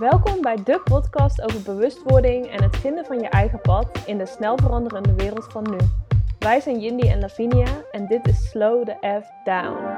Welkom 0.00 0.42
bij 0.42 0.56
de 0.64 0.80
podcast 0.84 1.42
over 1.42 1.62
bewustwording 1.62 2.46
en 2.46 2.62
het 2.62 2.76
vinden 2.76 3.04
van 3.04 3.18
je 3.18 3.28
eigen 3.28 3.60
pad 3.60 4.02
in 4.06 4.18
de 4.18 4.26
snel 4.26 4.56
veranderende 4.56 5.14
wereld 5.14 5.52
van 5.52 5.70
nu. 5.70 5.76
Wij 6.38 6.60
zijn 6.60 6.80
Jindy 6.80 7.08
en 7.08 7.20
Lavinia 7.20 7.84
en 7.90 8.06
dit 8.06 8.28
is 8.28 8.48
Slow 8.48 8.84
the 8.84 9.20
F 9.22 9.44
Down. 9.44 9.96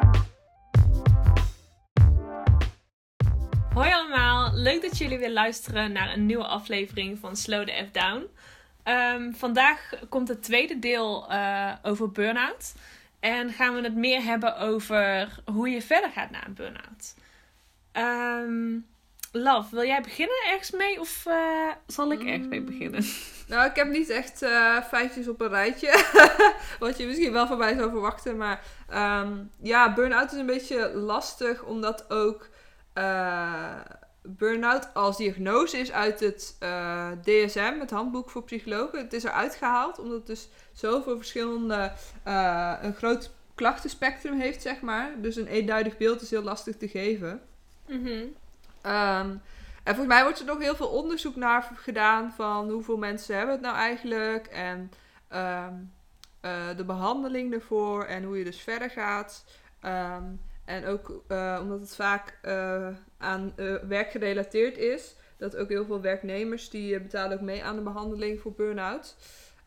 Hoi 3.74 3.92
allemaal, 3.92 4.54
leuk 4.54 4.82
dat 4.82 4.98
jullie 4.98 5.18
weer 5.18 5.32
luisteren 5.32 5.92
naar 5.92 6.12
een 6.12 6.26
nieuwe 6.26 6.46
aflevering 6.46 7.18
van 7.18 7.36
Slow 7.36 7.66
the 7.66 7.84
F 7.86 7.90
Down. 7.90 8.26
Ehm, 8.82 9.32
vandaag 9.32 9.94
komt 10.08 10.28
het 10.28 10.42
tweede 10.42 10.78
deel 10.78 11.32
uh, 11.32 11.72
over 11.82 12.10
burn-out. 12.10 12.74
En 13.20 13.52
gaan 13.52 13.74
we 13.74 13.82
het 13.82 13.96
meer 13.96 14.22
hebben 14.22 14.58
over 14.58 15.28
hoe 15.44 15.68
je 15.68 15.82
verder 15.82 16.10
gaat 16.10 16.30
na 16.30 16.46
een 16.46 16.54
burn-out. 16.54 17.14
Um, 17.92 18.86
Love, 19.32 19.74
wil 19.74 19.84
jij 19.84 20.00
beginnen 20.00 20.36
ergens 20.46 20.70
mee 20.70 21.00
of 21.00 21.24
uh, 21.28 21.72
zal 21.86 22.12
ik 22.12 22.24
ergens 22.24 22.46
mee 22.46 22.62
beginnen? 22.62 23.04
Nou, 23.48 23.70
ik 23.70 23.76
heb 23.76 23.88
niet 23.88 24.10
echt 24.10 24.42
uh, 24.42 24.82
feitjes 24.82 25.28
op 25.28 25.40
een 25.40 25.48
rijtje. 25.48 26.04
Wat 26.78 26.98
je 26.98 27.06
misschien 27.06 27.32
wel 27.32 27.46
van 27.46 27.58
mij 27.58 27.74
zou 27.74 27.90
verwachten. 27.90 28.36
Maar 28.36 28.62
um, 29.22 29.50
ja, 29.62 29.94
burn-out 29.94 30.32
is 30.32 30.38
een 30.38 30.46
beetje 30.46 30.94
lastig, 30.94 31.62
omdat 31.62 32.10
ook 32.10 32.48
uh, 32.94 33.80
burn-out 34.22 34.94
als 34.94 35.16
diagnose 35.16 35.78
is 35.78 35.92
uit 35.92 36.20
het 36.20 36.56
DSM, 37.22 37.76
het 37.80 37.90
handboek 37.90 38.30
voor 38.30 38.44
psychologen. 38.44 38.98
Het 38.98 39.12
is 39.12 39.24
eruit 39.24 39.54
gehaald, 39.54 39.98
omdat 39.98 40.16
het 40.16 40.26
dus 40.26 40.48
zoveel 40.72 41.16
verschillende, 41.16 41.92
een 42.82 42.94
groot 42.94 43.30
klachtenspectrum 43.54 44.40
heeft, 44.40 44.62
zeg 44.62 44.80
maar. 44.80 45.12
Dus 45.20 45.36
een 45.36 45.46
eenduidig 45.46 45.96
beeld 45.96 46.22
is 46.22 46.30
heel 46.30 46.42
lastig 46.42 46.76
te 46.76 46.88
geven. 46.88 47.42
Mm 47.86 48.34
Um, 48.86 49.42
en 49.88 49.94
volgens 49.94 50.14
mij 50.14 50.22
wordt 50.22 50.40
er 50.40 50.46
nog 50.46 50.58
heel 50.58 50.76
veel 50.76 50.88
onderzoek 50.88 51.36
naar 51.36 51.70
gedaan 51.74 52.32
van 52.32 52.70
hoeveel 52.70 52.96
mensen 52.96 53.36
hebben 53.36 53.54
het 53.54 53.64
nou 53.64 53.76
eigenlijk 53.76 54.46
en 54.46 54.90
um, 55.34 55.92
uh, 56.42 56.76
de 56.76 56.84
behandeling 56.84 57.52
ervoor 57.52 58.04
en 58.04 58.24
hoe 58.24 58.38
je 58.38 58.44
dus 58.44 58.60
verder 58.60 58.90
gaat. 58.90 59.44
Um, 59.82 60.40
en 60.64 60.86
ook 60.86 61.22
uh, 61.28 61.58
omdat 61.60 61.80
het 61.80 61.94
vaak 61.94 62.38
uh, 62.42 62.88
aan 63.18 63.52
werk 63.88 64.10
gerelateerd 64.10 64.76
is, 64.76 65.14
dat 65.36 65.56
ook 65.56 65.68
heel 65.68 65.84
veel 65.84 66.00
werknemers 66.00 66.70
die 66.70 67.00
betalen 67.00 67.36
ook 67.36 67.44
mee 67.44 67.64
aan 67.64 67.76
de 67.76 67.82
behandeling 67.82 68.40
voor 68.40 68.52
burn-out. 68.52 69.16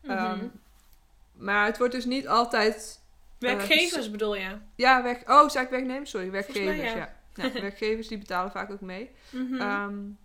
Mm 0.02 0.16
-hmm. 0.16 0.52
maar 1.32 1.66
het 1.66 1.78
wordt 1.78 1.92
dus 1.92 2.04
niet 2.04 2.28
altijd. 2.28 3.00
Werkgevers 3.38 4.10
bedoel 4.10 4.36
je? 4.36 4.56
Ja, 4.74 5.02
werk, 5.02 5.30
oh, 5.30 5.48
zei 5.48 5.64
ik 5.64 5.70
werknemers? 5.70 6.10
Sorry, 6.10 6.30
werkgevers, 6.30 6.76
mij, 6.76 6.90
ja. 6.90 6.96
ja. 6.96 7.14
Ja, 7.34 7.52
werkgevers 7.60 8.08
die 8.08 8.18
betalen 8.18 8.50
vaak 8.50 8.70
ook 8.70 8.80
mee. 8.80 9.10
Mm 9.30 9.60
um, 9.60 10.18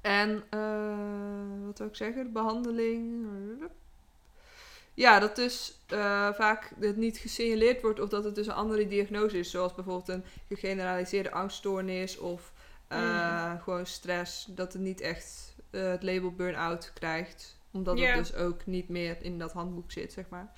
en 0.00 0.44
uh, 0.54 1.66
wat 1.66 1.78
wil 1.78 1.86
ik 1.86 1.96
zeggen? 1.96 2.24
De 2.24 2.30
behandeling. 2.30 3.26
Ja, 4.94 5.18
dat 5.18 5.36
dus 5.36 5.78
uh, 5.92 6.32
vaak 6.32 6.72
het 6.80 6.96
niet 6.96 7.18
gesignaleerd 7.18 7.82
wordt 7.82 8.00
of 8.00 8.08
dat 8.08 8.24
het 8.24 8.34
dus 8.34 8.46
een 8.46 8.52
andere 8.52 8.88
diagnose 8.88 9.38
is. 9.38 9.50
Zoals 9.50 9.74
bijvoorbeeld 9.74 10.08
een 10.08 10.24
gegeneraliseerde 10.48 11.30
angststoornis 11.30 12.18
of 12.18 12.52
uh, 12.92 13.52
mm. 13.52 13.60
gewoon 13.60 13.86
stress. 13.86 14.46
Dat 14.48 14.72
het 14.72 14.82
niet 14.82 15.00
echt 15.00 15.54
het 15.70 16.02
label 16.02 16.32
burn-out 16.32 16.90
krijgt. 16.94 17.58
Omdat 17.72 17.98
yeah. 17.98 18.16
het 18.16 18.26
dus 18.26 18.34
ook 18.34 18.66
niet 18.66 18.88
meer 18.88 19.16
in 19.20 19.38
dat 19.38 19.52
handboek 19.52 19.92
zit, 19.92 20.12
zeg 20.12 20.24
maar. 20.28 20.52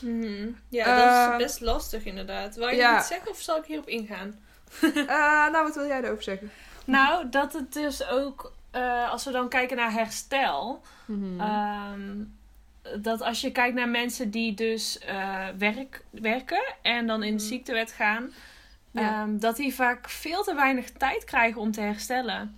Mm. 0.00 0.56
Ja, 0.68 0.96
dat 0.96 1.06
is 1.06 1.28
ehm, 1.28 1.38
best 1.38 1.60
lastig 1.60 2.04
inderdaad. 2.04 2.56
Wou 2.56 2.70
je 2.70 2.76
ja. 2.76 2.98
iets 2.98 3.08
zeggen 3.08 3.30
of 3.30 3.40
zal 3.40 3.58
ik 3.58 3.64
hierop 3.64 3.88
ingaan? 3.88 4.40
Uh, 4.80 4.94
nou, 5.52 5.62
wat 5.62 5.74
wil 5.74 5.86
jij 5.86 6.02
erover 6.02 6.22
zeggen? 6.22 6.50
Nou, 6.84 7.28
dat 7.28 7.52
het 7.52 7.72
dus 7.72 8.06
ook, 8.08 8.52
uh, 8.74 9.10
als 9.10 9.24
we 9.24 9.30
dan 9.30 9.48
kijken 9.48 9.76
naar 9.76 9.92
herstel, 9.92 10.82
mm-hmm. 11.04 11.40
um, 11.40 12.38
dat 13.02 13.20
als 13.20 13.40
je 13.40 13.52
kijkt 13.52 13.74
naar 13.74 13.88
mensen 13.88 14.30
die 14.30 14.54
dus 14.54 14.98
uh, 15.08 15.46
werk, 15.58 16.04
werken 16.10 16.62
en 16.82 17.06
dan 17.06 17.22
in 17.22 17.28
de 17.28 17.32
mm-hmm. 17.32 17.48
ziektewet 17.48 17.92
gaan, 17.92 18.32
ja. 18.90 19.22
um, 19.22 19.40
dat 19.40 19.56
die 19.56 19.74
vaak 19.74 20.08
veel 20.08 20.42
te 20.42 20.54
weinig 20.54 20.90
tijd 20.90 21.24
krijgen 21.24 21.60
om 21.60 21.70
te 21.70 21.80
herstellen. 21.80 22.56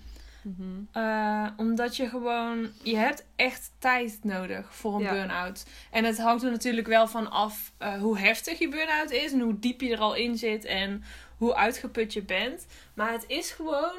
Uh, 0.96 1.46
omdat 1.56 1.96
je 1.96 2.08
gewoon, 2.08 2.68
je 2.82 2.96
hebt 2.96 3.26
echt 3.36 3.70
tijd 3.78 4.18
nodig 4.22 4.74
voor 4.74 4.94
een 4.94 5.02
ja. 5.02 5.10
burn-out. 5.10 5.66
En 5.90 6.04
het 6.04 6.18
hangt 6.18 6.42
er 6.42 6.50
natuurlijk 6.50 6.86
wel 6.86 7.08
van 7.08 7.30
af 7.30 7.72
uh, 7.82 7.94
hoe 7.94 8.18
heftig 8.18 8.58
je 8.58 8.68
burn-out 8.68 9.10
is 9.10 9.32
en 9.32 9.40
hoe 9.40 9.58
diep 9.58 9.80
je 9.80 9.92
er 9.92 9.98
al 9.98 10.14
in 10.14 10.38
zit 10.38 10.64
en 10.64 11.04
hoe 11.44 11.54
uitgeput 11.54 12.12
je 12.12 12.22
bent. 12.22 12.66
Maar 12.94 13.12
het 13.12 13.24
is 13.26 13.50
gewoon, 13.50 13.96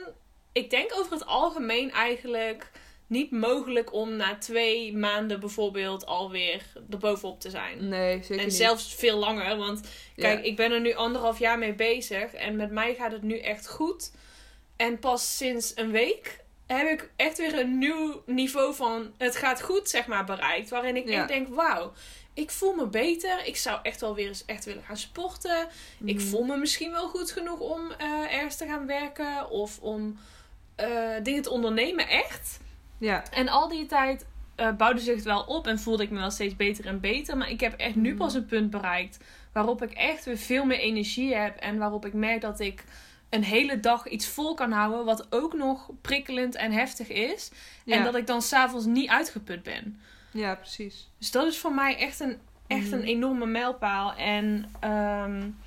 ik 0.51 0.69
denk 0.69 0.91
over 0.97 1.11
het 1.11 1.25
algemeen 1.25 1.91
eigenlijk 1.91 2.71
niet 3.07 3.31
mogelijk 3.31 3.93
om 3.93 4.15
na 4.15 4.37
twee 4.37 4.97
maanden 4.97 5.39
bijvoorbeeld 5.39 6.05
alweer 6.05 6.61
erbovenop 6.89 7.39
te 7.39 7.49
zijn. 7.49 7.87
Nee, 7.87 8.17
zeker 8.23 8.37
En 8.37 8.43
niet. 8.43 8.53
zelfs 8.53 8.95
veel 8.95 9.17
langer. 9.17 9.57
Want 9.57 9.81
kijk, 10.15 10.39
ja. 10.39 10.45
ik 10.45 10.55
ben 10.55 10.71
er 10.71 10.81
nu 10.81 10.93
anderhalf 10.93 11.39
jaar 11.39 11.59
mee 11.59 11.73
bezig. 11.73 12.33
En 12.33 12.55
met 12.55 12.71
mij 12.71 12.95
gaat 12.95 13.11
het 13.11 13.23
nu 13.23 13.39
echt 13.39 13.67
goed. 13.67 14.11
En 14.75 14.99
pas 14.99 15.37
sinds 15.37 15.71
een 15.75 15.91
week 15.91 16.43
heb 16.67 16.87
ik 16.87 17.09
echt 17.15 17.37
weer 17.37 17.59
een 17.59 17.77
nieuw 17.77 18.23
niveau 18.25 18.75
van 18.75 19.13
het 19.17 19.35
gaat 19.35 19.61
goed, 19.61 19.89
zeg 19.89 20.07
maar, 20.07 20.25
bereikt. 20.25 20.69
Waarin 20.69 20.95
ik 20.95 21.09
ja. 21.09 21.19
echt 21.19 21.27
denk, 21.27 21.47
wauw, 21.47 21.93
ik 22.35 22.51
voel 22.51 22.73
me 22.73 22.87
beter. 22.87 23.45
Ik 23.45 23.57
zou 23.57 23.79
echt 23.83 24.01
wel 24.01 24.15
weer 24.15 24.27
eens 24.27 24.45
echt 24.45 24.65
willen 24.65 24.83
gaan 24.83 24.97
sporten. 24.97 25.67
Mm. 25.97 26.07
Ik 26.07 26.21
voel 26.21 26.43
me 26.43 26.57
misschien 26.57 26.91
wel 26.91 27.07
goed 27.07 27.31
genoeg 27.31 27.59
om 27.59 27.91
uh, 28.01 28.33
ergens 28.33 28.57
te 28.57 28.65
gaan 28.65 28.85
werken. 28.85 29.49
Of 29.49 29.79
om 29.79 30.17
uh, 30.81 31.09
dingen 31.23 31.41
te 31.41 31.49
ondernemen, 31.49 32.07
echt. 32.07 32.59
Ja. 32.97 33.23
En 33.31 33.49
al 33.49 33.67
die 33.67 33.85
tijd 33.85 34.25
uh, 34.57 34.75
bouwde 34.75 34.99
zich 34.99 35.15
het 35.15 35.23
wel 35.23 35.43
op 35.43 35.67
en 35.67 35.79
voelde 35.79 36.03
ik 36.03 36.09
me 36.09 36.19
wel 36.19 36.31
steeds 36.31 36.55
beter 36.55 36.85
en 36.85 36.99
beter. 36.99 37.37
Maar 37.37 37.49
ik 37.49 37.59
heb 37.59 37.73
echt 37.73 37.95
nu 37.95 38.15
pas 38.15 38.33
een 38.33 38.45
punt 38.45 38.69
bereikt 38.69 39.17
waarop 39.53 39.83
ik 39.83 39.91
echt 39.91 40.25
weer 40.25 40.37
veel 40.37 40.65
meer 40.65 40.79
energie 40.79 41.35
heb. 41.35 41.57
En 41.57 41.77
waarop 41.77 42.05
ik 42.05 42.13
merk 42.13 42.41
dat 42.41 42.59
ik 42.59 42.83
een 43.29 43.43
hele 43.43 43.79
dag 43.79 44.07
iets 44.07 44.27
vol 44.27 44.53
kan 44.53 44.71
houden. 44.71 45.05
Wat 45.05 45.27
ook 45.29 45.53
nog 45.53 45.89
prikkelend 46.01 46.55
en 46.55 46.71
heftig 46.71 47.07
is. 47.07 47.51
Ja. 47.83 47.95
En 47.95 48.03
dat 48.03 48.15
ik 48.15 48.27
dan 48.27 48.41
s'avonds 48.41 48.85
niet 48.85 49.09
uitgeput 49.09 49.63
ben. 49.63 49.99
Ja, 50.35 50.55
precies. 50.55 51.09
Dus 51.17 51.31
dat 51.31 51.45
is 51.45 51.57
voor 51.57 51.73
mij 51.73 51.97
echt 51.97 52.19
een, 52.19 52.39
echt 52.67 52.91
een 52.91 53.03
enorme 53.03 53.45
mijlpaal. 53.45 54.13
En, 54.13 54.71
um, 54.83 55.57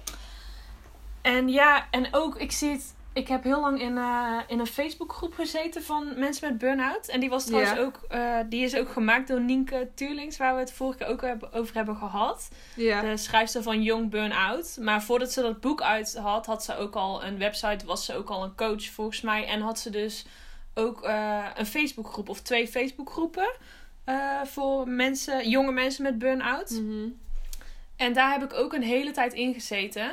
en 1.23 1.49
ja, 1.49 1.87
en 1.91 2.09
ook, 2.11 2.37
ik 2.37 2.53
zie 2.53 2.71
het. 2.71 2.97
Ik 3.13 3.29
heb 3.29 3.43
heel 3.43 3.61
lang 3.61 3.81
in, 3.81 3.97
uh, 3.97 4.41
in 4.47 4.59
een 4.59 4.67
Facebookgroep 4.67 5.35
gezeten 5.35 5.83
van 5.83 6.19
mensen 6.19 6.49
met 6.49 6.59
burn-out. 6.59 7.09
En 7.09 7.21
die 7.21 7.29
was 7.29 7.45
trouwens 7.45 7.73
ja. 7.73 7.81
ook, 7.81 8.01
uh, 8.11 8.39
die 8.49 8.65
is 8.65 8.77
ook 8.77 8.89
gemaakt 8.89 9.29
door 9.29 9.41
Nienke 9.41 9.89
Tuurlings, 9.95 10.37
waar 10.37 10.55
we 10.55 10.61
het 10.61 10.73
vorige 10.73 10.99
keer 10.99 11.07
ook 11.07 11.21
hebben, 11.21 11.53
over 11.53 11.75
hebben 11.75 11.97
gehad. 11.97 12.49
Ja. 12.75 13.01
De 13.01 13.17
schrijfster 13.17 13.63
van 13.63 13.83
Young 13.83 14.11
Burn-out. 14.11 14.77
Maar 14.81 15.03
voordat 15.03 15.33
ze 15.33 15.43
dat 15.43 15.61
boek 15.61 15.83
uit 15.83 16.17
had, 16.17 16.47
had 16.47 16.65
ze 16.65 16.77
ook 16.77 16.95
al 16.95 17.25
een 17.25 17.39
website, 17.39 17.87
was 17.87 18.05
ze 18.05 18.15
ook 18.15 18.29
al 18.29 18.45
een 18.45 18.55
coach 18.55 18.85
volgens 18.85 19.21
mij. 19.21 19.47
En 19.47 19.61
had 19.61 19.79
ze 19.79 19.91
dus 19.91 20.27
ook 20.75 21.05
uh, 21.05 21.45
een 21.55 21.67
Facebookgroep 21.67 22.29
of 22.29 22.41
twee 22.41 22.69
Facebookgroepen. 22.69 23.51
Uh, 24.09 24.45
voor 24.45 24.89
mensen, 24.89 25.49
jonge 25.49 25.73
mensen 25.73 26.03
met 26.03 26.19
burn-out. 26.19 26.71
Mm 26.71 26.89
-hmm. 26.89 27.19
En 27.97 28.13
daar 28.13 28.33
heb 28.33 28.43
ik 28.43 28.59
ook 28.59 28.73
een 28.73 28.83
hele 28.83 29.11
tijd 29.11 29.33
in 29.33 29.55
gezeten. 29.55 30.13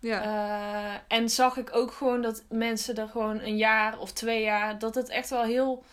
Ja. 0.00 0.24
Uh, 0.24 1.16
en 1.18 1.28
zag 1.28 1.56
ik 1.56 1.68
ook 1.72 1.92
gewoon 1.92 2.22
dat 2.22 2.42
mensen 2.48 2.96
er 2.96 3.08
gewoon 3.08 3.40
een 3.40 3.56
jaar 3.56 3.98
of 3.98 4.12
twee 4.12 4.42
jaar, 4.42 4.78
dat 4.78 4.94
het 4.94 5.08
echt 5.08 5.30
wel 5.30 5.42
heel, 5.42 5.84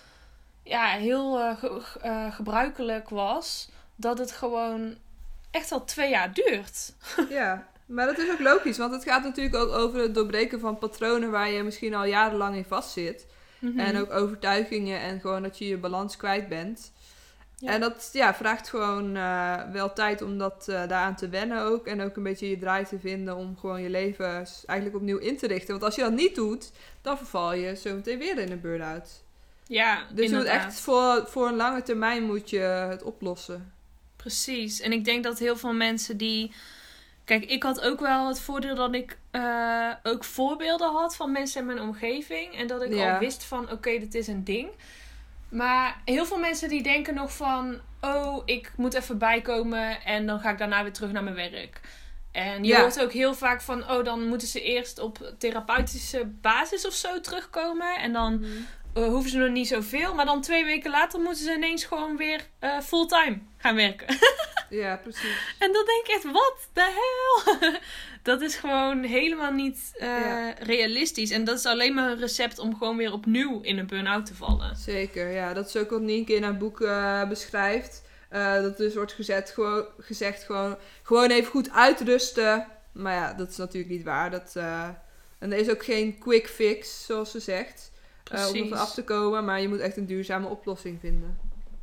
ja, 0.63 0.87
heel 0.87 1.39
uh, 1.39 1.57
ge 1.57 2.27
gebruikelijk 2.31 3.09
was. 3.09 3.69
Dat 3.95 4.17
het 4.17 4.31
gewoon 4.31 4.95
echt 5.51 5.71
al 5.71 5.85
twee 5.85 6.09
jaar 6.09 6.33
duurt. 6.33 6.93
ja, 7.29 7.67
maar 7.85 8.05
dat 8.05 8.17
is 8.17 8.31
ook 8.31 8.39
logisch, 8.39 8.77
want 8.77 8.93
het 8.93 9.03
gaat 9.03 9.23
natuurlijk 9.23 9.55
ook 9.55 9.71
over 9.71 10.01
het 10.01 10.13
doorbreken 10.13 10.59
van 10.59 10.77
patronen 10.77 11.31
waar 11.31 11.49
je 11.49 11.63
misschien 11.63 11.93
al 11.93 12.05
jarenlang 12.05 12.55
in 12.55 12.65
vastzit. 12.65 13.25
Mm 13.59 13.69
-hmm. 13.69 13.79
En 13.79 13.97
ook 13.97 14.11
overtuigingen 14.11 14.99
en 14.99 15.19
gewoon 15.19 15.43
dat 15.43 15.57
je 15.57 15.67
je 15.67 15.77
balans 15.77 16.17
kwijt 16.17 16.47
bent. 16.47 16.91
Ja. 17.59 17.71
En 17.71 17.79
dat 17.79 18.09
ja, 18.13 18.33
vraagt 18.33 18.69
gewoon 18.69 19.15
uh, 19.15 19.61
wel 19.71 19.93
tijd 19.93 20.21
om 20.21 20.37
dat 20.37 20.65
uh, 20.69 20.75
daaraan 20.75 21.15
te 21.15 21.29
wennen 21.29 21.61
ook. 21.61 21.87
En 21.87 22.01
ook 22.01 22.15
een 22.15 22.23
beetje 22.23 22.49
je 22.49 22.57
draai 22.57 22.85
te 22.85 22.99
vinden 22.99 23.35
om 23.35 23.57
gewoon 23.57 23.81
je 23.81 23.89
leven 23.89 24.47
eigenlijk 24.65 24.95
opnieuw 24.95 25.17
in 25.17 25.37
te 25.37 25.47
richten. 25.47 25.69
Want 25.69 25.83
als 25.83 25.95
je 25.95 26.01
dat 26.01 26.13
niet 26.13 26.35
doet, 26.35 26.71
dan 27.01 27.17
verval 27.17 27.53
je 27.53 27.75
zo 27.75 27.95
meteen 27.95 28.19
weer 28.19 28.37
in 28.37 28.51
een 28.51 28.61
burn-out. 28.61 29.23
Ja, 29.67 30.05
Dus 30.13 30.29
je 30.29 30.35
moet 30.35 30.45
echt 30.45 30.79
voor, 30.79 31.23
voor 31.27 31.47
een 31.47 31.55
lange 31.55 31.81
termijn 31.81 32.23
moet 32.23 32.49
je 32.49 32.59
het 32.59 33.03
oplossen. 33.03 33.73
Precies. 34.15 34.81
En 34.81 34.91
ik 34.91 35.05
denk 35.05 35.23
dat 35.23 35.39
heel 35.39 35.57
veel 35.57 35.73
mensen 35.73 36.17
die... 36.17 36.51
Kijk, 37.25 37.45
ik 37.45 37.63
had 37.63 37.81
ook 37.81 37.99
wel 37.99 38.27
het 38.27 38.39
voordeel 38.39 38.75
dat 38.75 38.93
ik 38.93 39.17
uh, 39.31 39.91
ook 40.03 40.23
voorbeelden 40.23 40.91
had 40.91 41.15
van 41.15 41.31
mensen 41.31 41.59
in 41.59 41.65
mijn 41.65 41.79
omgeving. 41.79 42.55
En 42.55 42.67
dat 42.67 42.81
ik 42.81 42.93
ja. 42.93 43.13
al 43.13 43.19
wist 43.19 43.43
van, 43.43 43.63
oké, 43.63 43.73
okay, 43.73 43.99
dit 43.99 44.15
is 44.15 44.27
een 44.27 44.43
ding. 44.43 44.69
Maar 45.49 46.01
heel 46.05 46.25
veel 46.25 46.37
mensen 46.37 46.69
die 46.69 46.83
denken 46.83 47.13
nog 47.13 47.33
van... 47.33 47.79
Oh, 48.01 48.41
ik 48.45 48.71
moet 48.75 48.93
even 48.93 49.17
bijkomen 49.17 50.01
en 50.03 50.25
dan 50.25 50.39
ga 50.39 50.49
ik 50.49 50.57
daarna 50.57 50.83
weer 50.83 50.93
terug 50.93 51.11
naar 51.11 51.23
mijn 51.23 51.35
werk. 51.35 51.79
En 52.31 52.63
je 52.63 52.69
Ja. 52.69 52.81
hoort 52.81 53.01
ook 53.01 53.11
heel 53.11 53.33
vaak 53.33 53.61
van, 53.61 53.89
oh, 53.89 54.03
dan 54.03 54.27
moeten 54.27 54.47
ze 54.47 54.61
eerst 54.61 54.99
op 54.99 55.33
therapeutische 55.37 56.25
basis 56.25 56.85
of 56.87 56.93
zo 56.93 57.19
terugkomen. 57.21 57.95
En 57.99 58.13
dan 58.13 58.45
eh, 58.93 59.03
hoeven 59.03 59.31
ze 59.31 59.37
nog 59.37 59.49
niet 59.49 59.67
zoveel. 59.67 60.13
Maar 60.15 60.25
dan 60.25 60.41
twee 60.41 60.65
weken 60.65 60.91
later 60.91 61.19
moeten 61.19 61.43
ze 61.43 61.53
ineens 61.53 61.83
gewoon 61.83 62.17
weer 62.17 62.47
eh, 62.59 62.79
fulltime 62.79 63.37
gaan 63.57 63.75
werken. 63.75 64.07
Ja, 64.69 64.95
precies. 64.95 65.55
en 65.59 65.71
dan 65.73 65.85
denk 65.85 66.05
ik 66.05 66.13
echt, 66.13 66.23
wat 66.23 66.67
de 66.73 66.81
hel? 66.99 67.55
dat 68.23 68.41
is 68.41 68.55
gewoon 68.55 69.03
helemaal 69.03 69.51
niet 69.51 69.91
eh, 69.93 70.07
Ja. 70.07 70.53
realistisch. 70.59 71.31
En 71.31 71.43
dat 71.43 71.57
is 71.57 71.65
alleen 71.65 71.93
maar 71.93 72.11
een 72.11 72.19
recept 72.19 72.59
om 72.59 72.77
gewoon 72.77 72.97
weer 72.97 73.13
opnieuw 73.13 73.61
in 73.61 73.77
een 73.77 73.87
burn-out 73.87 74.25
te 74.25 74.35
vallen. 74.35 74.75
Zeker, 74.75 75.29
ja. 75.31 75.53
Dat 75.53 75.67
is 75.67 75.75
ook 75.75 75.89
wat 75.89 76.01
Nienke 76.01 76.33
in 76.33 76.43
haar 76.43 76.57
boek 76.57 76.81
eh, 76.81 77.27
beschrijft. 77.27 78.03
Eh, 78.29 78.53
dat 78.53 78.77
dus 78.77 78.95
wordt 78.95 79.13
gezet, 79.13 79.49
gewoon, 79.49 79.85
gezegd 79.99 80.43
gewoon, 80.43 80.77
gewoon 81.03 81.29
even 81.29 81.51
goed 81.51 81.71
uitrusten. 81.71 82.67
Maar 82.91 83.13
ja, 83.13 83.33
dat 83.33 83.49
is 83.49 83.57
natuurlijk 83.57 83.93
niet 83.93 84.03
waar. 84.03 84.31
Dat, 84.31 84.55
en 85.39 85.51
er 85.51 85.57
is 85.57 85.69
ook 85.69 85.83
geen 85.83 86.17
quick 86.17 86.47
fix, 86.47 87.05
zoals 87.05 87.31
ze 87.31 87.39
zegt. 87.39 87.91
om 88.31 88.71
er 88.71 88.77
af 88.77 88.93
te 88.93 89.03
komen. 89.03 89.45
Maar 89.45 89.61
je 89.61 89.67
moet 89.67 89.79
echt 89.79 89.97
een 89.97 90.05
duurzame 90.05 90.47
oplossing 90.47 90.99
vinden. 90.99 91.37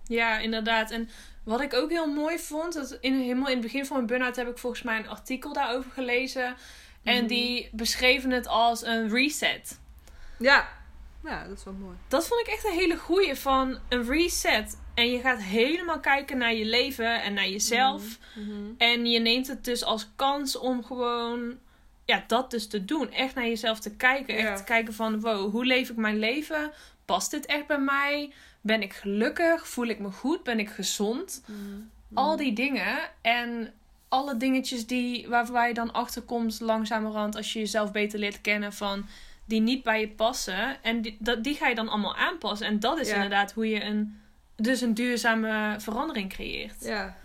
Ja, 0.04 0.38
inderdaad. 0.38 0.90
En 0.90 1.08
wat 1.46 1.60
ik 1.60 1.74
ook 1.74 1.90
heel 1.90 2.12
mooi 2.12 2.38
vond, 2.38 2.72
dat 2.74 2.98
in, 3.00 3.14
helemaal 3.20 3.46
in 3.46 3.52
het 3.52 3.60
begin 3.62 3.86
van 3.86 3.96
mijn 3.96 4.08
burn-out 4.08 4.36
heb 4.36 4.48
ik 4.48 4.58
volgens 4.58 4.82
mij 4.82 4.98
een 4.98 5.08
artikel 5.08 5.52
daarover 5.52 5.90
gelezen. 5.90 6.56
En 7.02 7.16
Mhm. 7.18 7.26
die 7.26 7.68
beschreven 7.72 8.30
het 8.30 8.46
als 8.46 8.84
een 8.84 9.08
reset. 9.08 9.78
Ja. 10.38 10.68
ja, 11.24 11.44
dat 11.48 11.58
is 11.58 11.64
wel 11.64 11.74
mooi. 11.74 11.96
Dat 12.08 12.26
vond 12.26 12.40
ik 12.40 12.46
echt 12.46 12.64
een 12.64 12.72
hele 12.78 12.96
goeie 12.96 13.34
van 13.34 13.78
een 13.88 14.06
reset. 14.08 14.78
En 14.94 15.10
je 15.10 15.20
gaat 15.20 15.42
helemaal 15.42 16.00
kijken 16.00 16.38
naar 16.38 16.54
je 16.54 16.64
leven 16.64 17.22
en 17.22 17.34
naar 17.34 17.48
jezelf. 17.48 18.18
Mhm. 18.34 18.50
En 18.78 19.06
je 19.06 19.18
neemt 19.18 19.46
het 19.46 19.64
dus 19.64 19.84
als 19.84 20.08
kans 20.16 20.56
om 20.58 20.84
gewoon 20.84 21.58
ja, 22.04 22.24
dat 22.26 22.50
dus 22.50 22.66
te 22.68 22.84
doen. 22.84 23.12
Echt 23.12 23.34
naar 23.34 23.46
jezelf 23.46 23.80
te 23.80 23.96
kijken. 23.96 24.34
Echt 24.36 24.48
Ja. 24.48 24.56
te 24.56 24.64
kijken 24.64 24.94
van, 24.94 25.20
wow, 25.20 25.50
hoe 25.50 25.64
leef 25.64 25.90
ik 25.90 25.96
mijn 25.96 26.18
leven? 26.18 26.72
Past 27.04 27.30
dit 27.30 27.46
echt 27.46 27.66
bij 27.66 27.78
mij? 27.80 28.32
Ben 28.66 28.82
ik 28.82 28.92
gelukkig? 28.92 29.68
Voel 29.68 29.86
ik 29.86 29.98
me 29.98 30.10
goed? 30.10 30.42
Ben 30.42 30.58
ik 30.58 30.68
gezond? 30.68 31.42
Mhm. 31.46 31.60
Al 32.14 32.36
die 32.36 32.52
dingen. 32.52 32.98
En 33.20 33.72
alle 34.08 34.36
dingetjes 34.36 34.86
die, 34.86 35.28
waar, 35.28 35.46
waar 35.46 35.68
je 35.68 35.74
dan 35.74 35.92
achter 35.92 36.22
komt 36.22 36.60
langzamerhand 36.60 37.36
als 37.36 37.52
je 37.52 37.58
jezelf 37.58 37.92
beter 37.92 38.18
leert 38.18 38.40
kennen 38.40 38.72
van 38.72 39.06
die 39.44 39.60
niet 39.60 39.82
bij 39.82 40.00
je 40.00 40.08
passen. 40.08 40.82
En 40.82 41.02
die, 41.02 41.16
dat, 41.20 41.44
die 41.44 41.54
ga 41.54 41.68
je 41.68 41.74
dan 41.74 41.88
allemaal 41.88 42.16
aanpassen. 42.16 42.66
En 42.66 42.80
dat 42.80 42.98
is 42.98 43.08
Ja. 43.08 43.14
inderdaad 43.14 43.52
hoe 43.52 43.68
je 43.68 43.82
een, 43.84 44.20
dus 44.56 44.80
een 44.80 44.94
duurzame 44.94 45.74
verandering 45.78 46.28
creëert. 46.32 46.84
Ja. 46.84 47.16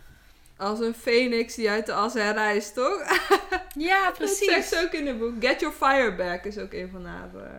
Als 0.58 0.80
een 0.80 0.94
phoenix 0.94 1.56
die 1.56 1.70
uit 1.70 1.86
de 1.86 1.94
as 1.94 2.14
herrijst, 2.14 2.74
toch? 2.74 3.00
Ja, 3.78 4.06
Dat 4.06 4.30
zegt 4.30 4.46
precies. 4.46 4.70
ze 4.70 4.84
ook 4.86 4.92
in 4.92 5.08
het 5.08 5.20
boek. 5.20 5.34
Get 5.40 5.60
your 5.60 5.76
fire 5.76 6.16
back 6.16 6.44
is 6.46 6.58
ook 6.58 6.74
een 6.74 6.90
van 6.92 7.06
haar 7.06 7.36
eh, 7.36 7.50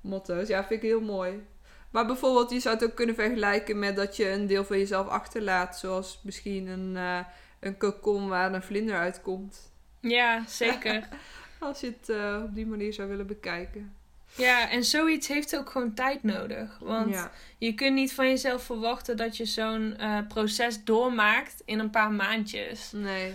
motto's. 0.00 0.48
Ja, 0.48 0.64
vind 0.64 0.82
ik 0.82 0.88
heel 0.88 1.00
mooi. 1.00 1.46
Maar 1.92 2.06
bijvoorbeeld, 2.06 2.50
je 2.50 2.60
zou 2.60 2.74
het 2.74 2.84
ook 2.84 2.94
kunnen 2.94 3.14
vergelijken 3.14 3.78
met 3.78 3.96
dat 3.96 4.16
je 4.16 4.30
een 4.30 4.46
deel 4.46 4.64
van 4.64 4.78
jezelf 4.78 5.08
achterlaat. 5.08 5.78
Zoals 5.78 6.20
misschien 6.22 6.66
een, 6.66 6.96
eh 6.96 7.18
een 7.62 7.76
kokon 7.76 8.28
waar 8.28 8.54
een 8.54 8.62
vlinder 8.62 8.96
uitkomt. 8.96 9.72
Ja, 10.00 10.44
zeker. 10.46 11.08
Als 11.58 11.80
je 11.80 11.86
het 11.86 12.08
eh, 12.08 12.40
op 12.44 12.54
die 12.54 12.66
manier 12.66 12.92
zou 12.92 13.08
willen 13.08 13.26
bekijken. 13.26 13.94
Ja, 14.34 14.70
en 14.70 14.84
zoiets 14.84 15.28
heeft 15.28 15.56
ook 15.56 15.70
gewoon 15.70 15.94
tijd 15.94 16.22
nodig. 16.22 16.78
Want 16.80 17.14
ja. 17.14 17.30
je 17.58 17.74
kunt 17.74 17.94
niet 17.94 18.12
van 18.12 18.28
jezelf 18.28 18.62
verwachten 18.62 19.16
dat 19.16 19.36
je 19.36 19.44
zo'n 19.44 19.96
eh, 19.96 20.18
proces 20.28 20.84
doormaakt 20.84 21.62
in 21.64 21.78
een 21.78 21.90
paar 21.90 22.12
maandjes. 22.12 22.92
Nee. 22.92 23.32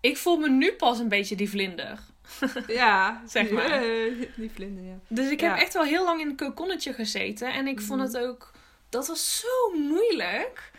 Ik 0.00 0.16
voel 0.16 0.36
me 0.36 0.50
nu 0.50 0.72
pas 0.72 0.98
een 0.98 1.08
beetje 1.08 1.36
die 1.36 1.50
vlinder. 1.50 1.98
Ja. 2.66 3.22
Zeg 3.26 3.50
maar. 3.50 3.80
die 4.36 4.50
vlinder, 4.54 4.84
ja. 4.84 4.98
Dus 5.08 5.30
ik 5.30 5.40
Ja. 5.40 5.50
heb 5.50 5.58
echt 5.62 5.72
wel 5.74 5.82
heel 5.84 6.04
lang 6.04 6.20
in 6.20 6.28
een 6.28 6.36
kokonnetje 6.36 6.92
gezeten. 6.92 7.52
En 7.52 7.66
ik 7.66 7.80
vond 7.80 8.00
Mhm. 8.00 8.12
het 8.12 8.18
ook... 8.26 8.50
Dat 8.88 9.06
was 9.06 9.40
zo 9.40 9.78
moeilijk. 9.78 10.70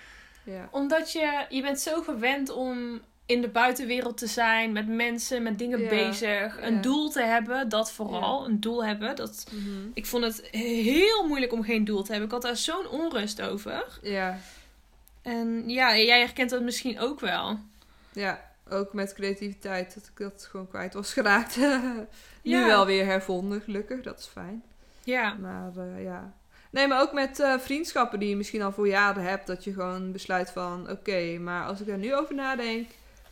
Ja. 0.44 0.68
Omdat 0.72 1.12
je... 1.12 1.46
Je 1.50 1.62
bent 1.62 1.80
zo 1.80 2.02
gewend 2.02 2.50
om 2.50 3.02
in 3.26 3.42
de 3.42 3.48
buitenwereld 3.50 4.18
te 4.18 4.28
zijn. 4.28 4.72
Met 4.72 4.88
mensen, 4.88 5.44
met 5.44 5.58
dingen 5.60 5.80
Ja. 5.80 5.90
bezig. 5.90 6.62
Een 6.62 6.74
Ja. 6.76 6.82
doel 6.82 7.10
te 7.10 7.22
hebben. 7.24 7.70
Dat 7.70 7.92
vooral. 7.92 8.46
Een 8.46 8.60
doel 8.60 8.86
hebben. 8.86 9.16
Dat... 9.16 9.46
Mhm. 9.52 9.88
Ik 9.94 10.06
vond 10.06 10.24
het 10.24 10.48
heel 10.52 11.28
moeilijk 11.28 11.52
om 11.54 11.64
geen 11.64 11.86
doel 11.86 12.02
te 12.04 12.08
hebben. 12.12 12.28
Ik 12.28 12.34
had 12.34 12.42
daar 12.42 12.58
zo'n 12.58 12.88
onrust 12.88 13.42
over. 13.42 14.00
Ja. 14.02 14.38
En 15.22 15.70
ja, 15.70 15.98
jij 15.98 16.20
herkent 16.20 16.50
dat 16.50 16.62
misschien 16.62 17.00
ook 17.00 17.20
wel. 17.20 17.60
Ja. 18.12 18.52
Ook 18.74 18.94
met 18.94 19.14
creativiteit. 19.14 19.94
Dat 19.94 20.06
ik 20.06 20.18
dat 20.18 20.48
gewoon 20.52 20.68
kwijt 20.68 20.94
was 20.94 21.14
geraakt. 21.14 21.58
nu 21.58 22.06
Ja. 22.42 22.66
wel 22.66 22.86
weer 22.86 23.06
hervonden, 23.06 23.62
gelukkig. 23.62 24.02
Dat 24.02 24.20
is 24.20 24.26
fijn. 24.26 24.64
Ja, 25.04 25.34
Maar 25.34 25.78
eh, 25.78 26.04
ja. 26.04 26.34
Nee, 26.70 26.88
maar 26.88 27.02
ook 27.02 27.14
met 27.14 27.40
eh, 27.40 27.58
vriendschappen 27.60 28.20
die 28.20 28.30
je 28.30 28.36
misschien 28.36 28.62
al 28.62 28.72
voor 28.72 28.88
jaren 28.88 29.24
hebt. 29.24 29.48
Dat 29.48 29.64
je 29.64 29.74
gewoon 29.74 30.12
besluit 30.12 30.50
van... 30.52 30.90
Oké, 30.90 31.38
maar 31.38 31.66
als 31.66 31.82
ik 31.82 31.88
er 31.88 31.98
nu 31.98 32.16
over 32.16 32.36
nadenk... 32.36 32.90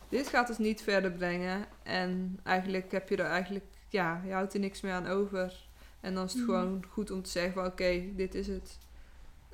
Dit 0.08 0.28
gaat 0.28 0.46
dus 0.46 0.58
niet 0.58 0.82
verder 0.82 1.10
brengen. 1.12 1.64
En 1.82 2.38
eigenlijk 2.42 2.92
heb 2.92 3.08
je 3.08 3.16
er 3.16 3.24
eigenlijk... 3.30 3.64
Ja, 3.88 4.20
je 4.24 4.32
houdt 4.32 4.54
er 4.54 4.60
niks 4.60 4.80
meer 4.80 4.92
aan 4.92 5.06
over. 5.06 5.52
En 6.00 6.14
dan 6.14 6.24
is 6.24 6.32
het 6.32 6.42
Mhm. 6.42 6.50
gewoon 6.50 6.84
goed 6.90 7.10
om 7.10 7.22
te 7.22 7.30
zeggen 7.30 7.52
van... 7.52 7.66
Oké, 7.66 8.02
dit 8.16 8.34
is 8.34 8.46
het. 8.46 8.78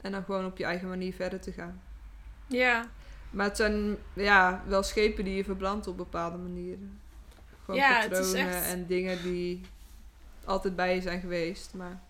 En 0.01 0.13
dan 0.13 0.25
gewoon 0.25 0.45
op 0.47 0.59
je 0.59 0.65
eigen 0.65 0.89
manier 0.89 1.15
verder 1.15 1.41
te 1.41 1.53
gaan. 1.53 1.83
ja, 2.47 2.85
Maar 3.31 3.47
het 3.47 3.57
zijn 3.57 3.97
ja, 4.13 4.63
wel 4.67 4.83
schepen 4.83 5.25
die 5.25 5.35
je 5.37 5.45
verbrandt 5.45 5.87
op 5.87 5.97
bepaalde 5.97 6.37
manieren. 6.37 7.01
Gewoon 7.65 7.81
Ja, 7.81 8.01
het 8.01 8.13
is 8.13 8.19
patronen 8.19 8.49
echt- 8.55 8.67
en 8.73 8.87
dingen 8.87 9.23
die 9.23 9.61
altijd 10.45 10.77
bij 10.77 10.95
je 10.95 11.01
zijn 11.01 11.21
geweest. 11.21 11.75
Maar 11.75 12.01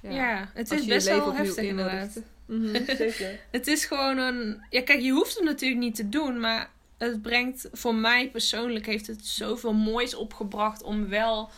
ja. 0.00 0.50
het 0.54 0.70
als 0.70 0.78
is 0.78 0.84
je 0.86 0.92
best 0.92 1.06
wel 1.08 1.34
heftig 1.34 1.64
inderdaad. 1.64 2.20
Mhm, 2.46 2.84
zeker. 2.96 3.40
Het 3.50 3.66
is 3.66 3.84
gewoon 3.84 4.18
een... 4.18 4.62
Ja, 4.70 4.82
kijk, 4.82 5.00
je 5.00 5.10
hoeft 5.12 5.34
het 5.34 5.44
natuurlijk 5.44 5.80
niet 5.80 5.94
te 5.94 6.08
doen, 6.08 6.40
maar 6.40 6.70
het 6.98 7.22
brengt... 7.22 7.68
Voor 7.72 7.94
mij 7.94 8.30
persoonlijk 8.30 8.86
heeft 8.86 9.06
het 9.06 9.26
zoveel 9.26 9.72
moois 9.72 10.14
opgebracht 10.14 10.82
om 10.82 11.08
wel 11.08 11.50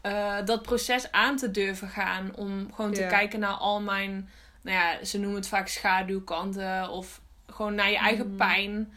eh, 0.00 0.36
dat 0.44 0.62
proces 0.62 1.12
aan 1.12 1.36
te 1.36 1.50
durven 1.50 1.88
gaan. 1.88 2.34
Om 2.36 2.72
gewoon 2.74 2.92
te 2.92 3.00
Ja. 3.00 3.08
kijken 3.08 3.40
naar 3.40 3.52
al 3.54 3.80
mijn... 3.80 4.28
Nou 4.62 4.76
ja, 4.76 5.04
ze 5.04 5.18
noemen 5.18 5.36
het 5.38 5.48
vaak 5.48 5.68
schaduwkanten 5.68 6.88
of 6.90 7.20
gewoon 7.58 7.74
naar 7.74 7.90
je 7.90 7.96
eigen 7.98 8.26
Mhm. 8.26 8.36
pijn. 8.36 8.92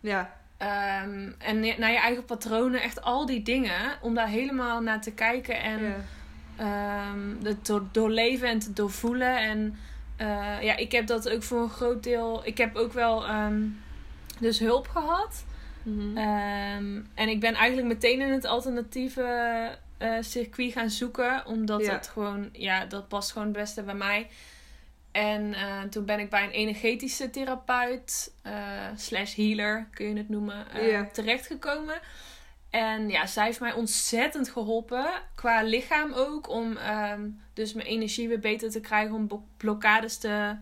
Ja, 0.00 0.34
Ehm, 0.56 1.30
en 1.38 1.60
naar 1.60 1.90
je 1.90 1.98
eigen 1.98 2.24
patronen, 2.24 2.80
echt 2.82 3.02
al 3.02 3.26
die 3.26 3.42
dingen. 3.42 3.98
Om 4.00 4.14
daar 4.14 4.28
helemaal 4.28 4.80
naar 4.80 5.00
te 5.00 5.12
kijken 5.12 5.60
en 5.62 5.80
ehm 6.56 7.44
het 7.44 7.66
door, 7.66 7.82
doorleven 7.92 8.48
en 8.48 8.58
te 8.58 8.72
doorvoelen. 8.72 9.36
En 9.38 9.76
eh, 10.16 10.62
ja, 10.62 10.76
ik 10.76 10.92
heb 10.92 11.06
dat 11.06 11.28
ook 11.30 11.42
voor 11.42 11.62
een 11.62 11.68
groot 11.70 12.02
deel. 12.02 12.40
Ik 12.46 12.58
heb 12.58 12.76
ook 12.76 12.92
wel 12.92 13.26
ehm, 13.26 13.60
dus 14.40 14.58
hulp 14.58 14.88
gehad. 14.88 15.44
Mhm. 15.82 16.16
En 17.14 17.28
ik 17.28 17.40
ben 17.40 17.54
eigenlijk 17.54 17.88
meteen 17.88 18.20
in 18.20 18.32
het 18.32 18.44
alternatieve 18.44 19.70
eh, 19.98 20.12
circuit 20.20 20.72
gaan 20.72 20.90
zoeken. 20.90 21.46
Omdat 21.46 21.84
Ja. 21.84 21.92
het 21.92 22.08
gewoon, 22.08 22.48
ja, 22.52 22.84
dat 22.84 23.08
past 23.08 23.32
gewoon 23.32 23.48
het 23.48 23.56
beste 23.56 23.82
bij 23.82 23.94
mij. 23.94 24.26
En 25.16 25.54
eh, 25.54 25.82
toen 25.82 26.04
ben 26.04 26.18
ik 26.18 26.30
bij 26.30 26.44
een 26.44 26.50
energetische 26.50 27.30
therapeut, 27.30 28.32
eh, 28.42 28.52
slash 28.96 29.34
healer 29.34 29.88
kun 29.94 30.06
je 30.06 30.16
het 30.16 30.28
noemen, 30.28 30.70
eh, 30.70 31.00
terechtgekomen. 31.00 32.00
En 32.70 33.08
ja, 33.08 33.26
zij 33.26 33.44
heeft 33.44 33.60
mij 33.60 33.72
ontzettend 33.72 34.48
geholpen. 34.48 35.06
Qua 35.34 35.62
lichaam 35.62 36.12
ook. 36.12 36.48
Om 36.48 36.76
ehm, 36.76 37.28
dus 37.52 37.72
mijn 37.72 37.86
energie 37.86 38.28
weer 38.28 38.38
beter 38.38 38.70
te 38.70 38.80
krijgen. 38.80 39.14
Om 39.14 39.26
blo- 39.26 39.46
blokkades 39.56 40.18
te, 40.18 40.56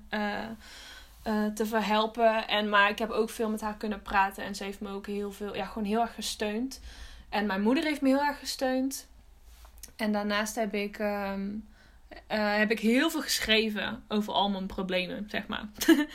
te 1.54 1.66
verhelpen. 1.66 2.48
En, 2.48 2.68
maar 2.68 2.90
ik 2.90 2.98
heb 2.98 3.10
ook 3.10 3.30
veel 3.30 3.50
met 3.50 3.60
haar 3.60 3.76
kunnen 3.76 4.02
praten. 4.02 4.44
En 4.44 4.54
ze 4.54 4.64
heeft 4.64 4.80
me 4.80 4.90
ook 4.90 5.06
heel 5.06 5.32
veel, 5.32 5.54
ja, 5.54 5.64
gewoon 5.64 5.88
heel 5.88 6.00
erg 6.00 6.14
gesteund. 6.14 6.80
En 7.28 7.46
mijn 7.46 7.62
moeder 7.62 7.84
heeft 7.84 8.00
me 8.00 8.08
heel 8.08 8.24
erg 8.24 8.38
gesteund. 8.38 9.08
En 9.96 10.12
daarnaast 10.12 10.54
heb 10.54 10.74
ik, 10.74 10.98
ehm, 10.98 11.50
eh, 12.26 12.56
heb 12.56 12.70
ik 12.70 12.80
heel 12.80 13.10
veel 13.10 13.22
geschreven 13.22 14.04
over 14.08 14.32
al 14.32 14.50
mijn 14.50 14.66
problemen, 14.66 15.24
zeg 15.30 15.46
maar. 15.46 15.68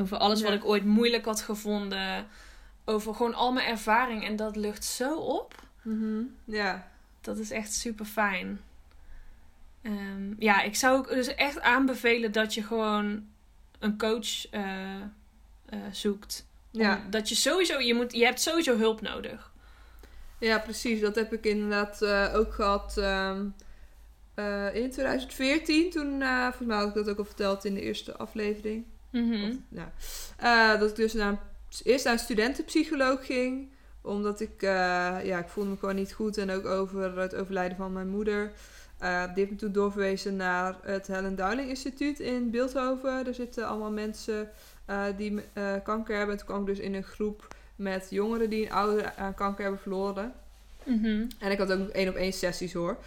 over 0.00 0.16
alles 0.16 0.42
wat 0.42 0.52
ik 0.52 0.64
ooit 0.64 0.84
moeilijk 0.84 1.24
had 1.24 1.40
gevonden. 1.40 2.26
Over 2.84 3.14
gewoon 3.14 3.34
al 3.34 3.52
mijn 3.52 3.66
ervaring. 3.66 4.24
En 4.24 4.36
dat 4.36 4.56
lucht 4.56 4.84
zo 4.84 5.16
op. 5.16 5.54
Mhm. 5.82 6.22
ja. 6.44 6.90
Dat 7.20 7.38
is 7.38 7.50
echt 7.50 7.72
super 7.72 8.04
fijn. 8.04 8.60
ja, 10.38 10.62
ik 10.62 10.76
zou 10.76 10.98
ook 10.98 11.08
dus 11.08 11.34
echt 11.34 11.60
aanbevelen 11.60 12.32
dat 12.32 12.54
je 12.54 12.62
gewoon 12.62 13.26
een 13.78 13.98
coach 13.98 14.50
eh, 14.50 14.94
eh, 15.66 15.78
zoekt. 15.92 16.46
Ja. 16.70 17.06
Dat 17.10 17.28
je 17.28 17.34
sowieso, 17.34 17.78
je, 17.78 17.94
moet, 17.94 18.12
je 18.12 18.24
hebt 18.24 18.40
sowieso 18.40 18.76
hulp 18.76 19.00
nodig. 19.00 19.52
ja, 20.38 20.58
precies. 20.58 21.00
Dat 21.00 21.14
heb 21.14 21.32
ik 21.32 21.44
inderdaad 21.44 22.04
ook 22.34 22.54
gehad 22.54 22.96
ehm, 22.98 23.46
eh, 24.38 24.74
in 24.74 24.90
2014. 24.90 25.90
Toen, 25.90 26.22
eh 26.22 26.42
volgens 26.42 26.66
mij 26.66 26.76
had 26.76 26.88
ik 26.88 26.94
dat 26.94 27.08
ook 27.08 27.18
al 27.18 27.24
verteld 27.24 27.64
in 27.64 27.74
de 27.74 27.80
eerste 27.80 28.16
aflevering. 28.16 28.84
Mhm. 29.10 29.52
Of. 29.72 30.32
Eh, 30.36 30.78
dat 30.78 30.90
ik 30.90 30.96
dus 30.96 31.12
naar, 31.12 31.38
eerst 31.82 32.04
naar 32.04 32.12
een 32.12 32.18
studentenpsycholoog 32.18 33.26
ging. 33.26 33.76
omdat 34.00 34.40
ik, 34.40 34.60
ja, 34.60 35.38
ik 35.38 35.48
voelde 35.48 35.70
me 35.70 35.76
gewoon 35.76 35.94
niet 35.94 36.12
goed. 36.12 36.36
En 36.36 36.50
ook 36.50 36.66
over 36.66 37.18
het 37.18 37.34
overlijden 37.34 37.76
van 37.76 37.92
mijn 37.92 38.08
moeder. 38.08 38.52
Uh, 39.02 39.24
die 39.24 39.34
heeft 39.34 39.50
me 39.50 39.56
toen 39.56 39.72
doorverwezen 39.72 40.36
naar 40.36 40.76
het 40.82 41.06
Helen 41.06 41.36
Dowling 41.36 41.68
Instituut 41.68 42.20
in 42.20 42.50
Beeldhoven. 42.50 43.24
Daar 43.24 43.34
zitten 43.34 43.66
allemaal 43.66 43.90
mensen 43.90 44.50
uh, 44.90 45.04
die 45.16 45.40
kanker 45.84 46.16
hebben. 46.16 46.30
En 46.34 46.36
toen 46.36 46.46
kwam 46.46 46.60
ik 46.60 46.66
dus 46.66 46.78
in 46.78 46.94
een 46.94 47.02
groep 47.02 47.54
met 47.76 48.06
jongeren 48.10 48.50
die 48.50 48.64
een 48.64 48.72
ouder 48.72 49.12
aan 49.16 49.34
kanker 49.34 49.62
hebben 49.62 49.80
verloren. 49.80 50.32
Mhm. 50.84 51.26
En 51.38 51.50
ik 51.50 51.58
had 51.58 51.72
ook 51.72 51.88
één 51.88 52.08
op 52.08 52.14
één 52.14 52.32
sessies 52.32 52.72
hoor. 52.72 52.98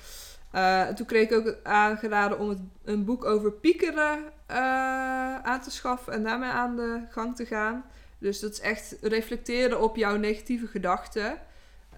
Uh, 0.56 0.88
toen 0.88 1.06
kreeg 1.06 1.30
ik 1.30 1.38
ook 1.38 1.56
aangeraden 1.64 2.40
om 2.40 2.50
het, 2.50 2.60
een 2.84 3.06
boek 3.06 3.26
over 3.26 3.52
piekeren 3.52 4.20
uh, 4.52 5.38
aan 5.40 5.62
te 5.62 5.72
schaffen 5.72 6.14
en 6.14 6.24
daarmee 6.24 6.50
aan 6.50 6.76
de 6.76 7.02
gang 7.10 7.36
te 7.36 7.46
gaan. 7.46 7.86
Dus 8.18 8.40
dat 8.40 8.52
is 8.52 8.60
echt 8.60 8.98
reflecteren 9.02 9.82
op 9.82 9.96
jouw 9.96 10.18
negatieve 10.18 10.68
gedachten. 10.68 11.38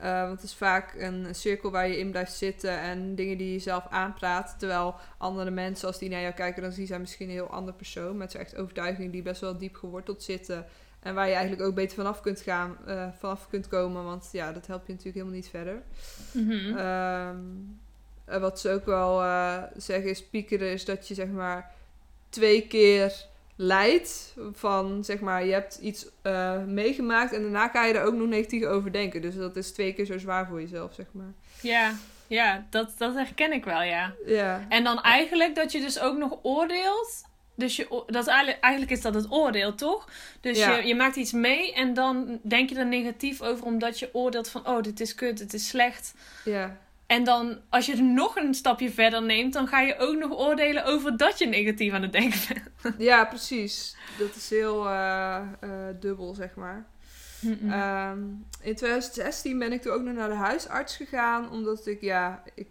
Uh, 0.03 0.21
want 0.21 0.31
het 0.31 0.43
is 0.43 0.55
vaak 0.55 0.93
een 0.97 1.35
cirkel 1.35 1.71
waar 1.71 1.87
je 1.87 1.97
in 1.97 2.11
blijft 2.11 2.33
zitten 2.33 2.79
en 2.79 3.15
dingen 3.15 3.37
die 3.37 3.51
je 3.51 3.59
zelf 3.59 3.87
aanpraat. 3.89 4.55
Terwijl 4.59 4.95
andere 5.17 5.51
mensen, 5.51 5.87
als 5.87 5.99
die 5.99 6.09
naar 6.09 6.21
jou 6.21 6.33
kijken, 6.33 6.61
dan 6.61 6.71
zien 6.71 6.87
zij 6.87 6.99
misschien 6.99 7.27
een 7.27 7.33
heel 7.33 7.49
ander 7.49 7.73
persoon. 7.73 8.17
Met 8.17 8.31
zo'n 8.31 8.41
echt 8.41 8.55
overtuigingen 8.55 9.11
die 9.11 9.21
best 9.21 9.41
wel 9.41 9.57
diep 9.57 9.75
geworteld 9.75 10.23
zitten. 10.23 10.65
En 10.99 11.15
waar 11.15 11.27
je 11.27 11.33
eigenlijk 11.33 11.67
ook 11.67 11.75
beter 11.75 11.95
vanaf 11.95 12.21
kunt 12.21 12.41
gaan, 12.41 12.77
uh, 12.87 13.07
vanaf 13.19 13.49
kunt 13.49 13.67
komen. 13.67 14.03
Want 14.03 14.29
ja, 14.31 14.51
dat 14.51 14.67
helpt 14.67 14.85
je 14.85 14.91
natuurlijk 14.91 15.17
helemaal 15.17 15.39
niet 15.39 15.49
verder. 15.49 15.81
Mm 16.31 16.49
-hmm. 16.49 17.81
Uh, 18.29 18.37
wat 18.37 18.59
ze 18.59 18.69
ook 18.69 18.85
wel 18.85 19.23
uh, 19.23 19.63
zeggen 19.75 20.09
is 20.09 20.23
piekeren, 20.25 20.71
is 20.71 20.85
dat 20.85 21.07
je 21.07 21.13
zeg 21.13 21.27
maar 21.27 21.71
twee 22.29 22.67
keer 22.67 23.25
lijdt. 23.55 24.35
Van 24.51 25.03
zeg 25.03 25.19
maar, 25.19 25.45
je 25.45 25.51
hebt 25.51 25.75
iets 25.81 26.05
uh, 26.23 26.63
meegemaakt 26.63 27.33
en 27.33 27.41
daarna 27.41 27.67
ga 27.67 27.85
je 27.85 27.93
er 27.93 28.05
ook 28.05 28.13
nog 28.13 28.27
negatief 28.27 28.63
over 28.63 28.91
denken. 28.91 29.21
Dus 29.21 29.35
dat 29.35 29.55
is 29.55 29.71
twee 29.71 29.93
keer 29.93 30.05
zo 30.05 30.17
zwaar 30.17 30.47
voor 30.47 30.61
jezelf, 30.61 30.93
zeg 30.93 31.05
maar. 31.11 31.33
Ja, 31.61 31.93
ja 32.27 32.65
dat, 32.69 32.93
dat 32.97 33.13
herken 33.13 33.51
ik 33.51 33.65
wel, 33.65 33.81
ja. 33.81 34.13
Ja. 34.25 34.65
En 34.69 34.83
dan 34.83 35.01
eigenlijk 35.01 35.55
dat 35.55 35.71
je 35.71 35.79
dus 35.79 35.99
ook 35.99 36.17
nog 36.17 36.39
oordeelt 36.41 37.23
dus 37.55 37.75
je, 37.75 38.03
dat 38.07 38.27
eigenlijk, 38.27 38.63
eigenlijk 38.63 38.93
is 38.93 39.01
dat 39.01 39.13
het 39.13 39.31
oordeel, 39.31 39.75
toch? 39.75 40.09
Dus 40.41 40.57
Ja. 40.57 40.75
je, 40.75 40.87
je 40.87 40.95
maakt 40.95 41.15
iets 41.15 41.31
mee 41.31 41.73
en 41.73 41.93
dan 41.93 42.39
denk 42.43 42.69
je 42.69 42.75
er 42.75 42.85
negatief 42.85 43.41
over 43.41 43.65
omdat 43.65 43.99
je 43.99 44.09
oordeelt 44.13 44.49
van... 44.49 44.67
Oh, 44.67 44.81
dit 44.81 44.99
is 44.99 45.15
kut, 45.15 45.37
dit 45.37 45.53
is 45.53 45.67
slecht. 45.67 46.13
Ja. 46.45 46.77
En 47.07 47.23
dan, 47.23 47.59
als 47.69 47.85
je 47.85 47.91
het 47.91 48.01
nog 48.01 48.35
een 48.35 48.53
stapje 48.53 48.91
verder 48.91 49.23
neemt... 49.23 49.53
dan 49.53 49.67
ga 49.67 49.81
je 49.81 49.97
ook 49.97 50.17
nog 50.17 50.31
oordelen 50.31 50.85
over 50.85 51.17
dat 51.17 51.39
je 51.39 51.45
negatief 51.45 51.93
aan 51.93 52.01
het 52.01 52.11
denken 52.11 52.39
bent. 52.47 52.95
ja, 53.09 53.25
precies. 53.25 53.95
Dat 54.17 54.35
is 54.35 54.49
heel 54.49 54.89
eh, 54.89 55.41
eh, 55.59 55.69
dubbel, 55.99 56.33
zeg 56.33 56.55
maar. 56.55 56.85
Ehm, 57.69 58.19
in 58.61 58.75
2016 58.75 59.59
ben 59.59 59.71
ik 59.71 59.81
toen 59.81 59.93
ook 59.93 60.01
nog 60.01 60.13
naar 60.13 60.29
de 60.29 60.35
huisarts 60.35 60.95
gegaan. 60.95 61.51
Omdat 61.51 61.87
ik, 61.87 62.01
ja, 62.01 62.43
ik 62.55 62.67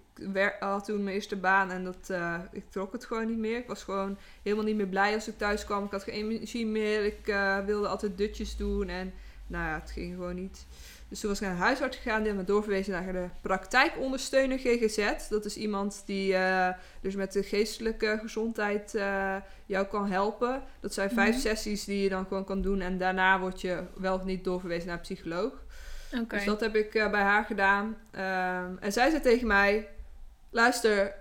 had 0.61 0.85
toen 0.85 1.03
mijn 1.03 1.15
eerste 1.15 1.37
baan 1.37 1.71
en 1.71 1.85
dat, 1.85 2.11
eh, 2.11 2.39
ik 2.53 2.71
trok 2.71 2.93
het 2.93 3.05
gewoon 3.05 3.27
niet 3.27 3.39
meer. 3.39 3.57
Ik 3.57 3.67
was 3.67 3.83
gewoon 3.83 4.19
helemaal 4.43 4.65
niet 4.65 4.77
meer 4.77 4.87
blij 4.87 5.15
als 5.15 5.29
ik 5.29 5.39
thuis 5.39 5.65
kwam. 5.65 5.85
Ik 5.85 5.91
had 5.91 6.03
geen 6.03 6.31
energie 6.31 6.67
meer. 6.67 7.05
Ik 7.05 7.37
wilde 7.67 7.89
altijd 7.89 8.19
dutjes 8.19 8.57
doen 8.57 8.89
en 8.89 9.13
nou 9.53 9.65
ja, 9.69 9.75
het 9.81 9.91
ging 9.91 10.15
gewoon 10.15 10.35
niet. 10.35 10.67
Dus 11.09 11.21
toen 11.21 11.31
was 11.31 11.41
ik 11.41 11.47
naar 11.47 11.57
de 11.57 11.63
huisarts 11.63 11.97
gegaan. 11.97 12.23
Die 12.23 12.29
had 12.33 12.41
me 12.41 12.45
doorverwezen 12.47 12.93
naar 12.93 13.13
de 13.13 13.27
praktijkondersteuner 13.41 14.59
GGZ. 14.59 15.29
Dat 15.29 15.45
is 15.45 15.57
iemand 15.57 16.03
die 16.07 16.35
eh, 16.35 16.69
dus 17.01 17.15
met 17.15 17.33
de 17.33 17.43
geestelijke 17.43 18.19
gezondheid 18.23 18.95
eh, 18.95 19.37
jou 19.67 19.87
kan 19.87 20.11
helpen. 20.11 20.63
Dat 20.81 20.95
zijn 20.95 21.11
vijf 21.11 21.31
Mhm. 21.35 21.41
sessies 21.41 21.85
die 21.85 22.03
je 22.03 22.09
dan 22.09 22.27
gewoon 22.27 22.45
kan 22.45 22.63
doen. 22.63 22.81
En 22.81 22.99
daarna 22.99 23.41
word 23.41 23.61
je 23.61 23.83
wel 23.97 24.15
of 24.15 24.25
niet 24.25 24.45
doorverwezen 24.45 24.87
naar 24.87 24.97
een 24.97 25.03
psycholoog. 25.03 25.53
Oké. 26.21 26.37
Dus 26.37 26.45
dat 26.45 26.61
heb 26.61 26.77
ik 26.77 26.95
eh, 26.95 27.11
bij 27.11 27.23
haar 27.23 27.45
gedaan. 27.45 27.97
Ehm, 28.11 28.71
en 28.81 28.93
zij 28.93 29.11
zei 29.11 29.23
tegen 29.23 29.47
mij: 29.47 29.89
Luister, 30.51 31.15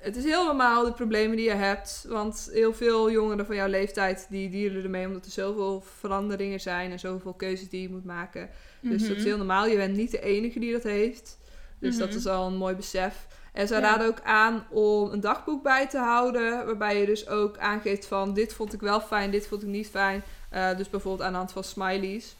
het 0.00 0.16
is 0.16 0.24
heel 0.24 0.44
normaal 0.44 0.84
de 0.84 0.92
problemen 0.92 1.36
die 1.36 1.44
je 1.48 1.54
hebt. 1.54 2.04
Want 2.08 2.48
heel 2.52 2.74
veel 2.74 3.10
jongeren 3.10 3.46
van 3.46 3.54
jouw 3.56 3.68
leeftijd 3.68 4.26
die 4.30 4.50
dealen 4.50 4.82
ermee 4.82 5.06
omdat 5.06 5.24
er 5.24 5.30
zoveel 5.30 5.84
veranderingen 5.98 6.60
zijn 6.60 6.90
en 6.90 6.98
zoveel 6.98 7.32
keuzes 7.32 7.68
die 7.68 7.82
je 7.82 7.90
moet 7.90 8.04
maken. 8.04 8.50
Dus 8.80 9.08
dat 9.08 9.16
is 9.16 9.24
heel 9.24 9.36
normaal. 9.36 9.66
Je 9.66 9.76
bent 9.76 9.96
niet 9.96 10.10
de 10.10 10.20
enige 10.20 10.58
die 10.58 10.72
dat 10.72 10.82
heeft. 10.82 11.38
Dus 11.78 11.96
dat 11.96 12.08
Mhm. 12.08 12.16
is 12.18 12.26
al 12.26 12.46
een 12.46 12.56
mooi 12.56 12.74
besef. 12.74 13.26
En 13.52 13.68
zij 13.68 13.80
Ja. 13.80 13.84
raden 13.90 14.06
ook 14.06 14.20
aan 14.24 14.66
om 14.70 15.10
een 15.12 15.20
dagboek 15.20 15.62
bij 15.62 15.88
te 15.88 15.98
houden. 15.98 16.66
Waarbij 16.66 17.00
je 17.00 17.06
dus 17.06 17.28
ook 17.28 17.58
aangeeft 17.58 18.06
van 18.06 18.34
dit 18.34 18.52
vond 18.52 18.72
ik 18.72 18.80
wel 18.80 19.00
fijn, 19.00 19.30
dit 19.30 19.46
vond 19.46 19.62
ik 19.62 19.68
niet 19.68 19.88
fijn. 19.88 20.22
Eh, 20.48 20.76
dus 20.76 20.90
bijvoorbeeld 20.90 21.22
aan 21.26 21.32
de 21.32 21.38
hand 21.38 21.52
van 21.52 21.64
smileys. 21.64 22.34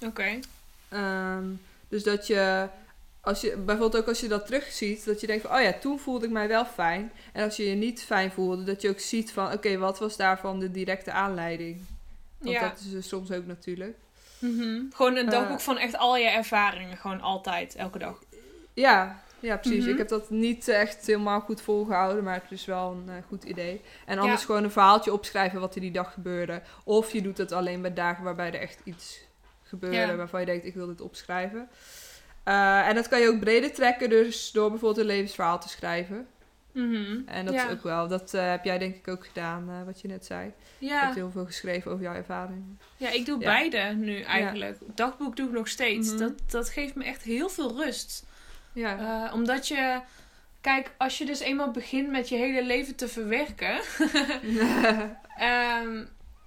Oké. 0.00 0.38
Ehm, 0.88 1.44
dus 1.88 2.02
dat 2.02 2.26
je, 2.26 2.68
als 3.20 3.40
je, 3.40 3.56
bijvoorbeeld 3.56 4.02
ook 4.02 4.08
als 4.08 4.20
je 4.20 4.28
dat 4.28 4.46
terugziet, 4.46 5.04
dat 5.04 5.20
je 5.20 5.26
denkt 5.26 5.46
van, 5.46 5.56
oh 5.56 5.62
ja, 5.62 5.72
toen 5.72 5.98
voelde 5.98 6.26
ik 6.26 6.32
mij 6.32 6.48
wel 6.48 6.64
fijn. 6.64 7.12
En 7.32 7.44
als 7.44 7.56
je 7.56 7.68
je 7.68 7.74
niet 7.74 8.02
fijn 8.02 8.30
voelde, 8.30 8.64
dat 8.64 8.82
je 8.82 8.88
ook 8.88 9.00
ziet 9.00 9.32
van, 9.32 9.52
oké, 9.52 9.78
wat 9.78 9.98
was 9.98 10.16
daarvan 10.16 10.58
de 10.58 10.70
directe 10.70 11.12
aanleiding? 11.12 11.80
Want 12.38 12.50
Ja. 12.54 12.68
dat 12.68 12.78
is 12.86 12.92
er 12.92 13.02
soms 13.02 13.30
ook 13.32 13.46
natuurlijk. 13.46 13.96
Mhm. 14.38 14.80
Gewoon 14.94 15.16
een 15.16 15.24
Eh, 15.26 15.30
dagboek 15.30 15.60
van 15.60 15.78
echt 15.78 15.96
al 15.96 16.16
je 16.16 16.28
ervaringen. 16.28 16.96
Gewoon 16.96 17.20
altijd, 17.20 17.74
elke 17.74 17.98
dag. 17.98 18.18
Ja, 18.74 19.22
ja 19.40 19.56
precies. 19.56 19.82
Mhm. 19.82 19.90
Ik 19.92 19.98
heb 19.98 20.08
dat 20.08 20.30
niet 20.30 20.68
echt 20.68 21.06
helemaal 21.06 21.40
goed 21.40 21.60
volgehouden, 21.60 22.24
maar 22.24 22.34
het 22.34 22.50
is 22.50 22.64
wel 22.64 22.90
een 22.92 23.14
eh, 23.14 23.22
goed 23.28 23.44
idee. 23.44 23.80
En 24.06 24.18
anders 24.18 24.40
Ja. 24.40 24.46
gewoon 24.46 24.64
een 24.64 24.70
verhaaltje 24.70 25.12
opschrijven 25.12 25.60
wat 25.60 25.74
er 25.74 25.80
die 25.80 25.90
dag 25.92 26.12
gebeurde. 26.12 26.62
Of 26.84 27.12
je 27.12 27.22
doet 27.22 27.38
het 27.38 27.52
alleen 27.52 27.80
bij 27.82 27.92
dagen 27.94 28.24
waarbij 28.24 28.46
er 28.52 28.60
echt 28.60 28.80
iets 28.84 29.20
gebeurde 29.62 29.96
Ja. 29.96 30.16
waarvan 30.16 30.40
je 30.40 30.46
denkt, 30.46 30.66
ik 30.66 30.74
wil 30.74 30.86
dit 30.86 31.00
opschrijven. 31.00 31.68
Eh, 32.44 32.88
en 32.88 32.94
dat 32.94 33.08
kan 33.08 33.20
je 33.20 33.28
ook 33.28 33.40
breder 33.40 33.72
trekken, 33.72 34.10
dus 34.10 34.50
door 34.50 34.70
bijvoorbeeld 34.70 35.00
een 35.00 35.12
levensverhaal 35.12 35.60
te 35.60 35.68
schrijven. 35.68 36.26
Mhm. 36.72 37.20
En 37.26 37.44
dat 37.44 37.54
ja. 37.54 37.66
is 37.66 37.72
ook 37.72 37.82
wel, 37.82 38.08
dat 38.08 38.34
eh, 38.34 38.50
heb 38.50 38.64
jij 38.64 38.78
denk 38.78 38.94
ik 38.96 39.08
ook 39.08 39.26
gedaan, 39.26 39.68
eh, 39.68 39.84
wat 39.86 40.00
je 40.00 40.08
net 40.08 40.24
zei. 40.26 40.52
Je 40.78 40.86
Ja. 40.86 41.00
hebt 41.00 41.14
heel 41.14 41.30
veel 41.30 41.44
geschreven 41.46 41.90
over 41.90 42.04
jouw 42.04 42.14
ervaringen. 42.14 42.78
ja, 42.96 43.10
ik 43.10 43.26
doe 43.26 43.40
Ja. 43.40 43.44
beide 43.46 43.78
nu 43.94 44.20
eigenlijk. 44.20 44.78
Dagboek 44.94 45.36
doe 45.36 45.46
ik 45.46 45.52
nog 45.52 45.68
steeds. 45.68 46.08
Mhm. 46.08 46.18
dat, 46.18 46.32
dat 46.50 46.68
geeft 46.70 46.94
me 46.94 47.04
echt 47.04 47.22
heel 47.22 47.48
veel 47.48 47.76
rust. 47.84 48.26
Ja, 48.72 49.30
omdat 49.32 49.68
je... 49.68 50.00
Kijk, 50.60 50.90
als 50.98 51.18
je 51.18 51.24
dus 51.24 51.40
eenmaal 51.40 51.70
begint 51.70 52.10
met 52.10 52.28
je 52.28 52.36
hele 52.36 52.64
leven 52.64 52.96
te 52.96 53.08
verwerken... 53.08 53.80
Ehm, 55.36 56.04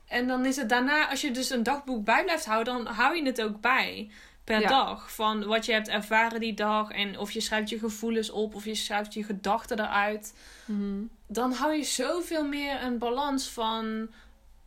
en 0.07 0.27
dan 0.27 0.45
is 0.45 0.55
het 0.55 0.69
daarna, 0.69 1.09
als 1.09 1.21
je 1.21 1.31
dus 1.31 1.49
een 1.49 1.63
dagboek 1.63 2.05
bij 2.05 2.23
blijft 2.23 2.45
houden, 2.45 2.73
dan 2.83 2.93
hou 2.93 3.15
je 3.15 3.25
het 3.25 3.41
ook 3.41 3.61
bij. 3.61 4.11
Per 4.43 4.59
Ja. 4.61 4.67
dag. 4.67 5.11
Van 5.13 5.45
wat 5.45 5.65
je 5.65 5.71
hebt 5.71 5.87
ervaren 5.87 6.39
die 6.39 6.53
dag. 6.53 6.89
En 6.91 7.19
of 7.19 7.31
je 7.31 7.41
schrijft 7.41 7.69
je 7.69 7.79
gevoelens 7.79 8.29
op. 8.29 8.55
Of 8.55 8.65
je 8.65 8.75
schrijft 8.75 9.13
je 9.13 9.23
gedachten 9.23 9.79
eruit. 9.79 10.33
Mhm. 10.65 11.01
Dan 11.27 11.51
hou 11.51 11.73
je 11.73 11.83
zoveel 11.83 12.47
meer 12.47 12.83
een 12.83 12.97
balans 12.97 13.47
van. 13.49 14.07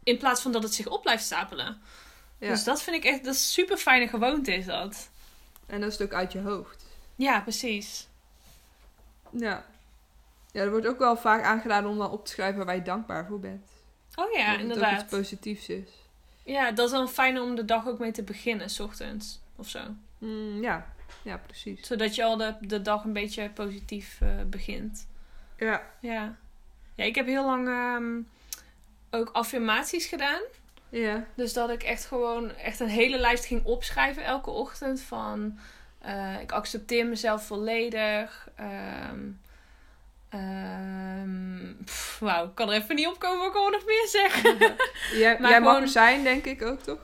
In 0.02 0.18
plaats 0.18 0.40
van 0.42 0.52
dat 0.52 0.62
het 0.62 0.75
zich 0.75 0.87
op 0.87 1.02
blijft 1.02 1.25
stapelen. 1.25 1.80
ja. 2.38 2.49
Dus 2.49 2.64
dat 2.64 2.83
vind 2.83 2.97
ik 2.97 3.04
echt. 3.04 3.25
Dat 3.25 3.35
is 3.35 3.52
super 3.52 3.76
fijne 3.76 4.09
gewoonte 4.09 4.54
is 4.54 4.66
dat. 4.66 5.09
En 5.66 5.80
dat 5.80 5.92
is 5.92 5.99
het 5.99 6.06
ook 6.09 6.14
uit 6.18 6.33
je 6.33 6.40
hoofd. 6.40 6.85
Ja, 7.16 7.40
precies. 7.40 8.06
Ja. 9.30 9.64
Ja, 10.52 10.62
er 10.62 10.71
wordt 10.71 10.87
ook 10.87 10.99
wel 10.99 11.16
vaak 11.16 11.45
aangeraden 11.45 11.90
om 11.90 11.99
dan 11.99 12.11
op 12.11 12.25
te 12.26 12.33
schrijven 12.33 12.66
waar 12.66 12.75
je 12.75 12.83
dankbaar 12.83 13.26
voor 13.26 13.40
bent. 13.40 13.66
Oh 14.14 14.33
ja, 14.33 14.38
dat 14.38 14.47
het 14.47 14.54
ook 14.54 14.61
inderdaad. 14.61 15.00
iets 15.02 15.11
positiefs 15.11 15.68
is. 15.68 15.88
Ja, 16.45 16.71
dat 16.73 16.87
is 16.87 16.92
dan 16.92 17.09
fijn 17.09 17.40
om 17.40 17.54
de 17.54 17.64
dag 17.64 17.87
ook 17.88 17.99
mee 17.99 18.12
te 18.12 18.23
beginnen, 18.23 18.71
s 18.71 18.80
ochtends. 18.80 19.38
Of 19.57 19.69
zo. 19.69 19.81
Mm, 20.19 20.63
ja. 20.63 20.87
ja, 21.23 21.37
precies. 21.37 21.87
Zodat 21.87 22.15
je 22.15 22.25
al 22.25 22.37
de, 22.37 22.55
de 22.61 22.83
dag 22.83 23.05
een 23.05 23.13
beetje 23.13 23.51
positief 23.51 24.19
eh, 24.21 24.29
begint. 24.47 25.07
Ja. 25.57 25.83
Ja. 26.01 26.37
Ja, 26.95 27.05
ik 27.05 27.15
heb 27.15 27.27
heel 27.27 27.45
lang 27.45 27.69
ehm, 27.69 28.21
ook 29.11 29.31
affirmaties 29.33 30.07
gedaan. 30.07 30.41
Ja. 30.89 31.25
Dus 31.35 31.53
dat 31.53 31.71
ik 31.71 31.83
echt 31.83 32.05
gewoon 32.05 32.55
echt 32.55 32.81
een 32.81 32.89
hele 32.89 33.19
lijst 33.19 33.45
ging 33.45 33.65
opschrijven 33.65 34.25
elke 34.25 34.51
ochtend. 34.51 35.01
Van 35.01 35.59
eh, 35.99 36.41
ik 36.41 36.53
accepteer 36.53 37.07
mezelf 37.07 37.47
volledig. 37.47 38.49
Pff, 41.85 42.19
Wauw, 42.19 42.45
ik 42.45 42.55
kan 42.55 42.69
er 42.69 42.75
even 42.75 42.95
niet 42.95 43.07
opkomen 43.07 43.39
wat 43.53 43.67
ik 43.67 43.73
nog 43.73 43.87
meer 43.87 44.07
zeggen. 44.07 44.77
Jij, 45.21 45.39
Maar 45.41 45.51
jij 45.51 45.61
mag 45.61 45.81
er 45.81 45.89
zijn, 45.89 46.23
denk 46.23 46.45
ik 46.45 46.63
ook, 46.63 46.81
toch? 46.81 46.99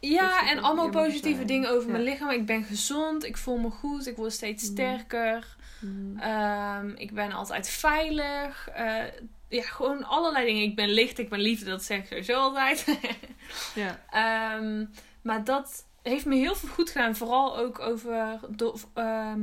Ja, 0.00 0.50
en 0.50 0.62
allemaal 0.62 0.88
positieve 0.90 1.34
zijn. 1.34 1.46
dingen 1.46 1.70
over 1.70 1.86
Ja. 1.86 1.92
mijn 1.92 2.04
lichaam. 2.04 2.30
Ik 2.30 2.46
ben 2.46 2.64
gezond, 2.64 3.24
ik 3.24 3.36
voel 3.36 3.56
me 3.58 3.70
goed, 3.70 4.06
ik 4.06 4.16
word 4.16 4.32
steeds 4.32 4.62
Mhm. 4.64 4.72
sterker. 4.72 5.56
Ehm, 6.18 6.88
ik 6.94 7.12
ben 7.14 7.32
altijd 7.32 7.68
veilig. 7.68 8.68
Eh, 8.74 9.02
ja, 9.48 9.62
gewoon 9.62 10.04
allerlei 10.04 10.46
dingen. 10.46 10.62
Ik 10.62 10.76
ben 10.76 10.88
licht, 10.88 11.18
ik 11.18 11.28
ben 11.28 11.40
liefde, 11.40 11.64
dat 11.64 11.82
zeg 11.84 11.98
ik 11.98 12.06
sowieso 12.06 12.34
altijd. 12.40 12.84
Ja. 13.74 14.00
Ehm, 14.10 14.84
maar 15.22 15.44
dat 15.44 15.84
heeft 16.02 16.24
me 16.26 16.34
heel 16.34 16.54
veel 16.54 16.68
goed 16.68 16.90
gedaan. 16.90 17.16
Vooral 17.16 17.56
ook 17.58 17.78
over 17.78 18.38
do- 18.48 18.76
ehm, 18.94 19.40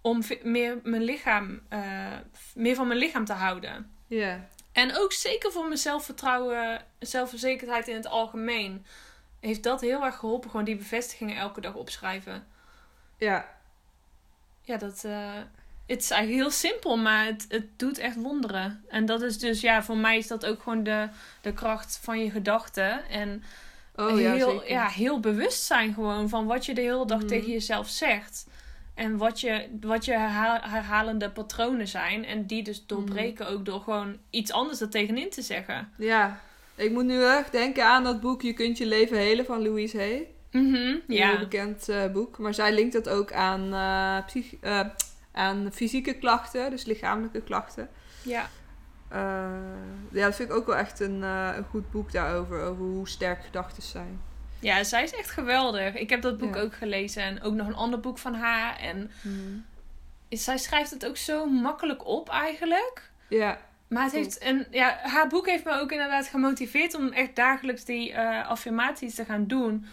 om 0.00 0.22
meer, 0.42 0.78
mijn 0.82 1.02
lichaam, 1.02 1.60
eh, 1.68 2.12
meer 2.54 2.74
van 2.74 2.86
mijn 2.86 2.98
lichaam 2.98 3.24
te 3.24 3.32
houden. 3.32 3.90
Ja. 4.06 4.48
En 4.72 4.96
ook 4.98 5.12
zeker 5.12 5.52
voor 5.52 5.64
mijn 5.66 5.78
zelfvertrouwen, 5.78 6.84
zelfverzekerdheid 6.98 7.88
in 7.88 7.94
het 7.96 8.06
algemeen. 8.06 8.86
Heeft 9.46 9.62
dat 9.62 9.80
heel 9.80 10.04
erg 10.04 10.16
geholpen. 10.16 10.50
Gewoon 10.50 10.64
die 10.64 10.76
bevestigingen 10.76 11.36
elke 11.36 11.60
dag 11.60 11.74
opschrijven. 11.74 12.46
Ja. 13.18 13.48
Ja, 14.62 14.76
dat... 14.76 15.04
eh, 15.04 15.30
het 15.86 16.02
is 16.02 16.10
eigenlijk 16.10 16.42
heel 16.42 16.50
simpel, 16.50 16.96
maar 16.96 17.24
het, 17.24 17.46
het 17.48 17.78
doet 17.78 17.98
echt 17.98 18.16
wonderen. 18.16 18.84
En 18.88 19.06
dat 19.06 19.22
is 19.22 19.38
dus, 19.38 19.60
ja, 19.60 19.82
voor 19.82 19.96
mij 19.96 20.16
is 20.18 20.26
dat 20.26 20.46
ook 20.46 20.62
gewoon 20.62 20.82
de, 20.82 21.08
de 21.40 21.52
kracht 21.52 21.98
van 22.02 22.18
je 22.24 22.30
gedachten. 22.30 23.08
En 23.08 23.42
Oh 23.94 24.20
ja, 24.20 24.32
heel, 24.32 24.50
zeker. 24.50 24.68
ja, 24.70 24.86
heel 24.88 25.20
bewust 25.20 25.62
zijn 25.62 25.94
gewoon 25.94 26.28
van 26.28 26.46
wat 26.46 26.66
je 26.66 26.74
de 26.74 26.80
hele 26.80 27.06
dag 27.06 27.18
Mhm. 27.18 27.26
tegen 27.26 27.50
jezelf 27.50 27.88
zegt. 27.88 28.46
En 28.94 29.16
wat 29.16 29.40
je, 29.40 29.68
wat 29.80 30.04
je 30.04 30.12
herha- 30.12 30.68
herhalende 30.70 31.30
patronen 31.30 31.88
zijn. 31.88 32.24
En 32.24 32.46
die 32.46 32.62
dus 32.62 32.86
doorbreken 32.86 33.48
ook 33.48 33.64
door 33.64 33.80
gewoon 33.80 34.18
iets 34.30 34.52
anders 34.52 34.80
er 34.80 34.90
tegenin 34.90 35.30
te 35.30 35.42
zeggen. 35.42 35.92
Ja. 35.96 36.40
Ik 36.76 36.90
moet 36.90 37.04
nu 37.04 37.22
erg 37.22 37.50
denken 37.50 37.84
aan 37.84 38.04
dat 38.04 38.20
boek 38.20 38.42
Je 38.42 38.52
kunt 38.52 38.78
je 38.78 38.86
leven 38.86 39.16
helen 39.18 39.44
van 39.44 39.62
Louise 39.62 39.96
Hay. 39.98 40.26
Een 40.50 40.74
heel 40.74 41.16
ja. 41.16 41.38
bekend 41.38 41.88
eh, 41.88 42.06
boek. 42.12 42.38
Maar 42.38 42.54
zij 42.54 42.72
linkt 42.72 42.92
dat 42.92 43.08
ook 43.08 43.32
aan, 43.32 43.72
eh, 43.74 44.26
psych- 44.26 44.56
eh, 44.60 44.80
aan 45.32 45.68
fysieke 45.72 46.14
klachten, 46.14 46.70
dus 46.70 46.84
lichamelijke 46.84 47.42
klachten. 47.42 47.88
ja. 48.22 48.48
Ja, 50.10 50.24
dat 50.26 50.34
vind 50.36 50.48
ik 50.50 50.54
ook 50.56 50.66
wel 50.66 50.76
echt 50.76 51.00
een, 51.00 51.22
een 51.22 51.64
goed 51.64 51.90
boek 51.90 52.12
daarover, 52.12 52.62
over 52.62 52.84
hoe 52.84 53.08
sterk 53.08 53.44
gedachten 53.44 53.82
zijn. 53.82 54.20
Ja, 54.60 54.84
zij 54.84 55.02
is 55.02 55.14
echt 55.14 55.30
geweldig. 55.30 55.94
Ik 55.94 56.10
heb 56.10 56.22
dat 56.22 56.38
boek 56.38 56.54
Ja. 56.54 56.60
ook 56.60 56.74
gelezen. 56.74 57.22
En 57.22 57.42
ook 57.42 57.54
nog 57.54 57.66
een 57.66 57.74
ander 57.74 58.00
boek 58.00 58.18
van 58.18 58.34
haar. 58.34 58.78
En 58.78 59.10
zij 60.28 60.58
schrijft 60.58 60.90
het 60.90 61.06
ook 61.06 61.16
zo 61.16 61.46
makkelijk 61.46 62.06
op 62.06 62.28
eigenlijk. 62.28 63.10
Ja, 63.28 63.58
Maar 63.88 64.02
het 64.02 64.12
heeft 64.12 64.44
een, 64.44 64.66
ja, 64.70 64.98
haar 65.02 65.28
boek 65.28 65.46
heeft 65.46 65.64
me 65.64 65.80
ook 65.80 65.92
inderdaad 65.92 66.26
gemotiveerd 66.26 66.94
om 66.94 67.08
echt 67.12 67.36
dagelijks 67.36 67.84
die 67.84 68.12
eh, 68.12 68.48
affirmaties 68.48 69.14
te 69.14 69.24
gaan 69.24 69.46
doen. 69.46 69.86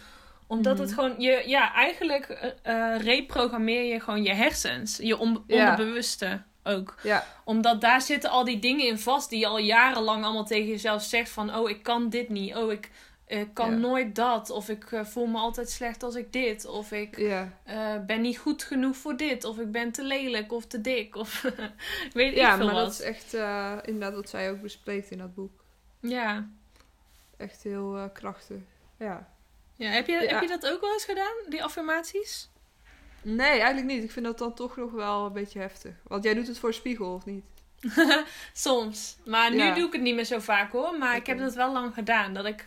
Omdat 0.46 0.78
het 0.78 0.90
Mhm. 0.90 0.98
gewoon, 0.98 1.14
je, 1.20 1.42
ja, 1.46 1.72
eigenlijk 1.74 2.24
eh, 2.28 2.50
eh, 2.94 3.00
reprogrammeer 3.00 3.82
je 3.92 4.00
gewoon 4.00 4.22
je 4.22 4.32
hersens. 4.34 4.96
Je 4.96 5.18
on- 5.18 5.44
Ja. 5.46 5.58
onderbewuste 5.70 6.42
ook. 6.64 6.94
ja, 7.02 7.24
Omdat 7.44 7.80
daar 7.80 8.00
zitten 8.02 8.30
al 8.30 8.44
die 8.44 8.58
dingen 8.58 8.86
in 8.86 8.98
vast 8.98 9.30
die 9.30 9.38
je 9.38 9.46
al 9.46 9.58
jarenlang 9.58 10.24
allemaal 10.24 10.44
tegen 10.44 10.68
jezelf 10.68 11.02
zegt. 11.02 11.30
Van, 11.30 11.54
oh, 11.56 11.70
ik 11.70 11.82
kan 11.82 12.08
dit 12.08 12.28
niet. 12.28 12.54
Oh, 12.56 12.72
ik 12.72 12.90
eh, 13.26 13.44
kan 13.52 13.70
Ja. 13.70 13.76
nooit 13.76 14.14
dat. 14.14 14.50
Of 14.50 14.68
ik 14.68 14.92
eh, 14.92 15.04
voel 15.04 15.26
me 15.26 15.38
altijd 15.38 15.70
slecht 15.70 16.02
als 16.02 16.14
ik 16.14 16.32
dit. 16.32 16.66
Of 16.66 16.92
ik 16.92 17.18
ja. 17.18 17.58
eh, 17.64 17.94
ben 18.06 18.20
niet 18.20 18.38
goed 18.38 18.62
genoeg 18.62 18.96
voor 18.96 19.16
dit. 19.16 19.44
Of 19.44 19.58
ik 19.58 19.72
ben 19.72 19.92
te 19.92 20.02
lelijk 20.02 20.52
of 20.52 20.66
te 20.66 20.80
dik. 20.80 21.16
Of 21.16 21.42
weet 22.12 22.34
ja 22.34 22.50
ik 22.50 22.56
veel 22.56 22.66
maar 22.66 22.74
wat. 22.74 22.84
dat 22.84 22.92
is 22.92 23.00
echt 23.00 23.34
eh, 23.34 23.72
inderdaad 23.82 24.14
wat 24.14 24.28
zij 24.28 24.50
ook 24.50 24.60
bespreekt 24.62 25.10
in 25.10 25.18
dat 25.18 25.34
boek. 25.34 25.64
Ja. 26.00 26.48
Echt 27.36 27.62
heel 27.62 28.10
krachtig. 28.12 28.56
Ja. 28.98 29.28
Ja, 29.76 29.90
heb 29.90 30.06
je, 30.06 30.12
Ja. 30.12 30.20
heb 30.32 30.42
je 30.42 30.48
dat 30.48 30.66
ook 30.70 30.80
wel 30.80 30.92
eens 30.92 31.04
gedaan, 31.04 31.34
die 31.48 31.62
affirmaties? 31.64 32.48
Nee, 33.22 33.48
eigenlijk 33.50 33.86
niet. 33.86 34.04
Ik 34.04 34.10
vind 34.10 34.24
dat 34.26 34.38
dan 34.38 34.54
toch 34.54 34.76
nog 34.76 34.92
wel 34.92 35.26
een 35.26 35.32
beetje 35.32 35.58
heftig. 35.58 35.94
Want 36.02 36.24
jij 36.24 36.34
doet 36.34 36.46
het 36.46 36.58
voor 36.58 36.68
een 36.68 36.74
spiegel, 36.74 37.14
of 37.14 37.24
niet? 37.24 37.44
Soms. 38.52 39.16
Maar 39.24 39.50
nu 39.50 39.56
Ja. 39.56 39.74
doe 39.74 39.86
ik 39.86 39.92
het 39.92 40.02
niet 40.02 40.14
meer 40.14 40.24
zo 40.24 40.38
vaak 40.38 40.72
hoor. 40.72 40.98
Maar 40.98 41.16
ik 41.16 41.26
heb 41.26 41.38
dat 41.38 41.54
wel 41.54 41.72
lang 41.72 41.94
gedaan. 41.94 42.34
Dat 42.34 42.44
ik, 42.44 42.66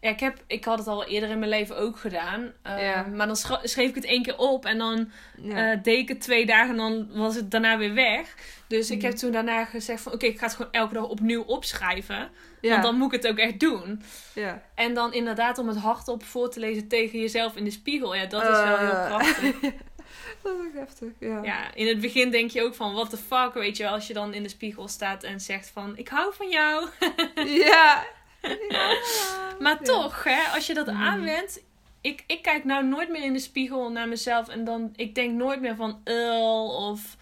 ja, 0.00 0.08
ik, 0.10 0.20
heb, 0.20 0.38
ik 0.46 0.64
had 0.64 0.78
het 0.78 0.86
al 0.88 1.04
eerder 1.04 1.28
in 1.30 1.38
mijn 1.38 1.50
leven 1.50 1.76
ook 1.76 1.98
gedaan. 1.98 2.52
Eh, 2.62 2.82
Ja. 2.82 3.02
Maar 3.14 3.26
dan 3.26 3.36
schreef 3.62 3.88
ik 3.88 3.94
het 3.94 4.04
één 4.04 4.22
keer 4.22 4.38
op. 4.38 4.64
En 4.64 4.78
dan 4.78 5.10
Ja. 5.42 5.72
eh, 5.72 5.82
deed 5.82 5.98
ik 5.98 6.08
het 6.08 6.20
twee 6.20 6.46
dagen 6.46 6.70
en 6.70 6.76
dan 6.76 7.08
was 7.12 7.34
het 7.34 7.50
daarna 7.50 7.78
weer 7.78 7.94
weg. 7.94 8.34
Dus 8.68 8.90
ik 8.90 9.02
heb 9.02 9.12
toen 9.12 9.32
daarna 9.32 9.64
gezegd 9.64 10.02
van... 10.02 10.12
Oké, 10.12 10.26
ik 10.26 10.38
ga 10.38 10.46
het 10.46 10.54
gewoon 10.54 10.72
elke 10.72 10.94
dag 10.94 11.04
opnieuw 11.08 11.42
opschrijven. 11.42 12.28
ja. 12.60 12.70
Want 12.70 12.82
dan 12.82 12.94
moet 12.96 13.14
ik 13.14 13.22
het 13.22 13.30
ook 13.32 13.38
echt 13.38 13.60
doen. 13.60 14.02
ja. 14.34 14.62
En 14.74 14.94
dan 14.94 15.12
inderdaad 15.12 15.58
om 15.58 15.68
het 15.68 15.76
hardop 15.78 16.24
voor 16.24 16.50
te 16.50 16.60
lezen 16.60 16.88
tegen 16.88 17.18
jezelf 17.18 17.56
in 17.56 17.64
de 17.64 17.70
spiegel. 17.70 18.14
Ja, 18.14 18.26
dat 18.26 18.42
is 18.42 18.48
wel 18.48 18.76
heel 18.78 18.90
Eh. 18.90 19.06
krachtig. 19.06 19.60
dat 20.42 20.52
is 20.58 20.64
echt 20.64 20.74
heftig, 20.74 21.08
ja. 21.18 21.42
Ja, 21.42 21.74
in 21.74 21.86
het 21.86 22.00
begin 22.00 22.30
denk 22.30 22.50
je 22.50 22.62
ook 22.62 22.74
van, 22.74 22.92
what 22.94 23.10
the 23.10 23.16
fuck, 23.16 23.54
weet 23.54 23.76
je 23.76 23.82
wel, 23.82 23.92
als 23.92 24.06
je 24.06 24.14
dan 24.14 24.34
in 24.34 24.42
de 24.42 24.48
spiegel 24.48 24.88
staat 24.88 25.22
en 25.22 25.40
zegt 25.40 25.70
van, 25.74 25.96
ik 25.96 26.08
hou 26.08 26.34
van 26.34 26.48
jou. 26.48 26.86
Ja. 27.64 28.04
Maar 29.60 29.78
toch, 29.82 30.24
hè, 30.24 30.42
als 30.54 30.66
je 30.66 30.74
dat 30.74 30.86
Mhm. 30.86 31.02
aanwendt, 31.02 31.60
ik, 32.00 32.24
ik 32.26 32.42
kijk 32.42 32.64
nou 32.64 32.84
nooit 32.84 33.08
meer 33.10 33.22
in 33.24 33.32
de 33.32 33.38
spiegel 33.38 33.90
naar 33.90 34.08
mezelf 34.08 34.48
en 34.48 34.64
dan, 34.64 34.92
ik 34.96 35.14
denk 35.14 35.34
nooit 35.34 35.60
meer 35.60 35.76
van, 35.76 36.00
ul, 36.04 36.68
of 36.90 37.16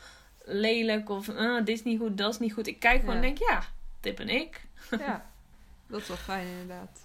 lelijk, 0.44 1.08
of 1.08 1.28
uh, 1.28 1.56
dit 1.56 1.68
is 1.68 1.82
niet 1.82 1.98
goed, 2.00 2.18
dat 2.18 2.32
is 2.32 2.38
niet 2.38 2.52
goed. 2.52 2.66
Ik 2.66 2.80
kijk 2.80 3.00
gewoon 3.00 3.14
Ja. 3.14 3.20
en 3.20 3.26
denk, 3.34 3.38
ja, 3.38 3.62
dit 4.00 4.14
ben 4.14 4.28
ik. 4.28 4.60
Ja, 4.98 5.24
dat 5.86 6.00
is 6.00 6.08
wel 6.08 6.16
fijn 6.16 6.46
inderdaad. 6.46 7.00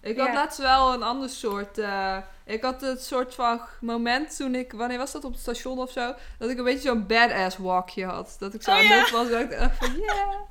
Ik 0.00 0.16
Ja. 0.16 0.24
had 0.26 0.34
laatst 0.34 0.58
wel 0.58 0.92
een 0.92 1.02
ander 1.02 1.28
soort. 1.28 1.78
eh, 1.78 2.16
ik 2.44 2.62
had 2.62 2.80
het 2.80 3.04
soort 3.04 3.34
van 3.34 3.60
moment 3.80 4.36
toen 4.36 4.54
ik. 4.54 4.72
Wanneer 4.72 4.98
was 4.98 5.12
dat 5.12 5.24
op 5.24 5.32
het 5.32 5.40
station 5.40 5.78
of 5.78 5.90
zo? 5.90 6.14
Dat 6.38 6.50
ik 6.50 6.58
een 6.58 6.64
beetje 6.64 6.88
zo'n 6.88 7.06
badass 7.06 7.56
walkje 7.56 8.04
had. 8.04 8.36
Dat 8.38 8.54
ik 8.54 8.62
zo 8.62 8.70
Oh, 8.70 8.76
aan 8.76 8.86
het 8.86 9.08
ja. 9.08 9.12
was. 9.16 9.28
Dat 9.30 9.40
ik 9.40 9.50
dacht 9.50 9.76
van 9.76 9.96
ja. 10.00 10.44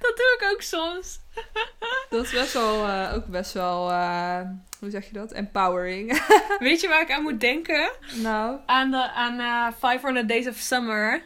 Dat 0.00 0.16
doe 0.16 0.36
ik 0.38 0.48
ook 0.52 0.62
soms. 0.62 1.18
Dat 2.10 2.24
is 2.24 2.30
best 2.30 2.52
wel. 2.52 2.86
eh, 2.86 3.12
ook 3.14 3.26
best 3.26 3.52
wel. 3.52 3.90
eh, 3.90 4.40
hoe 4.78 4.90
zeg 4.90 5.06
je 5.06 5.12
dat? 5.12 5.32
Empowering. 5.32 6.22
Weet 6.58 6.80
je 6.80 6.88
waar 6.88 7.00
ik 7.00 7.12
aan 7.12 7.22
moet 7.22 7.40
denken? 7.40 7.90
nou. 8.14 8.58
Aan, 8.66 8.90
de, 8.90 9.10
aan 9.10 9.38
eh 9.40 9.78
500 9.78 10.28
Days 10.28 10.46
of 10.48 10.56
Summer. 10.56 11.22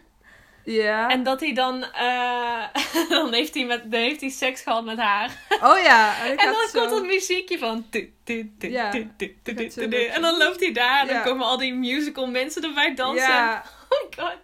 Ja. 0.65 1.09
En 1.09 1.23
dat 1.23 1.41
hij 1.41 1.55
dan, 1.55 1.83
eh, 1.85 2.63
dan, 3.09 3.33
heeft 3.33 3.55
hij 3.55 3.65
met, 3.65 3.91
dan 3.91 4.01
heeft 4.01 4.21
hij 4.21 4.31
seks 4.31 4.61
gehad 4.63 4.85
met 4.85 4.99
haar. 4.99 5.31
oh 5.49 5.79
ja. 5.79 6.25
En, 6.25 6.33
ik 6.33 6.41
En 6.41 6.47
had 6.47 6.55
dan 6.55 6.69
zo- 6.69 6.79
komt 6.79 6.91
dat 6.91 7.05
muziekje 7.05 7.59
van. 7.59 7.87
Ja. 8.59 8.93
En 10.13 10.23
dan 10.23 10.37
loopt 10.39 10.61
hij 10.61 10.73
daar 10.73 11.01
en 11.01 11.15
dan 11.15 11.23
komen 11.23 11.47
al 11.47 11.59
die 11.59 11.75
musical 11.75 12.27
mensen 12.27 12.63
erbij 12.65 12.95
dansen. 12.95 13.29
Ja, 13.29 13.65
Oh 13.89 14.03
my 14.11 14.25
god. 14.25 14.39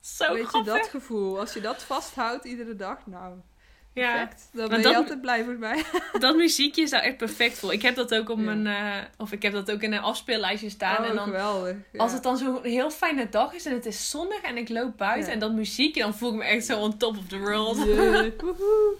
Zo 0.00 0.34
weet 0.34 0.52
je 0.52 0.62
dat 0.62 0.88
gevoel? 0.88 1.38
Als 1.38 1.52
je 1.52 1.60
dat 1.60 1.82
vasthoudt 1.82 2.44
iedere 2.44 2.76
dag, 2.76 2.98
nou, 3.06 3.34
ja, 3.96 4.12
perfect. 4.16 4.48
Dan 4.52 4.60
Maar 4.60 4.68
ben 4.68 4.78
je 4.78 4.84
dat- 4.84 4.94
altijd 4.94 5.20
blij 5.20 5.44
voor 5.44 5.58
mij. 5.58 5.84
dat 6.18 6.36
muziekje 6.36 6.82
is 6.82 6.90
daar 6.90 7.02
echt 7.02 7.16
perfect 7.16 7.58
voor. 7.58 7.72
Ik 7.72 7.82
heb 7.82 7.94
dat 7.94 8.14
ook 8.14 8.28
op 8.28 8.38
Ja. 8.38 8.44
mijn, 8.54 8.66
eh, 8.66 9.02
of 9.18 9.32
ik 9.32 9.42
heb 9.42 9.52
dat 9.52 9.70
ook 9.70 9.80
in 9.82 9.92
een 9.92 10.00
afspeellijstje 10.02 10.70
staan. 10.70 11.02
oh, 11.04 11.08
en 11.10 11.14
dan, 11.14 11.24
geweldig. 11.24 11.76
Ja. 11.92 11.98
als 12.00 12.12
het 12.12 12.22
dan 12.22 12.36
zo'n 12.36 12.58
heel 12.62 12.90
fijne 12.90 13.28
dag 13.28 13.52
is 13.54 13.64
en 13.66 13.72
het 13.72 13.86
is 13.86 14.10
zonnig 14.10 14.40
en 14.40 14.56
ik 14.56 14.68
loop 14.68 14.96
buiten 14.96 15.26
Ja. 15.26 15.32
en 15.32 15.38
dat 15.38 15.52
muziekje, 15.52 16.00
dan 16.02 16.14
voel 16.14 16.30
ik 16.30 16.36
me 16.36 16.44
echt 16.44 16.64
zo 16.66 16.78
on 16.78 16.96
top 16.96 17.16
of 17.16 17.26
the 17.26 17.38
world. 17.38 17.76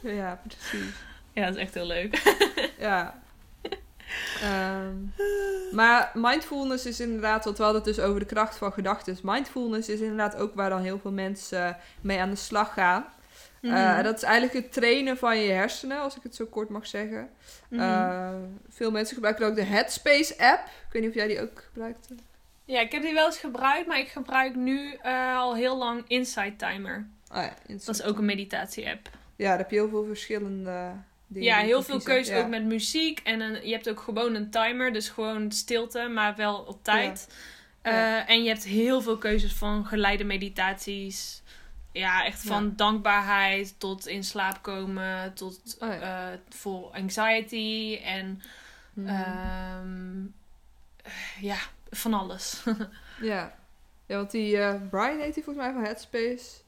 Ja, 0.02 0.40
precies. 0.46 0.94
Ja, 1.32 1.46
dat 1.46 1.54
is 1.56 1.60
echt 1.62 1.74
heel 1.74 1.86
leuk. 1.86 2.22
Ja. 2.78 3.24
Ehm, 4.42 4.94
maar 5.72 6.10
mindfulness 6.14 6.86
is 6.86 7.00
inderdaad, 7.00 7.44
want 7.44 7.56
we 7.58 7.62
hadden 7.64 7.82
het 7.84 7.94
dus 7.96 8.04
over 8.04 8.20
de 8.20 8.26
kracht 8.26 8.56
van 8.56 8.72
gedachten. 8.72 9.16
Mindfulness 9.22 9.88
is 9.88 10.00
inderdaad 10.00 10.36
ook 10.36 10.54
waar 10.54 10.70
dan 10.70 10.80
heel 10.82 10.98
veel 10.98 11.10
mensen 11.10 11.76
mee 12.00 12.20
aan 12.20 12.30
de 12.30 12.36
slag 12.36 12.72
gaan. 12.72 13.04
Eh, 13.66 13.92
Mhm. 13.94 14.02
dat 14.02 14.16
is 14.16 14.22
eigenlijk 14.22 14.54
het 14.64 14.72
trainen 14.72 15.16
van 15.16 15.38
je 15.38 15.50
hersenen, 15.52 16.00
als 16.00 16.16
ik 16.16 16.22
het 16.22 16.34
zo 16.34 16.44
kort 16.46 16.68
mag 16.68 16.86
zeggen. 16.86 17.28
Mhm. 17.68 17.80
Eh, 17.82 18.28
veel 18.68 18.90
mensen 18.90 19.14
gebruiken 19.14 19.46
ook 19.46 19.54
de 19.54 19.62
Headspace 19.64 20.34
app. 20.38 20.64
Ik 20.66 20.92
weet 20.92 21.02
niet 21.02 21.10
of 21.10 21.16
jij 21.16 21.26
die 21.26 21.40
ook 21.40 21.62
gebruikt. 21.72 22.08
Ja, 22.64 22.80
ik 22.80 22.92
heb 22.92 23.02
die 23.02 23.14
wel 23.14 23.26
eens 23.26 23.38
gebruikt, 23.38 23.86
maar 23.86 23.98
ik 23.98 24.08
gebruik 24.08 24.54
nu 24.54 24.92
eh, 25.02 25.36
al 25.36 25.54
heel 25.54 25.76
lang 25.76 26.04
Insight 26.06 26.58
Timer. 26.58 27.06
Ah, 27.28 27.42
ja, 27.42 27.52
Dat 27.84 27.88
is 27.94 28.02
ook 28.02 28.18
een 28.18 28.24
meditatie-app. 28.24 29.08
Ja, 29.36 29.48
daar 29.48 29.58
heb 29.58 29.70
je 29.70 29.76
heel 29.76 29.88
veel 29.88 30.04
verschillende 30.04 30.90
dingen. 31.26 31.48
Ja, 31.48 31.56
heel 31.58 31.82
veel 31.82 31.94
kiest. 31.94 32.06
keuze 32.06 32.32
Ja. 32.32 32.38
ook 32.40 32.48
met 32.48 32.64
muziek. 32.64 33.20
En 33.24 33.40
een, 33.40 33.66
je 33.68 33.72
hebt 33.72 33.88
ook 33.88 34.00
gewoon 34.00 34.34
een 34.34 34.50
timer, 34.50 34.92
dus 34.92 35.08
gewoon 35.08 35.52
stilte, 35.52 36.08
maar 36.08 36.36
wel 36.36 36.56
op 36.58 36.84
tijd. 36.84 37.28
Ja. 37.82 38.26
En 38.26 38.42
je 38.42 38.48
hebt 38.48 38.64
heel 38.64 39.00
veel 39.02 39.18
keuzes 39.18 39.52
van 39.52 39.86
geleide 39.86 40.24
meditaties. 40.24 41.42
Ja, 41.96 42.24
echt 42.24 42.46
van 42.46 42.64
Ja. 42.64 42.70
dankbaarheid 42.76 43.74
tot 43.80 44.06
in 44.06 44.24
slaap 44.24 44.62
komen, 44.62 45.34
tot 45.34 45.76
Oh 45.80 45.88
ja. 45.88 46.30
eh, 46.32 46.38
voor 46.48 46.90
anxiety 46.92 48.00
en 48.04 48.42
Mhm. 48.92 49.08
ehm, 49.08 50.24
ja, 51.40 51.56
van 51.90 52.14
alles. 52.14 52.62
Ja. 53.20 53.54
ja, 54.06 54.16
want 54.16 54.30
die 54.30 54.58
eh, 54.58 54.74
Brian 54.90 55.18
heet 55.20 55.34
die 55.34 55.44
volgens 55.44 55.64
mij 55.64 55.74
van 55.74 55.84
Headspace. 55.84 56.64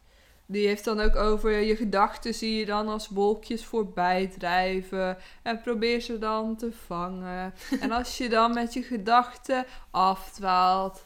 Die 0.47 0.67
heeft 0.67 0.85
dan 0.85 1.01
ook 1.01 1.17
over 1.17 1.51
je 1.61 1.77
gedachten 1.77 2.35
zie 2.35 2.55
je 2.59 2.67
dan 2.67 2.89
als 2.89 3.09
wolkjes 3.09 3.65
voorbij 3.65 4.27
drijven. 4.39 5.17
En 5.43 5.61
probeer 5.61 6.01
ze 6.01 6.19
dan 6.19 6.57
te 6.57 6.73
vangen. 6.87 7.55
en 7.81 7.93
als 7.93 8.19
je 8.19 8.29
dan 8.29 8.55
met 8.55 8.73
je 8.73 8.83
gedachten 8.83 9.67
afdwaalt, 9.91 11.05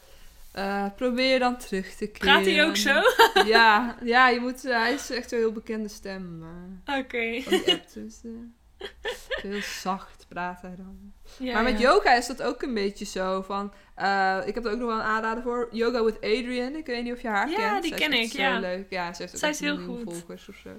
eh, 0.53 0.85
probeer 0.95 1.39
dan 1.39 1.57
terug 1.57 1.93
te 1.95 2.07
keren. 2.07 2.33
Praat 2.33 2.45
hij 2.45 2.65
ook 2.65 2.75
zo? 2.75 3.01
ja, 3.55 3.95
ja, 4.03 4.29
je 4.29 4.39
moet, 4.39 4.65
eh, 4.65 4.77
hij 4.77 4.93
is 4.93 5.09
echt 5.09 5.31
een 5.31 5.37
heel 5.37 5.51
bekende 5.51 5.89
stem 5.89 6.43
eh, 6.85 6.97
Oké. 6.99 7.19
die 7.49 7.71
app. 7.73 7.93
Dus, 7.93 8.21
heel 9.27 9.61
zacht 9.61 10.25
praat 10.29 10.61
hij 10.61 10.75
dan. 10.75 11.13
Ja, 11.39 11.53
maar 11.53 11.63
met 11.63 11.79
ja. 11.79 11.91
yoga 11.91 12.13
is 12.13 12.27
dat 12.27 12.41
ook 12.41 12.61
een 12.61 12.73
beetje 12.73 13.05
zo 13.05 13.41
van... 13.41 13.65
ik 14.45 14.55
heb 14.55 14.65
er 14.65 14.71
ook 14.71 14.77
nog 14.79 14.87
wel 14.87 14.95
een 14.99 15.01
aanrader 15.05 15.43
voor. 15.43 15.67
Yoga 15.71 16.03
with 16.03 16.15
Adrian. 16.15 16.75
Ik 16.75 16.85
weet 16.85 17.03
niet 17.03 17.13
of 17.13 17.21
je 17.21 17.27
haar 17.27 17.49
Ja, 17.49 17.55
kent. 17.55 17.81
die 17.83 17.97
Zij 17.97 18.07
ken 18.07 18.19
ik, 18.19 18.31
ja. 18.31 18.59
leuk. 18.59 18.85
Ja, 18.89 19.13
ze 19.13 19.21
heeft 19.21 19.33
ook 19.33 19.39
Zij 19.39 19.49
is 19.49 19.59
heel 19.59 19.77
goed. 19.77 20.03
volgers 20.03 20.49
of 20.49 20.55
zo. 20.55 20.69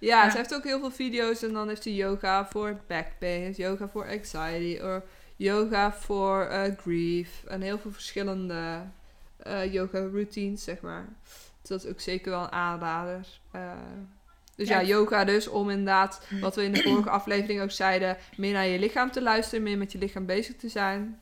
Ja, 0.00 0.24
Ja. 0.24 0.30
ze 0.30 0.36
heeft 0.36 0.54
ook 0.54 0.64
heel 0.64 0.78
veel 0.80 0.90
video's. 0.90 1.42
En 1.42 1.52
dan 1.52 1.68
heeft 1.68 1.82
ze 1.82 1.94
yoga 1.94 2.46
voor 2.46 2.80
back 2.86 3.06
pain. 3.18 3.52
Yoga 3.56 3.88
voor 3.88 4.08
anxiety. 4.08 4.80
Of 4.82 5.02
yoga 5.36 5.92
voor 5.92 6.48
grief 6.82 7.44
en 7.46 7.60
heel 7.60 7.78
veel 7.78 7.92
verschillende 7.92 8.82
eh, 9.48 9.72
yoga 9.72 9.98
routines, 9.98 10.64
zeg 10.64 10.80
maar. 10.80 11.08
Dus 11.60 11.68
dat 11.70 11.84
is 11.84 11.90
ook 11.90 12.00
zeker 12.00 12.30
wel 12.30 12.42
een 12.42 12.52
aanrader. 12.52 13.26
Eh, 13.50 13.72
dus 14.56 14.68
ja. 14.68 14.80
Ja. 14.80 14.86
yoga 14.86 15.24
dus 15.24 15.48
om 15.48 15.70
inderdaad, 15.70 16.26
wat 16.40 16.54
we 16.56 16.62
in 16.64 16.72
de 16.72 16.82
vorige 16.82 17.10
aflevering 17.10 17.60
ook 17.60 17.70
zeiden, 17.70 18.16
meer 18.36 18.52
naar 18.52 18.66
je 18.66 18.78
lichaam 18.78 19.10
te 19.10 19.22
luisteren, 19.22 19.62
meer 19.62 19.78
met 19.78 19.92
je 19.92 19.98
lichaam 19.98 20.26
bezig 20.26 20.56
te 20.56 20.68
zijn. 20.68 21.18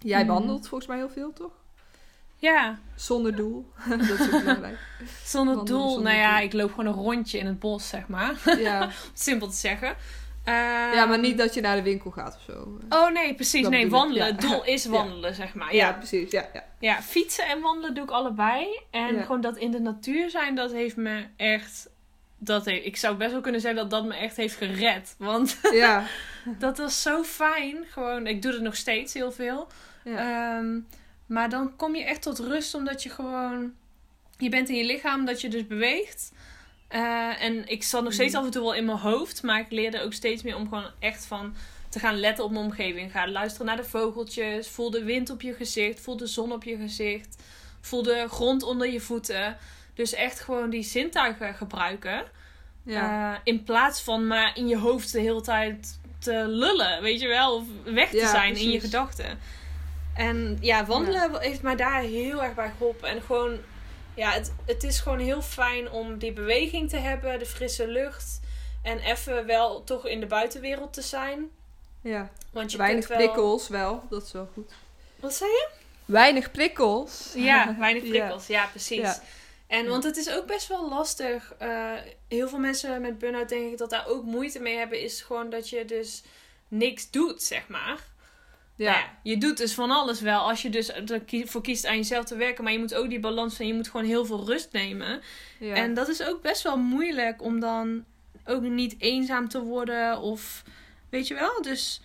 Jij 0.00 0.24
Mhm. 0.24 0.32
wandelt 0.32 0.68
volgens 0.68 0.86
mij 0.90 0.96
heel 0.98 1.10
veel, 1.10 1.32
toch? 1.32 1.52
Ja, 2.38 2.78
Zonder 2.94 3.36
doel. 3.36 3.70
dat 3.88 4.00
is 4.00 4.20
ook 4.20 4.30
belangrijk. 4.30 4.78
zonder 5.24 5.54
Wandelen 5.56 5.80
doel. 5.80 5.90
zonder 5.90 6.12
nou 6.12 6.16
ja, 6.24 6.34
doel. 6.36 6.44
ik 6.46 6.52
loop 6.52 6.70
gewoon 6.70 6.86
een 6.86 6.92
rondje 7.02 7.38
in 7.38 7.46
het 7.46 7.58
bos, 7.58 7.88
zeg 7.88 8.08
maar. 8.08 8.58
Ja. 8.58 8.90
Simpel 9.14 9.48
te 9.48 9.54
zeggen. 9.56 9.96
Ja, 10.94 11.04
maar 11.06 11.18
niet 11.18 11.38
dat 11.38 11.54
je 11.54 11.60
naar 11.60 11.76
de 11.76 11.82
winkel 11.82 12.10
gaat 12.10 12.34
of 12.36 12.42
zo. 12.54 12.78
Oh 12.88 13.10
nee, 13.10 13.34
precies. 13.34 13.62
Dat 13.62 13.70
nee, 13.70 13.90
wandelen. 13.90 14.26
ja. 14.26 14.32
Het 14.32 14.40
doel 14.40 14.64
is 14.74 14.84
Ja. 14.84 14.90
wandelen, 14.90 15.34
zeg 15.34 15.54
maar. 15.54 15.74
ja, 15.74 15.86
Ja. 15.86 15.92
precies. 15.92 16.30
Ja, 16.30 16.48
ja. 16.52 16.64
ja, 16.80 17.02
fietsen 17.02 17.44
en 17.46 17.60
wandelen 17.60 17.94
doe 17.94 18.04
ik 18.04 18.10
allebei. 18.10 18.80
En 18.90 19.22
gewoon 19.22 19.40
dat 19.40 19.56
in 19.56 19.70
de 19.70 19.80
natuur 19.80 20.30
zijn, 20.30 20.54
dat 20.54 20.72
heeft 20.72 20.96
me 20.96 21.26
echt... 21.36 21.88
Dat 22.38 22.64
heeft, 22.64 22.86
ik 22.86 22.96
zou 22.96 23.16
best 23.16 23.32
wel 23.32 23.40
kunnen 23.40 23.60
zeggen 23.60 23.80
dat 23.80 23.90
dat 23.90 24.04
me 24.04 24.14
echt 24.14 24.36
heeft 24.36 24.56
gered. 24.56 25.14
Want 25.18 25.58
ja. 25.72 26.04
dat 26.58 26.78
was 26.78 27.02
zo 27.02 27.22
fijn. 27.22 27.76
Gewoon, 27.90 28.26
ik 28.26 28.42
doe 28.42 28.52
het 28.52 28.62
nog 28.62 28.76
steeds 28.76 29.14
heel 29.14 29.32
veel. 29.32 29.66
ja. 30.04 30.56
Ehm, 30.58 30.78
maar 31.26 31.48
dan 31.48 31.76
kom 31.76 31.94
je 31.94 32.04
echt 32.04 32.22
tot 32.22 32.38
rust 32.38 32.74
omdat 32.74 33.02
je 33.02 33.08
gewoon... 33.10 33.72
Je 34.38 34.48
bent 34.48 34.68
in 34.68 34.76
je 34.76 34.84
lichaam, 34.84 35.24
dat 35.24 35.40
je 35.40 35.48
dus 35.48 35.66
beweegt. 35.66 36.32
Eh, 36.88 37.42
en 37.42 37.68
ik 37.68 37.82
zat 37.82 38.02
nog 38.02 38.12
steeds 38.12 38.30
Mhm. 38.32 38.40
af 38.40 38.46
en 38.46 38.52
toe 38.52 38.62
wel 38.62 38.74
in 38.74 38.84
mijn 38.84 38.98
hoofd. 38.98 39.42
Maar 39.42 39.60
ik 39.60 39.70
leerde 39.70 40.02
ook 40.02 40.12
steeds 40.12 40.42
meer 40.42 40.56
om 40.56 40.68
gewoon 40.68 40.90
echt 40.98 41.26
van 41.26 41.54
te 41.88 41.98
gaan 41.98 42.18
letten 42.20 42.44
op 42.44 42.50
mijn 42.50 42.64
omgeving. 42.64 43.12
Ga 43.12 43.28
luisteren 43.30 43.66
naar 43.66 43.76
de 43.76 43.84
vogeltjes. 43.84 44.68
Voel 44.68 44.90
de 44.90 45.04
wind 45.04 45.30
op 45.30 45.42
je 45.42 45.52
gezicht. 45.54 46.00
Voel 46.00 46.16
de 46.16 46.26
zon 46.26 46.52
op 46.52 46.64
je 46.64 46.76
gezicht. 46.76 47.42
Voel 47.80 48.02
de 48.02 48.26
grond 48.28 48.62
onder 48.62 48.90
je 48.92 49.00
voeten. 49.00 49.56
Dus 49.94 50.14
echt 50.14 50.40
gewoon 50.40 50.70
die 50.70 50.82
zintuigen 50.82 51.54
gebruiken. 51.54 52.24
ja. 52.82 53.32
Eh, 53.34 53.38
in 53.44 53.62
plaats 53.62 54.00
van 54.02 54.26
maar 54.26 54.56
in 54.56 54.68
je 54.68 54.78
hoofd 54.78 55.12
de 55.12 55.20
hele 55.20 55.40
tijd 55.40 55.98
te 56.18 56.44
lullen, 56.48 57.02
weet 57.02 57.20
je 57.20 57.28
wel? 57.28 57.54
Of 57.54 57.64
weg 57.84 58.10
te 58.10 58.16
Ja, 58.16 58.30
zijn 58.30 58.56
in 58.56 58.70
je 58.70 58.80
gedachten. 58.80 59.38
En 60.14 60.58
ja, 60.60 60.84
wandelen 60.86 61.40
heeft 61.40 61.62
mij 61.62 61.76
daar 61.76 62.00
heel 62.00 62.42
erg 62.42 62.54
bij 62.54 62.70
geholpen. 62.78 63.08
En 63.08 63.22
gewoon, 63.22 63.58
ja, 64.16 64.30
het, 64.30 64.52
het 64.66 64.82
is 64.84 65.00
gewoon 65.00 65.18
heel 65.18 65.42
fijn 65.42 65.90
om 65.90 66.18
die 66.18 66.32
beweging 66.32 66.90
te 66.90 66.96
hebben, 66.96 67.38
de 67.38 67.46
frisse 67.46 67.88
lucht. 67.88 68.40
En 68.82 68.98
even 68.98 69.46
wel 69.46 69.84
toch 69.84 70.06
in 70.06 70.20
de 70.20 70.26
buitenwereld 70.26 70.92
te 70.92 71.02
zijn. 71.02 71.50
ja. 72.00 72.30
Want 72.52 72.72
je 72.72 72.78
Weinig 72.78 73.08
wel... 73.08 73.16
prikkels 73.16 73.68
wel, 73.68 74.02
dat 74.10 74.22
is 74.22 74.32
wel 74.32 74.48
goed. 74.54 74.72
Wat 75.20 75.34
zei 75.34 75.50
je? 75.50 75.68
Weinig 76.04 76.50
prikkels. 76.50 77.32
Ja, 77.34 77.74
weinig 77.78 78.08
prikkels. 78.08 78.46
Ja, 78.46 78.66
precies. 78.66 78.98
Ja. 79.00 79.20
En 79.66 79.86
want 79.88 80.04
het 80.04 80.16
is 80.16 80.30
ook 80.30 80.46
best 80.46 80.68
wel 80.68 80.88
lastig. 80.88 81.54
eh, 81.58 81.92
heel 82.28 82.48
veel 82.48 82.58
mensen 82.58 83.00
met 83.00 83.18
burn-out 83.18 83.48
denk 83.48 83.72
ik 83.72 83.78
dat 83.78 83.90
daar 83.90 84.06
ook 84.06 84.24
moeite 84.24 84.60
mee 84.60 84.76
hebben. 84.76 85.00
Is 85.00 85.20
gewoon 85.22 85.50
dat 85.50 85.68
je 85.68 85.84
dus 85.84 86.22
niks 86.68 87.10
doet, 87.10 87.42
zeg 87.42 87.68
maar. 87.68 87.98
Ja. 88.76 88.90
Nou 88.90 89.02
ja, 89.02 89.10
je 89.22 89.38
doet 89.38 89.56
dus 89.56 89.74
van 89.74 89.90
alles 89.90 90.20
wel. 90.20 90.40
Als 90.40 90.62
je 90.62 90.70
dus 90.70 90.92
ervoor 90.92 91.62
kiest 91.62 91.86
aan 91.86 91.96
jezelf 91.96 92.24
te 92.24 92.36
werken. 92.36 92.64
Maar 92.64 92.72
je 92.72 92.78
moet 92.78 92.94
ook 92.94 93.08
die 93.08 93.20
balans 93.20 93.56
van 93.56 93.66
je 93.66 93.74
moet 93.74 93.88
gewoon 93.88 94.06
heel 94.06 94.24
veel 94.24 94.46
rust 94.46 94.72
nemen. 94.72 95.20
ja. 95.58 95.74
En 95.74 95.94
dat 95.94 96.08
is 96.08 96.22
ook 96.22 96.42
best 96.42 96.62
wel 96.62 96.76
moeilijk 96.78 97.42
om 97.42 97.60
dan 97.60 98.04
ook 98.44 98.62
niet 98.62 98.94
eenzaam 98.98 99.48
te 99.48 99.60
worden. 99.62 100.20
Of 100.20 100.62
weet 101.10 101.26
je 101.26 101.34
wel. 101.34 101.62
Dus 101.62 102.00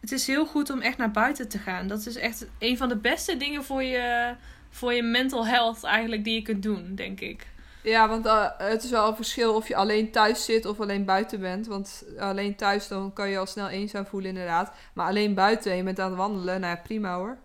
het 0.00 0.12
is 0.12 0.26
heel 0.26 0.46
goed 0.46 0.70
om 0.70 0.80
echt 0.80 0.96
naar 0.96 1.10
buiten 1.10 1.48
te 1.48 1.58
gaan. 1.58 1.86
Dat 1.88 2.06
is 2.06 2.16
echt 2.16 2.46
een 2.58 2.76
van 2.76 2.88
de 2.88 2.96
beste 2.96 3.36
dingen 3.36 3.64
voor 3.64 3.82
je, 3.82 4.34
voor 4.70 4.92
je 4.92 5.02
mental 5.02 5.46
health 5.46 5.84
eigenlijk 5.84 6.24
die 6.24 6.34
je 6.34 6.42
kunt 6.42 6.62
doen, 6.62 6.94
denk 6.94 7.20
ik. 7.20 7.46
Ja, 7.82 8.08
want 8.08 8.26
eh, 8.26 8.46
het 8.58 8.82
is 8.84 8.90
wel 8.90 9.08
een 9.08 9.16
verschil 9.16 9.54
of 9.54 9.68
je 9.68 9.76
alleen 9.76 10.10
thuis 10.10 10.44
zit 10.44 10.64
of 10.66 10.80
alleen 10.80 11.04
buiten 11.04 11.40
bent. 11.40 11.66
Want 11.66 12.04
alleen 12.18 12.56
thuis 12.56 12.88
dan 12.88 13.12
kan 13.12 13.28
je 13.28 13.38
al 13.38 13.46
snel 13.46 13.68
eenzaam 13.68 14.06
voelen 14.06 14.28
inderdaad. 14.30 14.72
Maar 14.94 15.06
alleen 15.06 15.34
buiten 15.34 15.70
en 15.70 15.76
je 15.76 15.82
bent 15.82 16.00
aan 16.00 16.08
het 16.08 16.18
wandelen, 16.18 16.60
nou 16.60 16.74
ja, 16.76 16.80
prima 16.82 17.14
hoor. 17.16 17.38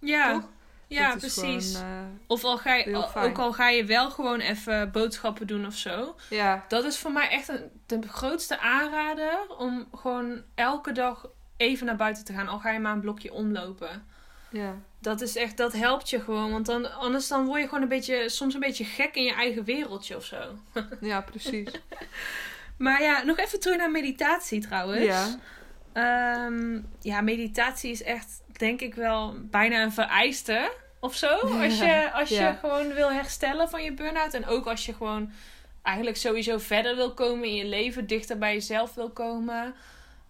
Ja, 0.00 0.32
Toch? 0.32 0.48
ja 0.86 1.16
precies. 1.16 1.74
gewoon, 1.76 1.90
eh, 1.90 2.02
Of 2.26 2.44
al 2.44 2.58
ga 2.58 2.74
je, 2.74 2.94
al- 2.96 3.22
ook 3.22 3.38
al 3.38 3.52
ga 3.52 3.68
je 3.68 3.84
wel 3.84 4.10
gewoon 4.10 4.40
even 4.40 4.90
boodschappen 4.90 5.46
doen 5.46 5.66
of 5.66 5.74
zo. 5.74 6.14
ja, 6.30 6.64
Dat 6.68 6.84
is 6.84 6.98
voor 6.98 7.12
mij 7.12 7.28
echt 7.28 7.48
een, 7.48 7.70
de 7.86 8.08
grootste 8.08 8.58
aanrader 8.60 9.38
om 9.58 9.88
gewoon 9.94 10.42
elke 10.54 10.92
dag 10.92 11.26
even 11.56 11.86
naar 11.86 11.96
buiten 11.96 12.24
te 12.24 12.32
gaan. 12.32 12.48
Al 12.48 12.58
ga 12.58 12.70
je 12.70 12.78
maar 12.78 12.92
een 12.92 13.00
blokje 13.00 13.32
omlopen. 13.32 14.06
ja. 14.50 14.74
Dat 15.00 15.20
is 15.20 15.36
echt, 15.36 15.56
dat 15.56 15.72
helpt 15.72 16.10
je 16.10 16.20
gewoon. 16.20 16.50
Want 16.50 16.66
dan, 16.66 16.92
anders 16.98 17.28
dan 17.28 17.46
word 17.46 17.60
je 17.60 17.66
gewoon 17.66 17.82
een 17.82 17.88
beetje, 17.88 18.28
soms 18.28 18.54
een 18.54 18.60
beetje 18.60 18.84
gek 18.84 19.14
in 19.14 19.24
je 19.24 19.32
eigen 19.32 19.64
wereldje 19.64 20.16
of 20.16 20.24
zo. 20.24 20.58
ja, 21.00 21.20
precies. 21.20 21.68
Maar 22.78 23.02
ja, 23.02 23.22
nog 23.22 23.38
even 23.38 23.60
terug 23.60 23.76
naar 23.76 23.90
meditatie 23.90 24.60
trouwens. 24.60 25.04
ja, 25.04 25.38
Ehm, 25.92 26.80
ja, 27.00 27.20
meditatie 27.20 27.90
is 27.90 28.02
echt, 28.02 28.42
denk 28.56 28.80
ik 28.80 28.94
wel, 28.94 29.34
bijna 29.40 29.82
een 29.82 29.92
vereiste 29.92 30.72
of 31.00 31.14
zo. 31.14 31.28
Als 31.62 31.78
je, 31.78 32.10
als 32.12 32.28
je 32.28 32.34
Ja. 32.34 32.52
gewoon 32.52 32.92
wil 32.94 33.12
herstellen 33.12 33.68
van 33.68 33.82
je 33.82 33.92
burn-out. 33.92 34.34
En 34.34 34.46
ook 34.46 34.66
als 34.66 34.86
je 34.86 34.94
gewoon 34.94 35.30
eigenlijk 35.82 36.16
sowieso 36.16 36.58
verder 36.58 36.96
wil 36.96 37.14
komen 37.14 37.44
in 37.48 37.54
je 37.54 37.64
leven, 37.66 38.06
dichter 38.06 38.38
bij 38.38 38.52
jezelf 38.52 38.94
wil 38.94 39.10
komen. 39.10 39.74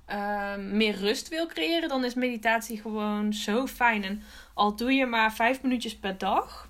ehm, 0.06 0.76
meer 0.76 0.94
rust 0.96 1.28
wil 1.28 1.46
creëren, 1.46 1.88
dan 1.88 2.04
is 2.04 2.14
meditatie 2.14 2.80
gewoon 2.80 3.32
zo 3.32 3.66
fijn. 3.66 4.04
En 4.04 4.22
al 4.58 4.76
doe 4.76 4.92
je 4.92 5.06
maar 5.06 5.32
vijf 5.32 5.62
minuutjes 5.62 5.96
per 5.96 6.18
dag. 6.18 6.68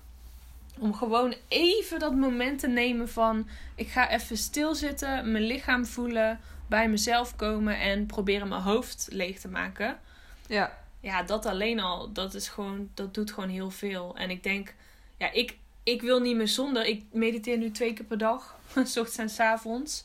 Om 0.79 0.93
gewoon 0.93 1.35
even 1.47 1.99
dat 1.99 2.15
moment 2.15 2.59
te 2.59 2.67
nemen 2.67 3.09
van... 3.09 3.47
Ik 3.75 3.87
ga 3.87 4.09
even 4.09 4.37
stilzitten, 4.37 5.31
mijn 5.31 5.43
lichaam 5.43 5.85
voelen 5.85 6.39
bij 6.67 6.89
mezelf 6.89 7.35
komen 7.35 7.79
en 7.79 8.05
proberen 8.05 8.47
mijn 8.47 8.61
hoofd 8.61 9.07
leeg 9.11 9.39
te 9.39 9.47
maken. 9.47 9.99
ja, 10.47 10.77
Ja, 10.99 11.23
dat 11.23 11.45
alleen 11.45 11.79
al, 11.79 12.11
dat 12.11 12.33
is 12.33 12.47
gewoon, 12.47 12.89
dat 12.93 13.13
doet 13.13 13.31
gewoon 13.31 13.49
heel 13.49 13.71
veel. 13.71 14.15
En 14.17 14.29
ik 14.29 14.43
denk, 14.43 14.73
ja, 15.17 15.31
ik, 15.31 15.57
ik 15.83 16.01
wil 16.01 16.19
niet 16.19 16.35
meer 16.35 16.47
zonder. 16.47 16.85
Ik 16.85 17.03
mediteer 17.11 17.57
nu 17.57 17.71
twee 17.71 17.93
keer 17.93 18.05
per 18.05 18.17
dag, 18.17 18.59
s 18.83 18.97
ochtends 18.97 19.17
en 19.17 19.29
s 19.29 19.39
avonds. 19.39 20.03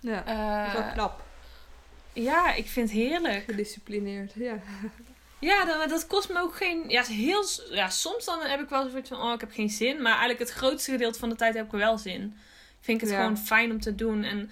ja. 0.00 0.22
Dat 0.22 0.66
is 0.66 0.80
wel 0.80 0.92
knap. 0.92 1.22
ja, 2.12 2.54
ik 2.54 2.66
vind 2.66 2.90
het 2.90 2.98
heerlijk. 2.98 3.44
Gedisciplineerd, 3.44 4.32
ja. 4.34 4.58
Ja, 5.38 5.64
dan, 5.64 5.88
dat 5.88 6.06
kost 6.06 6.28
me 6.28 6.38
ook 6.40 6.56
geen. 6.56 6.84
Ja, 6.88 7.02
heel, 7.04 7.44
ja, 7.70 7.88
soms 7.88 8.24
dan 8.24 8.40
heb 8.40 8.60
ik 8.60 8.68
wel 8.68 8.88
zoiets 8.90 9.08
van: 9.08 9.20
oh, 9.22 9.32
ik 9.32 9.40
heb 9.40 9.50
geen 9.52 9.70
zin. 9.70 9.96
Maar 10.02 10.10
eigenlijk 10.12 10.38
het 10.38 10.50
grootste 10.50 10.90
gedeelte 10.90 11.18
van 11.18 11.28
de 11.28 11.34
tijd 11.36 11.54
heb 11.54 11.66
ik 11.66 11.72
er 11.72 11.78
wel 11.78 11.98
zin. 11.98 12.36
Vind 12.80 13.00
ik 13.02 13.06
het 13.08 13.16
Ja. 13.16 13.22
gewoon 13.22 13.38
fijn 13.38 13.70
om 13.70 13.80
te 13.80 13.94
doen. 13.94 14.22
En 14.24 14.50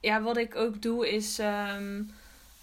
ja, 0.00 0.20
wat 0.22 0.36
ik 0.36 0.56
ook 0.56 0.82
doe 0.82 1.10
is. 1.12 1.38
ehm, 1.38 2.02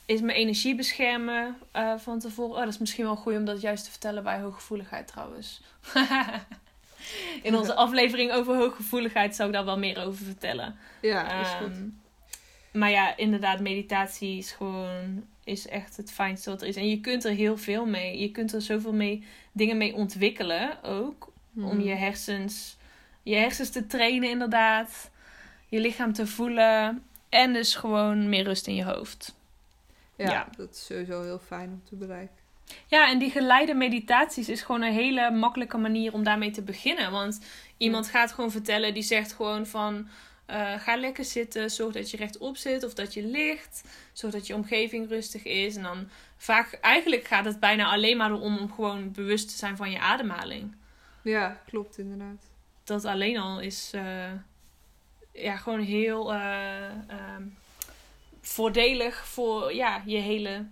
is 0.06 0.22
mijn 0.22 0.38
energie 0.38 0.76
beschermen 0.76 1.58
eh, 1.72 1.94
van 1.98 2.20
tevoren. 2.20 2.56
Oh, 2.56 2.60
dat 2.64 2.74
is 2.74 2.78
misschien 2.78 3.04
wel 3.06 3.16
goed 3.16 3.36
om 3.36 3.46
dat 3.46 3.62
juist 3.62 3.84
te 3.84 3.90
vertellen 3.92 4.24
bij 4.24 4.40
hooggevoeligheid 4.40 5.08
trouwens. 5.08 5.62
In 7.44 7.56
onze 7.56 7.74
aflevering 7.86 8.32
over 8.32 8.56
hooggevoeligheid 8.56 9.36
zou 9.36 9.50
ik 9.50 9.56
daar 9.56 9.66
wel 9.66 9.78
meer 9.78 10.06
over 10.06 10.26
vertellen. 10.26 10.78
Ja, 11.02 11.42
is 11.42 11.48
goed. 11.50 11.72
Ehm, 11.72 11.88
maar 12.80 12.90
ja, 12.90 13.18
inderdaad, 13.18 13.60
meditatie 13.60 14.38
is 14.38 14.52
gewoon 14.52 15.26
is 15.50 15.68
echt 15.68 15.98
het 15.98 16.12
fijnste 16.12 16.50
wat 16.50 16.62
er 16.62 16.68
is. 16.68 16.76
En 16.76 16.90
je 16.90 17.00
kunt 17.02 17.26
er 17.26 17.32
heel 17.32 17.58
veel 17.58 17.86
mee. 17.86 18.20
Je 18.20 18.32
kunt 18.32 18.54
er 18.54 18.62
zoveel 18.62 18.94
mee, 18.94 19.24
dingen 19.52 19.78
mee 19.78 19.94
ontwikkelen 19.96 20.84
ook. 20.84 21.32
Om 21.56 21.64
Mhm. 21.64 21.80
je 21.82 21.96
hersens, 21.96 22.78
je 23.24 23.36
hersens 23.36 23.70
te 23.70 23.88
trainen 23.88 24.30
inderdaad. 24.30 25.10
Je 25.68 25.80
lichaam 25.80 26.14
te 26.14 26.28
voelen. 26.28 27.04
En 27.30 27.54
dus 27.54 27.76
gewoon 27.76 28.30
meer 28.30 28.44
rust 28.44 28.68
in 28.68 28.76
je 28.76 28.84
hoofd. 28.84 29.38
ja, 30.16 30.32
ja. 30.32 30.48
dat 30.58 30.70
is 30.72 30.86
sowieso 30.86 31.22
heel 31.24 31.40
fijn 31.40 31.70
om 31.70 31.82
te 31.90 31.96
bereiken. 31.96 32.36
Ja, 32.88 33.10
en 33.10 33.20
die 33.20 33.32
geleide 33.32 33.74
meditaties 33.74 34.50
is 34.50 34.62
gewoon 34.62 34.82
een 34.82 34.94
hele 34.94 35.32
makkelijke 35.32 35.78
manier 35.78 36.14
om 36.14 36.24
daarmee 36.24 36.52
te 36.52 36.62
beginnen. 36.62 37.12
Want 37.12 37.40
iemand 37.78 38.08
gaat 38.10 38.32
gewoon 38.32 38.52
vertellen, 38.52 38.94
die 38.94 39.04
zegt 39.04 39.34
gewoon 39.34 39.66
van... 39.66 40.08
eh, 40.50 40.80
ga 40.80 40.96
lekker 40.98 41.26
zitten, 41.26 41.72
zorg 41.72 41.94
dat 41.94 42.12
je 42.12 42.18
rechtop 42.18 42.58
zit 42.58 42.84
of 42.84 42.94
dat 42.94 43.14
je 43.14 43.24
ligt. 43.24 43.84
Zorg 44.14 44.34
dat 44.34 44.48
je 44.48 44.54
omgeving 44.56 45.10
rustig 45.10 45.44
is. 45.44 45.76
En 45.76 45.84
dan 45.84 46.10
vaak, 46.38 46.74
eigenlijk 46.82 47.26
gaat 47.28 47.46
het 47.46 47.60
bijna 47.60 47.92
alleen 47.92 48.18
maar 48.18 48.34
om, 48.34 48.58
om 48.58 48.72
gewoon 48.72 49.12
bewust 49.12 49.50
te 49.50 49.56
zijn 49.58 49.78
van 49.78 49.92
je 49.92 50.00
ademhaling. 50.00 50.76
Ja, 51.22 51.62
klopt 51.66 51.98
inderdaad. 51.98 52.44
Dat 52.84 53.06
alleen 53.06 53.38
al 53.38 53.60
is 53.60 53.92
eh, 53.94 54.32
ja, 55.32 55.56
gewoon 55.58 55.80
heel 55.82 56.34
eh, 56.34 56.86
ehm, 56.86 57.44
voordelig 58.42 59.26
voor 59.28 59.74
ja, 59.74 60.02
je 60.06 60.18
hele 60.18 60.66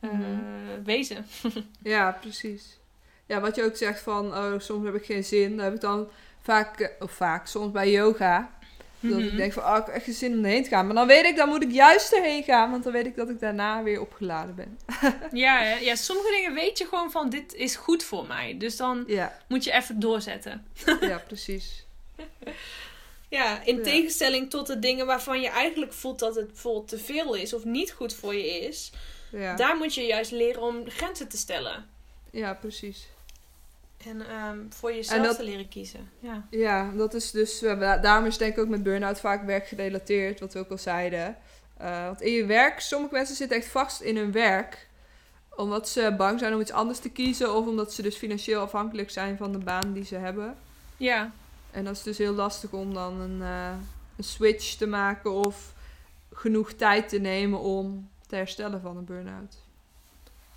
Mhm. 0.00 0.82
wezen. 0.84 1.26
Ja, 1.82 2.10
precies. 2.20 2.78
Ja, 3.26 3.40
wat 3.40 3.54
je 3.56 3.62
ook 3.64 3.76
zegt 3.76 4.00
van, 4.02 4.26
oh, 4.26 4.58
soms 4.58 4.84
heb 4.84 4.94
ik 4.94 5.04
geen 5.04 5.24
zin. 5.24 5.56
Dan 5.56 5.64
heb 5.64 5.74
ik 5.74 5.80
dan 5.80 6.08
vaak, 6.40 6.92
of 6.98 7.10
vaak, 7.10 7.46
soms 7.46 7.70
bij 7.72 7.90
yoga. 7.90 8.50
Dat 9.02 9.18
Mhm. 9.18 9.26
ik 9.28 9.36
denk 9.36 9.52
van, 9.52 9.62
ah, 9.64 9.78
ik 9.78 9.86
heb 9.86 9.94
echt 9.94 10.04
geen 10.04 10.14
zin 10.14 10.32
om 10.38 10.44
erheen 10.44 10.62
te 10.62 10.68
gaan. 10.68 10.86
Maar 10.86 10.94
dan 10.94 11.06
weet 11.06 11.24
ik, 11.24 11.36
dan 11.36 11.48
moet 11.48 11.62
ik 11.62 11.70
juist 11.72 12.12
erheen 12.12 12.42
gaan. 12.42 12.70
Want 12.70 12.84
dan 12.84 12.92
weet 12.92 13.06
ik 13.06 13.16
dat 13.16 13.28
ik 13.28 13.40
daarna 13.40 13.82
weer 13.82 14.00
opgeladen 14.00 14.54
ben. 14.54 14.78
Ja, 15.44 15.58
hè? 15.62 15.74
ja, 15.74 15.94
sommige 15.94 16.30
dingen 16.30 16.54
weet 16.54 16.78
je 16.78 16.84
gewoon 16.86 17.10
van 17.10 17.30
dit 17.30 17.54
is 17.54 17.76
goed 17.76 18.02
voor 18.02 18.26
mij. 18.26 18.54
Dus 18.58 18.76
dan 18.76 19.04
Ja, 19.06 19.38
moet 19.48 19.64
je 19.64 19.72
even 19.72 20.00
doorzetten. 20.00 20.66
ja 21.00 21.18
precies. 21.26 21.84
Ja, 23.28 23.62
in 23.64 23.76
Ja. 23.76 23.82
tegenstelling 23.82 24.50
tot 24.50 24.66
de 24.66 24.78
dingen 24.78 25.06
waarvan 25.06 25.40
je 25.40 25.48
eigenlijk 25.48 25.92
voelt 25.92 26.18
dat 26.18 26.34
het 26.34 26.46
bijvoorbeeld 26.46 26.88
te 26.88 26.98
veel 26.98 27.34
is 27.34 27.52
of 27.54 27.64
niet 27.64 27.92
goed 27.92 28.14
voor 28.14 28.34
je 28.34 28.48
is. 28.60 28.92
Ja, 29.30 29.56
Daar 29.56 29.76
moet 29.76 29.94
je 29.94 30.02
juist 30.02 30.30
leren 30.30 30.62
om 30.62 30.82
grenzen 30.90 31.28
te 31.28 31.36
stellen. 31.36 31.86
ja 32.30 32.54
precies. 32.54 33.08
En 34.06 34.26
ehm, 34.28 34.58
voor 34.68 34.92
jezelf 34.94 35.26
dat- 35.26 35.36
te 35.36 35.44
leren 35.44 35.68
kiezen. 35.68 36.10
Ja. 36.18 36.46
Ja, 36.50 36.90
dat 36.96 37.14
is 37.14 37.30
dus, 37.30 37.58
da- 37.58 37.98
daarom 37.98 38.26
is 38.26 38.38
denk 38.38 38.52
ik 38.52 38.58
ook 38.58 38.68
met 38.68 38.82
burn-out 38.82 39.20
vaak 39.20 39.44
werkgerelateerd, 39.44 40.40
wat 40.40 40.52
we 40.52 40.58
ook 40.58 40.70
al 40.70 40.78
zeiden. 40.78 41.36
Eh, 41.76 42.04
want 42.06 42.20
in 42.20 42.32
je 42.32 42.46
werk, 42.46 42.80
sommige 42.80 43.14
mensen 43.14 43.36
zitten 43.36 43.56
echt 43.56 43.66
vast 43.68 44.00
in 44.00 44.16
hun 44.16 44.32
werk, 44.32 44.88
omdat 45.56 45.88
ze 45.88 46.14
bang 46.16 46.38
zijn 46.38 46.54
om 46.54 46.60
iets 46.60 46.70
anders 46.70 46.98
te 46.98 47.10
kiezen, 47.10 47.54
of 47.54 47.66
omdat 47.66 47.92
ze 47.92 48.02
dus 48.02 48.16
financieel 48.16 48.60
afhankelijk 48.60 49.10
zijn 49.10 49.36
van 49.36 49.52
de 49.52 49.58
baan 49.58 49.92
die 49.92 50.04
ze 50.04 50.16
hebben. 50.16 50.56
Ja. 50.96 51.30
En 51.70 51.84
dat 51.84 51.96
is 51.96 52.02
dus 52.02 52.18
heel 52.18 52.32
lastig 52.34 52.72
om 52.72 52.94
dan 52.94 53.20
een, 53.20 53.42
eh, 53.42 53.70
een 54.16 54.24
switch 54.24 54.74
te 54.74 54.86
maken 54.86 55.32
of 55.32 55.72
genoeg 56.32 56.72
tijd 56.72 57.08
te 57.08 57.18
nemen 57.18 57.58
om 57.60 58.08
te 58.26 58.36
herstellen 58.36 58.80
van 58.80 58.96
een 58.96 59.04
burn-out. 59.04 59.56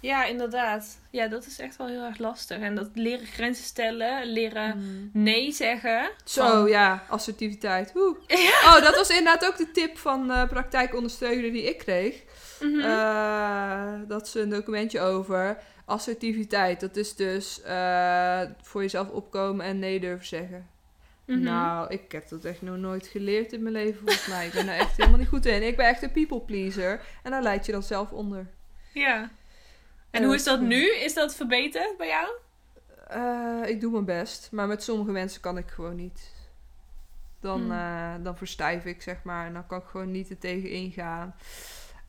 Ja, 0.06 0.26
inderdaad. 0.26 1.00
Ja, 1.10 1.28
dat 1.28 1.46
is 1.46 1.60
echt 1.60 1.76
wel 1.78 1.88
heel 1.88 2.04
erg 2.04 2.18
lastig. 2.18 2.58
En 2.60 2.76
dat 2.76 2.90
leren 2.94 3.26
grenzen 3.26 3.64
stellen, 3.66 4.26
leren 4.26 4.78
Mm. 4.78 5.10
nee 5.24 5.52
zeggen. 5.52 6.10
Zo, 6.24 6.50
Van- 6.50 6.68
ja, 6.70 7.04
assertiviteit. 7.10 7.92
Oeh. 7.96 8.18
Oh, 8.66 8.82
dat 8.82 8.96
was 8.96 9.10
inderdaad 9.10 9.46
ook 9.46 9.58
de 9.58 9.72
tip 9.72 9.98
van 9.98 10.32
eh 10.32 10.48
praktijkondersteuner 10.48 11.52
die 11.52 11.64
ik 11.64 11.78
kreeg. 11.78 12.24
Mhm. 12.60 12.80
Eh, 12.80 13.94
dat 14.08 14.28
is 14.28 14.34
een 14.34 14.50
documentje 14.50 15.00
over 15.00 15.58
assertiviteit. 15.86 16.80
Dat 16.80 16.96
is 16.96 17.16
dus 17.16 17.62
eh, 17.62 18.42
voor 18.62 18.82
jezelf 18.82 19.10
opkomen 19.10 19.66
en 19.66 19.80
nee 19.80 20.00
durven 20.00 20.28
zeggen. 20.28 20.68
Mhm. 21.26 21.40
Nou, 21.40 21.90
ik 21.94 22.12
heb 22.12 22.30
dat 22.30 22.46
echt 22.46 22.62
nog 22.62 22.78
nooit 22.78 23.08
geleerd 23.08 23.54
in 23.54 23.62
mijn 23.62 23.74
leven 23.76 24.00
volgens 24.00 24.28
mij. 24.28 24.46
Ik 24.46 24.54
ben 24.54 24.68
er 24.68 24.78
echt 24.80 24.98
helemaal 24.98 25.20
niet 25.20 25.28
goed 25.28 25.46
in. 25.46 25.68
Ik 25.68 25.78
ben 25.78 25.86
echt 25.88 26.02
een 26.04 26.12
people 26.12 26.42
pleaser. 26.42 27.02
En 27.24 27.32
daar 27.32 27.42
leid 27.44 27.66
je 27.66 27.72
dan 27.72 27.84
zelf 27.84 28.12
onder. 28.12 28.48
Ja. 28.94 29.30
En 30.16 30.24
hoe 30.24 30.36
is 30.36 30.44
dat 30.44 30.60
dat- 30.60 30.68
nu? 30.68 30.96
Is 30.96 31.14
dat 31.14 31.36
verbeterd 31.36 31.98
bij 31.98 32.08
jou? 32.08 32.28
Eh, 33.08 33.70
ik 33.70 33.82
doe 33.82 33.92
mijn 33.92 34.06
best. 34.06 34.52
Maar 34.52 34.68
met 34.68 34.84
sommige 34.84 35.12
mensen 35.12 35.42
kan 35.42 35.58
ik 35.58 35.68
gewoon 35.70 35.96
niet. 35.96 36.34
Dan, 37.40 37.62
Hmm. 37.62 37.72
eh, 37.72 38.14
dan 38.24 38.38
verstijf 38.38 38.86
ik, 38.86 39.02
zeg 39.02 39.24
maar. 39.24 39.46
En 39.46 39.54
dan 39.54 39.68
kan 39.68 39.80
ik 39.80 39.86
gewoon 39.88 40.12
niet 40.12 40.30
er 40.30 40.38
tegen 40.38 40.70
ingaan. 40.70 41.36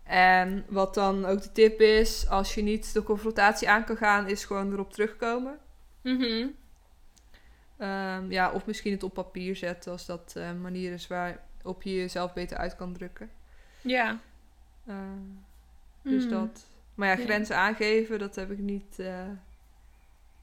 En 0.03 0.64
wat 0.69 0.95
dan 0.95 1.25
ook 1.25 1.42
de 1.42 1.53
tip 1.53 1.81
is, 1.81 2.29
als 2.29 2.55
je 2.55 2.62
niet 2.62 2.92
de 2.92 3.03
confrontatie 3.03 3.69
aan 3.71 3.85
kan 3.85 3.97
gaan, 3.97 4.29
is 4.29 4.45
gewoon 4.45 4.73
erop 4.73 4.92
terugkomen. 4.92 5.59
Mhm. 6.03 6.47
Ehm, 7.79 8.31
ja, 8.33 8.53
of 8.53 8.66
misschien 8.66 8.92
het 8.92 9.03
op 9.03 9.14
papier 9.14 9.57
zetten 9.57 9.92
als 9.92 10.07
dat 10.07 10.33
een 10.37 10.61
manier 10.61 10.92
is 10.92 11.07
waarop 11.07 11.83
je 11.83 11.95
jezelf 11.95 12.33
beter 12.33 12.57
uit 12.57 12.77
kan 12.77 12.92
drukken. 12.92 13.31
Ja. 13.81 14.19
Ehm, 14.87 15.21
dus 16.03 16.25
Mhm. 16.25 16.33
dat. 16.33 16.66
Maar 16.96 17.09
ja, 17.09 17.16
grenzen 17.24 17.56
aangeven, 17.56 18.18
dat 18.18 18.35
heb 18.35 18.50
ik 18.50 18.59
niet. 18.59 18.98
eh, 18.98 19.22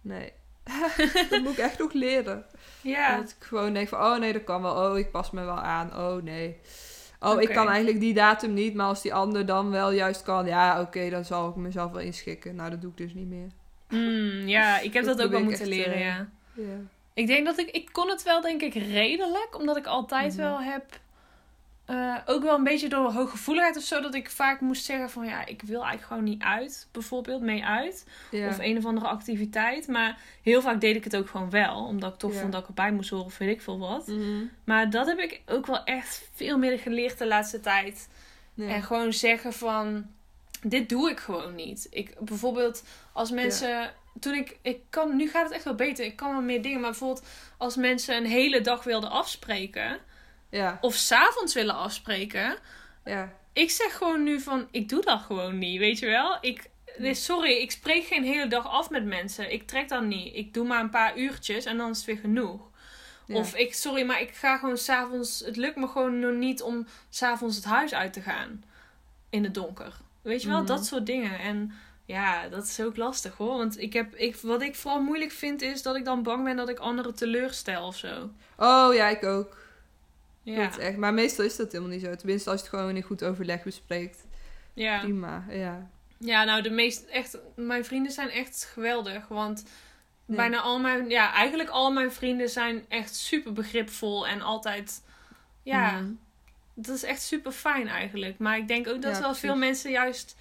nee. 0.01 0.31
dat 1.29 1.41
moet 1.41 1.51
ik 1.51 1.57
echt 1.57 1.79
nog 1.79 1.93
leren. 1.93 2.45
Ja. 2.81 3.17
Dat 3.17 3.29
ik 3.39 3.45
gewoon 3.45 3.73
denk 3.73 3.87
van, 3.87 3.99
oh 3.99 4.17
nee, 4.19 4.33
dat 4.33 4.43
kan 4.43 4.61
wel. 4.61 4.89
Oh, 4.91 4.97
ik 4.97 5.11
pas 5.11 5.31
me 5.31 5.43
wel 5.43 5.59
aan. 5.59 5.97
Oh 5.97 6.23
nee. 6.23 6.57
Oh, 7.19 7.41
ik 7.41 7.49
kan 7.49 7.67
eigenlijk 7.69 7.99
die 7.99 8.13
datum 8.13 8.53
niet, 8.53 8.73
maar 8.73 8.85
als 8.87 9.01
die 9.01 9.13
ander 9.13 9.45
dan 9.45 9.69
wel 9.71 9.91
juist 9.91 10.23
kan, 10.23 10.45
ja, 10.45 10.81
oké, 10.81 11.09
dan 11.09 11.25
zal 11.25 11.49
ik 11.49 11.55
mezelf 11.55 11.91
wel 11.91 12.01
inschikken. 12.01 12.55
Nou, 12.55 12.69
dat 12.69 12.81
doe 12.81 12.91
ik 12.91 12.97
dus 12.97 13.13
niet 13.13 13.27
meer. 13.27 13.47
Mm, 13.89 14.47
ja, 14.47 14.79
ik 14.79 14.93
heb 14.93 15.03
Dat 15.05 15.17
dat, 15.17 15.25
ook 15.25 15.31
wel 15.31 15.43
moeten 15.43 15.67
leren, 15.67 15.93
eh, 15.93 15.99
ja. 16.05 16.27
Ja. 16.53 16.75
Ik 17.13 17.27
denk 17.27 17.45
dat 17.45 17.57
ik... 17.57 17.69
Ik 17.69 17.89
kon 17.91 18.09
het 18.09 18.23
wel, 18.23 18.41
denk 18.41 18.61
ik, 18.61 18.73
redelijk. 18.73 19.57
Omdat 19.57 19.77
ik 19.77 19.85
altijd 19.85 20.33
Mhm. 20.33 20.41
wel 20.41 20.61
heb... 20.61 20.85
eh, 21.86 22.15
ook 22.26 22.43
wel 22.43 22.56
een 22.56 22.63
beetje 22.63 22.89
door 22.89 23.12
hooggevoeligheid 23.12 23.78
of 23.78 23.84
zo... 23.84 24.02
Dat 24.02 24.13
ik 24.15 24.30
vaak 24.30 24.62
moest 24.62 24.86
zeggen 24.86 25.10
van... 25.10 25.26
Ja, 25.26 25.46
ik 25.46 25.62
wil 25.62 25.80
eigenlijk 25.80 26.08
gewoon 26.08 26.24
niet 26.24 26.41
uit. 26.41 26.88
Bijvoorbeeld 26.91 27.41
mee 27.41 27.63
uit. 27.65 28.08
Ja. 28.32 28.48
Of 28.48 28.60
een 28.60 28.78
of 28.78 28.86
andere 28.86 29.08
activiteit. 29.08 29.88
Maar 29.88 30.17
heel 30.41 30.62
vaak 30.62 30.82
deed 30.82 30.96
ik 30.96 31.04
het 31.04 31.15
ook 31.15 31.30
gewoon 31.30 31.50
wel. 31.50 31.86
Omdat 31.86 32.13
ik 32.13 32.19
toch 32.19 32.34
Ja. 32.34 32.39
vond 32.39 32.52
dat 32.52 32.62
ik 32.62 32.67
erbij 32.67 32.91
moest 32.91 33.10
horen 33.10 33.26
of 33.26 33.38
weet 33.38 33.50
ik 33.50 33.62
veel 33.62 33.80
wat. 33.80 34.08
Mhm. 34.08 34.43
Maar 34.63 34.89
dat 34.89 35.08
heb 35.08 35.19
ik 35.19 35.41
ook 35.46 35.65
wel 35.65 35.84
echt 35.84 36.30
veel 36.34 36.58
meer 36.58 36.80
geleerd 36.80 37.17
de 37.17 37.28
laatste 37.28 37.60
tijd. 37.60 38.10
Ja. 38.54 38.67
En 38.67 38.84
gewoon 38.84 39.13
zeggen 39.13 39.54
van, 39.54 40.06
dit 40.62 40.89
doe 40.89 41.10
ik 41.10 41.19
gewoon 41.19 41.56
niet. 41.56 41.88
Ik, 41.89 42.15
bijvoorbeeld 42.19 42.84
als 43.13 43.32
mensen, 43.32 43.93
toen 44.19 44.34
ik, 44.34 44.58
ik 44.62 44.80
kan, 44.89 45.15
nu 45.15 45.30
gaat 45.30 45.43
het 45.43 45.54
echt 45.54 45.63
wel 45.63 45.76
beter. 45.76 46.06
Ik 46.06 46.15
kan 46.15 46.32
wel 46.32 46.41
meer 46.41 46.62
dingen, 46.62 46.80
maar 46.80 46.89
bijvoorbeeld 46.89 47.26
als 47.58 47.76
mensen 47.76 48.15
een 48.17 48.26
hele 48.26 48.62
dag 48.62 48.84
wilden 48.84 49.10
afspreken. 49.10 49.98
Ja. 50.53 50.77
Of 50.81 50.95
s'avonds 50.95 51.53
willen 51.53 51.75
afspreken. 51.75 52.55
Ja. 53.05 53.33
Ik 53.53 53.71
zeg 53.71 53.97
gewoon 53.97 54.23
nu 54.23 54.39
van, 54.39 54.67
ik 54.71 54.89
doe 54.89 55.01
dat 55.01 55.21
gewoon 55.21 55.57
niet, 55.57 55.79
weet 55.79 55.99
je 55.99 56.05
wel. 56.05 56.37
Ik, 56.41 56.69
nee, 56.97 57.13
sorry, 57.13 57.51
ik 57.51 57.71
spreek 57.71 58.05
geen 58.05 58.23
hele 58.23 58.47
dag 58.47 58.67
af 58.67 58.89
met 58.89 59.05
mensen. 59.05 59.51
Ik 59.51 59.67
trek 59.67 59.89
dan 59.89 60.07
niet. 60.07 60.35
Ik 60.35 60.53
doe 60.53 60.65
maar 60.67 60.79
een 60.79 60.89
paar 60.89 61.17
uurtjes 61.17 61.65
en 61.65 61.77
dan 61.77 61.89
is 61.89 61.97
het 61.97 62.05
weer 62.05 62.17
genoeg. 62.17 62.61
Ja. 63.27 63.35
Of 63.35 63.55
ik, 63.55 63.73
sorry, 63.73 64.05
maar 64.05 64.21
ik 64.21 64.31
ga 64.33 64.57
gewoon 64.57 64.77
s'avonds. 64.77 65.39
Het 65.45 65.55
lukt 65.55 65.75
me 65.75 65.87
gewoon 65.87 66.19
nog 66.19 66.33
niet 66.33 66.61
om 66.61 66.87
s'avonds 67.09 67.55
het 67.55 67.65
huis 67.65 67.93
uit 67.93 68.13
te 68.13 68.21
gaan. 68.21 68.63
In 69.29 69.43
het 69.43 69.53
donker. 69.53 69.93
Weet 70.21 70.41
je 70.41 70.47
wel, 70.47 70.57
Mhm. 70.57 70.67
dat 70.67 70.85
soort 70.85 71.05
dingen. 71.05 71.39
En 71.39 71.71
ja, 72.05 72.47
dat 72.47 72.63
is 72.67 72.79
ook 72.79 72.97
lastig 72.97 73.37
hoor. 73.37 73.57
Want 73.57 73.79
ik 73.79 73.93
heb, 73.93 74.15
ik, 74.15 74.35
wat 74.35 74.61
ik 74.61 74.75
vooral 74.75 75.01
moeilijk 75.01 75.31
vind 75.31 75.61
is 75.61 75.81
dat 75.81 75.95
ik 75.95 76.05
dan 76.05 76.23
bang 76.23 76.43
ben 76.43 76.55
dat 76.55 76.69
ik 76.69 76.79
anderen 76.79 77.15
teleurstel 77.15 77.85
of 77.87 77.95
zo. 77.97 78.29
Oh 78.57 78.93
ja, 78.93 79.07
ik 79.07 79.23
ook. 79.23 79.61
Ja, 80.43 80.67
Dat 80.67 80.77
echt. 80.77 80.97
Maar 80.97 81.13
meestal 81.13 81.45
is 81.45 81.56
dat 81.56 81.71
helemaal 81.71 81.93
niet 81.93 82.03
zo. 82.03 82.15
Tenminste, 82.15 82.49
als 82.49 82.60
je 82.62 82.65
het 82.67 82.75
gewoon 82.75 82.95
in 82.95 83.01
goed 83.03 83.23
overleg 83.23 83.63
bespreekt. 83.63 84.25
ja. 84.73 84.99
Prima, 84.99 85.45
ja. 85.49 85.89
ja, 86.17 86.43
nou 86.43 86.62
de 86.62 86.69
meeste, 86.69 87.12
echt, 87.12 87.38
mijn 87.56 87.86
vrienden 87.86 88.12
zijn 88.12 88.29
echt 88.29 88.69
geweldig. 88.73 89.27
Want 89.27 89.63
bijna 90.25 90.60
al 90.60 90.79
mijn, 90.79 91.10
ja, 91.10 91.34
eigenlijk 91.34 91.69
al 91.69 91.91
mijn 91.91 92.12
vrienden 92.12 92.49
zijn 92.49 92.86
echt 92.88 93.15
super 93.15 93.53
begripvol 93.53 94.27
en 94.27 94.41
altijd, 94.41 95.01
ja. 95.63 95.91
Mhm. 95.91 96.12
Dat 96.75 96.95
is 96.95 97.03
echt 97.03 97.21
super 97.21 97.51
fijn 97.51 97.88
eigenlijk. 97.88 98.38
Maar 98.38 98.58
ik 98.58 98.67
denk 98.67 98.88
ook 98.88 99.01
dat 99.01 99.12
Ja, 99.15 99.19
wel 99.19 99.29
precies. 99.29 99.39
veel 99.49 99.56
mensen 99.56 99.91
juist. 99.91 100.36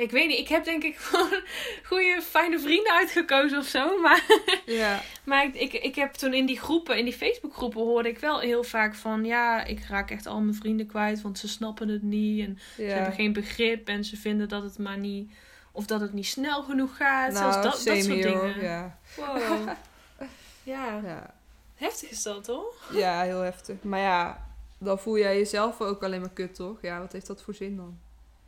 Ik 0.00 0.10
weet 0.10 0.28
niet, 0.28 0.38
ik 0.38 0.48
heb 0.48 0.64
denk 0.64 0.82
ik 0.82 0.96
gewoon 1.06 1.42
goede, 1.84 2.20
fijne 2.22 2.58
vrienden 2.58 2.92
uitgekozen 2.92 3.58
of 3.58 3.66
zo. 3.66 3.98
Maar, 4.00 4.24
Ja. 4.66 5.00
maar 5.24 5.44
ik, 5.44 5.54
ik, 5.54 5.72
ik 5.72 5.94
heb 5.94 6.12
toen 6.12 6.34
in 6.34 6.46
die 6.46 6.58
groepen, 6.60 6.98
in 6.98 7.04
die 7.04 7.14
Facebookgroepen, 7.14 7.80
hoorde 7.80 8.08
ik 8.08 8.18
wel 8.18 8.38
heel 8.40 8.64
vaak 8.64 8.94
van: 8.94 9.24
ja, 9.24 9.64
ik 9.64 9.84
raak 9.88 10.10
echt 10.10 10.26
al 10.26 10.40
mijn 10.40 10.54
vrienden 10.54 10.86
kwijt, 10.86 11.22
want 11.22 11.38
ze 11.38 11.48
snappen 11.48 11.88
het 11.88 12.02
niet. 12.02 12.46
En 12.46 12.58
ze 12.76 12.82
hebben 12.82 13.12
geen 13.12 13.32
begrip 13.32 13.88
en 13.88 14.04
ze 14.04 14.16
vinden 14.16 14.48
dat 14.48 14.62
het 14.62 14.78
maar 14.78 14.98
niet. 14.98 15.30
Of 15.72 15.86
dat 15.86 16.00
het 16.00 16.12
niet 16.12 16.26
snel 16.26 16.62
genoeg 16.62 16.96
gaat. 16.96 17.32
Nou, 17.32 17.52
Zelfs 17.52 17.54
dat, 17.54 17.64
dat 17.64 17.80
same 17.80 18.02
soort 18.02 18.24
here, 18.24 18.28
dingen. 18.52 18.62
Ja. 18.62 18.98
Wow. 19.16 19.68
ja, 20.74 21.00
Ja. 21.04 21.34
heftig 21.74 22.10
is 22.10 22.22
dat 22.22 22.46
hoor. 22.46 22.74
ja, 22.92 23.22
heel 23.22 23.40
heftig. 23.40 23.76
Maar 23.82 24.00
ja, 24.00 24.46
dan 24.78 24.98
voel 24.98 25.18
jij 25.18 25.36
jezelf 25.36 25.80
ook 25.80 26.02
alleen 26.02 26.20
maar 26.20 26.30
kut, 26.32 26.54
toch? 26.54 26.78
Ja, 26.82 26.98
wat 27.00 27.12
heeft 27.12 27.26
dat 27.26 27.42
voor 27.42 27.54
zin 27.54 27.76
dan? 27.76 27.98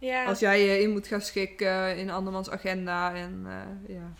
Ja, 0.03 0.25
Als 0.25 0.38
jij 0.38 0.61
je 0.65 0.81
in 0.83 0.91
moet 0.91 1.07
gaan 1.07 1.21
schikken 1.21 1.97
in 1.97 2.11
andermans 2.11 2.51
agenda 2.51 3.15
en 3.15 3.43
eh, 3.47 3.95
ja, 3.97 4.12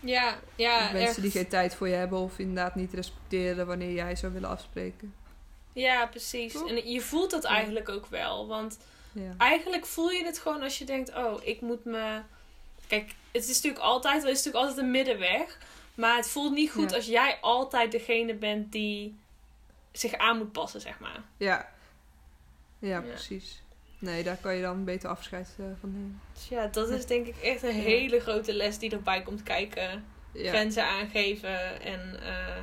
ja, 0.00 0.38
ja 0.56 0.80
mensen 0.92 1.00
echt. 1.08 1.20
die 1.22 1.30
geen 1.30 1.48
tijd 1.48 1.74
voor 1.74 1.88
je 1.88 1.94
hebben 1.94 2.18
of 2.18 2.38
inderdaad 2.38 2.74
niet 2.74 2.92
respecteren 2.92 3.66
wanneer 3.66 3.92
jij 3.92 4.16
zou 4.16 4.32
willen 4.32 4.48
afspreken. 4.48 5.14
Ja, 5.72 6.06
precies. 6.06 6.52
Toch? 6.52 6.68
En 6.68 6.90
je 6.90 7.00
voelt 7.00 7.30
dat 7.30 7.44
eigenlijk 7.44 7.88
ook 7.88 8.06
wel. 8.06 8.46
Want 8.46 8.78
Ja. 9.12 9.34
eigenlijk 9.38 9.86
voel 9.86 10.10
je 10.10 10.24
het 10.24 10.38
gewoon 10.38 10.62
als 10.62 10.78
je 10.78 10.84
denkt: 10.84 11.14
oh, 11.14 11.40
ik 11.46 11.60
moet 11.60 11.84
me. 11.84 12.20
Kijk, 12.86 13.14
het 13.32 13.48
is 13.48 13.54
natuurlijk 13.54 13.82
altijd, 13.84 14.22
er 14.22 14.28
is 14.30 14.36
natuurlijk 14.36 14.64
altijd 14.64 14.84
een 14.84 14.90
middenweg. 14.90 15.58
Maar 15.94 16.16
het 16.16 16.28
voelt 16.28 16.52
niet 16.52 16.70
goed 16.70 16.90
Ja. 16.90 16.96
als 16.96 17.06
jij 17.06 17.38
altijd 17.40 17.92
degene 17.92 18.34
bent 18.34 18.72
die 18.72 19.16
zich 19.92 20.14
aan 20.14 20.38
moet 20.38 20.52
passen, 20.52 20.80
zeg 20.80 20.98
maar. 20.98 21.22
Ja. 21.36 21.68
ja, 22.78 22.88
Ja. 22.88 23.00
precies. 23.00 23.62
Nee, 23.98 24.22
daar 24.22 24.36
kan 24.36 24.54
je 24.54 24.62
dan 24.62 24.84
beter 24.84 25.08
afscheid 25.08 25.54
eh, 25.58 25.64
van 25.80 25.92
nemen. 25.92 26.20
Dus 26.32 26.48
ja, 26.48 26.66
dat 26.66 26.90
is 26.90 27.06
denk 27.06 27.26
ik 27.26 27.36
echt 27.36 27.62
een 27.62 27.76
Ja. 27.76 27.82
hele 27.82 28.20
grote 28.20 28.52
les 28.54 28.78
die 28.78 28.90
erbij 28.90 29.22
komt 29.22 29.42
kijken. 29.42 30.04
Ja. 30.32 30.48
Grenzen 30.48 30.84
aangeven 30.84 31.82
en, 31.82 32.20
eh, 32.22 32.56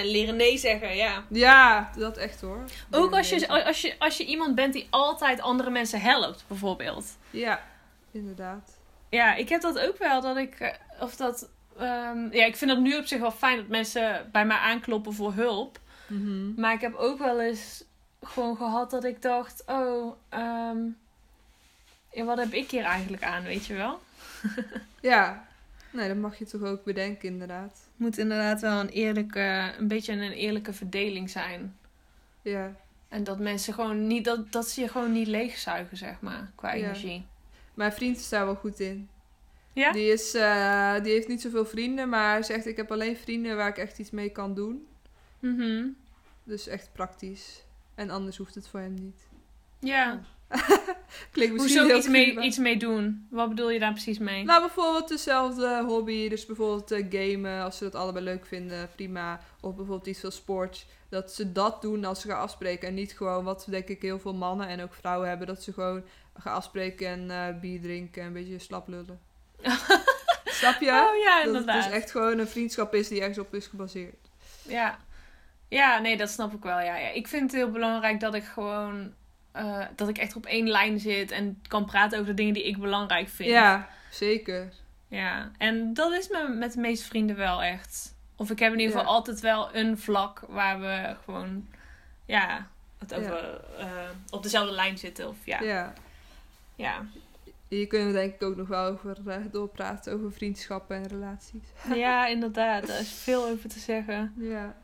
en 0.00 0.06
leren 0.06 0.36
nee 0.36 0.58
zeggen, 0.58 0.96
ja. 0.96 1.24
ja, 1.28 1.90
dat 1.96 2.16
echt 2.16 2.40
hoor. 2.40 2.64
Ook 2.90 3.12
als 3.12 3.28
je, 3.28 3.48
als, 3.48 3.80
je, 3.80 3.94
als 3.98 4.16
je 4.16 4.24
iemand 4.24 4.54
bent 4.54 4.72
die 4.72 4.86
altijd 4.90 5.40
andere 5.40 5.70
mensen 5.70 6.00
helpt, 6.00 6.44
bijvoorbeeld. 6.48 7.16
Ja, 7.30 7.62
inderdaad. 8.10 8.78
Ja, 9.08 9.34
ik 9.34 9.48
heb 9.48 9.60
dat 9.60 9.78
ook 9.78 9.98
wel. 9.98 10.20
Dat 10.20 10.36
ik, 10.36 10.54
eh, 10.60 10.72
of 11.00 11.16
dat, 11.16 11.50
ehm, 11.78 12.32
ja, 12.32 12.44
ik 12.44 12.56
vind 12.56 12.70
het 12.70 12.80
nu 12.80 12.96
op 12.98 13.06
zich 13.06 13.20
wel 13.20 13.30
fijn 13.30 13.56
dat 13.56 13.68
mensen 13.68 14.28
bij 14.32 14.46
mij 14.46 14.56
aankloppen 14.56 15.12
voor 15.12 15.32
hulp. 15.32 15.78
Mhm. 16.06 16.60
Maar 16.60 16.72
ik 16.72 16.80
heb 16.80 16.94
ook 16.94 17.18
wel 17.18 17.40
eens 17.40 17.84
gewoon 18.22 18.56
gehad 18.56 18.90
dat 18.90 19.04
ik 19.04 19.22
dacht, 19.22 19.62
oh, 19.66 20.16
ja, 22.12 22.24
wat 22.24 22.38
heb 22.38 22.52
ik 22.52 22.70
hier 22.70 22.84
eigenlijk 22.84 23.22
aan, 23.22 23.42
weet 23.42 23.66
je 23.66 23.74
wel? 23.74 24.00
Ja. 25.00 25.48
Nee, 25.92 26.08
dat 26.08 26.16
mag 26.16 26.38
je 26.38 26.44
toch 26.44 26.62
ook 26.62 26.84
bedenken, 26.84 27.28
inderdaad. 27.28 27.78
moet 27.96 28.18
inderdaad 28.18 28.60
wel 28.60 28.80
een 28.80 28.88
eerlijke, 28.88 29.72
een 29.78 29.88
beetje 29.88 30.12
een 30.12 30.32
eerlijke 30.32 30.72
verdeling 30.72 31.30
zijn. 31.30 31.76
Ja. 32.42 32.74
En 33.08 33.24
dat 33.24 33.38
mensen 33.38 33.74
gewoon 33.74 34.06
niet, 34.06 34.24
dat, 34.24 34.52
dat 34.52 34.68
ze 34.68 34.80
je 34.80 34.88
gewoon 34.88 35.12
niet 35.12 35.26
leegzuigen, 35.26 35.96
zeg 35.96 36.20
maar, 36.20 36.50
qua 36.54 36.72
Ja. 36.72 36.84
energie. 36.84 37.26
Mijn 37.74 37.92
vriend 37.92 38.16
is 38.16 38.28
daar 38.28 38.44
wel 38.44 38.54
goed 38.54 38.80
in. 38.80 39.08
Ja? 39.72 39.92
Die, 39.92 40.12
is, 40.12 40.34
eh, 40.34 40.94
die 41.02 41.12
heeft 41.12 41.28
niet 41.28 41.40
zoveel 41.40 41.66
vrienden, 41.66 42.08
maar 42.08 42.30
hij 42.32 42.42
zegt: 42.42 42.66
Ik 42.66 42.76
heb 42.76 42.92
alleen 42.92 43.16
vrienden 43.16 43.56
waar 43.56 43.68
ik 43.68 43.78
echt 43.78 43.98
iets 43.98 44.10
mee 44.10 44.28
kan 44.30 44.54
doen. 44.54 44.86
Mhm. 45.38 45.86
Dus 46.44 46.66
echt 46.66 46.88
praktisch. 46.92 47.62
En 48.00 48.10
anders 48.10 48.36
hoeft 48.36 48.54
het 48.54 48.68
voor 48.68 48.80
hem 48.80 48.94
niet. 48.94 49.28
Ja. 49.78 50.20
Klinkt 51.32 51.54
misschien 51.54 51.82
Hoezo 51.82 51.96
iets 51.96 52.08
mee, 52.08 52.40
iets 52.40 52.58
mee 52.58 52.76
doen? 52.76 53.26
Wat 53.30 53.48
bedoel 53.48 53.70
je 53.70 53.78
daar 53.78 53.92
precies 53.92 54.18
mee? 54.18 54.44
Nou, 54.44 54.60
bijvoorbeeld 54.60 55.08
dezelfde 55.08 55.84
hobby. 55.86 56.28
Dus 56.28 56.46
bijvoorbeeld 56.46 56.90
eh, 56.90 57.06
gamen, 57.10 57.62
als 57.62 57.76
ze 57.76 57.84
dat 57.84 57.94
allebei 57.94 58.24
leuk 58.24 58.46
vinden, 58.46 58.90
prima. 58.94 59.40
Of 59.60 59.74
bijvoorbeeld 59.74 60.06
iets 60.06 60.20
van 60.20 60.32
sport. 60.32 60.86
Dat 61.08 61.32
ze 61.32 61.52
dat 61.52 61.82
doen 61.82 62.04
als 62.04 62.20
ze 62.20 62.28
gaan 62.28 62.40
afspreken. 62.40 62.88
En 62.88 62.94
niet 62.94 63.12
gewoon 63.12 63.44
wat 63.44 63.66
denk 63.70 63.88
ik 63.88 64.02
heel 64.02 64.18
veel 64.18 64.34
mannen 64.34 64.68
en 64.68 64.82
ook 64.82 64.94
vrouwen 64.94 65.28
hebben. 65.28 65.46
Dat 65.46 65.62
ze 65.62 65.72
gewoon 65.72 66.02
gaan 66.38 66.54
afspreken 66.54 67.06
en 67.06 67.30
eh, 67.30 67.60
bier 67.60 67.80
drinken 67.80 68.20
en 68.20 68.26
een 68.26 68.32
beetje 68.32 68.58
slap 68.58 68.88
lullen. 68.88 69.20
Snap 70.44 70.80
je? 70.80 70.86
Oh 70.86 71.22
ja, 71.24 71.34
dat 71.34 71.36
het 71.36 71.46
inderdaad. 71.46 71.84
dus 71.84 71.92
echt 71.92 72.10
gewoon 72.10 72.38
een 72.38 72.48
vriendschap 72.48 72.94
is 72.94 73.08
die 73.08 73.20
ergens 73.20 73.38
op 73.38 73.54
is 73.54 73.66
gebaseerd. 73.66 74.30
Ja. 74.62 74.98
Ja, 75.70 75.98
nee, 75.98 76.16
dat 76.16 76.30
snap 76.30 76.52
ik 76.54 76.62
wel. 76.62 76.80
Ja. 76.80 76.96
Ja. 76.96 77.08
Ik 77.08 77.28
vind 77.28 77.42
het 77.42 77.52
heel 77.60 77.70
belangrijk 77.70 78.20
dat 78.20 78.34
ik 78.34 78.44
gewoon... 78.44 79.12
eh, 79.52 79.84
dat 79.96 80.08
ik 80.08 80.18
echt 80.18 80.36
op 80.36 80.46
één 80.46 80.68
lijn 80.68 80.98
zit 81.00 81.30
en 81.30 81.62
kan 81.68 81.84
praten 81.84 82.18
over 82.18 82.30
de 82.30 82.36
dingen 82.36 82.54
die 82.54 82.66
ik 82.66 82.78
belangrijk 82.78 83.28
vind. 83.28 83.50
Ja, 83.50 83.88
zeker. 84.10 84.72
Ja, 85.08 85.50
en 85.58 85.94
dat 85.94 86.12
is 86.12 86.28
me 86.28 86.48
met 86.48 86.72
de 86.72 86.80
meeste 86.80 87.06
vrienden 87.06 87.36
wel 87.36 87.62
echt. 87.62 88.14
Of 88.36 88.50
ik 88.50 88.58
heb 88.58 88.72
in 88.72 88.78
ieder 88.78 88.92
geval 88.96 89.10
Ja. 89.10 89.16
altijd 89.16 89.40
wel 89.40 89.74
een 89.74 89.98
vlak 89.98 90.40
waar 90.48 90.80
we 90.80 91.16
gewoon... 91.24 91.66
Ja, 92.26 92.66
het 92.98 93.14
over, 93.14 93.60
eh, 93.78 93.86
op 94.30 94.42
dezelfde 94.42 94.72
lijn 94.74 94.98
zitten. 94.98 95.28
Of 95.28 95.36
ja, 95.44 95.60
Ja. 95.62 95.92
ja. 96.74 97.02
Hier 97.68 97.86
kunnen 97.86 98.06
we 98.06 98.12
denk 98.12 98.34
ik 98.34 98.42
ook 98.42 98.56
nog 98.56 98.68
wel 98.68 98.84
over 98.84 99.16
eh, 99.26 99.36
doorpraten. 99.50 100.12
Over 100.12 100.32
vriendschappen 100.32 100.96
en 100.96 101.06
relaties. 101.08 101.62
Ja, 101.94 102.26
inderdaad. 102.36 102.86
Daar 102.86 103.00
is 103.00 103.12
veel 103.12 103.46
over 103.46 103.68
te 103.68 103.78
zeggen. 103.78 104.32
Ja. 104.36 104.74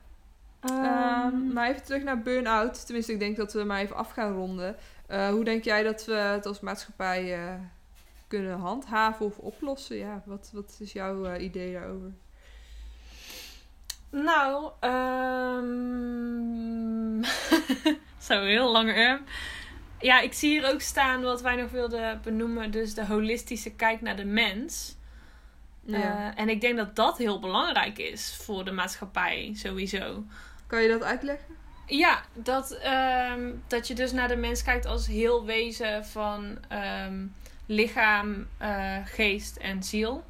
Ehm, 0.70 1.06
Ehm, 1.26 1.52
maar 1.52 1.68
even 1.68 1.84
terug 1.84 2.02
naar 2.02 2.22
burn-out. 2.22 2.84
Tenminste, 2.84 3.12
ik 3.12 3.18
denk 3.18 3.36
dat 3.36 3.52
we 3.52 3.64
maar 3.64 3.80
even 3.80 3.96
af 3.96 4.10
gaan 4.10 4.32
ronden. 4.32 4.76
Eh, 5.06 5.28
hoe 5.28 5.44
denk 5.44 5.64
jij 5.64 5.82
dat 5.82 6.04
we 6.04 6.14
het 6.14 6.46
als 6.46 6.60
maatschappij 6.60 7.34
eh, 7.34 7.54
kunnen 8.28 8.58
handhaven 8.58 9.26
of 9.26 9.38
oplossen? 9.38 9.96
Ja, 9.96 10.22
wat, 10.24 10.50
wat 10.52 10.76
is 10.80 10.92
jouw 10.92 11.24
eh, 11.24 11.44
idee 11.44 11.72
daarover? 11.72 12.12
Nou, 14.10 14.70
ehm 14.80 15.64
zo 18.28 18.42
heel 18.44 18.72
lang. 18.72 19.20
Ja, 20.00 20.20
ik 20.20 20.32
zie 20.32 20.50
hier 20.50 20.72
ook 20.72 20.80
staan 20.80 21.22
wat 21.22 21.42
wij 21.42 21.56
nog 21.56 21.70
wilden 21.70 22.20
benoemen. 22.22 22.70
Dus 22.70 22.94
de 22.94 23.06
holistische 23.06 23.74
kijk 23.74 24.00
naar 24.00 24.16
de 24.16 24.24
mens. 24.24 24.96
Ja. 25.80 26.36
En 26.36 26.48
ik 26.48 26.60
denk 26.60 26.76
dat 26.76 26.96
dat 26.96 27.18
heel 27.18 27.40
belangrijk 27.40 27.98
is 27.98 28.36
voor 28.42 28.64
de 28.64 28.72
maatschappij 28.72 29.52
sowieso. 29.54 30.24
Kan 30.66 30.82
je 30.82 30.88
dat 30.88 31.02
uitleggen? 31.02 31.54
Ja, 31.86 32.22
dat, 32.34 32.70
ehm, 32.70 33.50
dat 33.66 33.88
je 33.88 33.94
dus 33.94 34.12
naar 34.12 34.28
de 34.28 34.36
mens 34.36 34.62
kijkt 34.62 34.86
als 34.86 35.06
heel 35.06 35.44
wezen 35.44 36.04
van 36.06 36.58
ehm, 36.68 37.26
lichaam, 37.66 38.46
eh, 38.58 38.96
geest 39.04 39.56
en 39.56 39.82
ziel. 39.82 40.24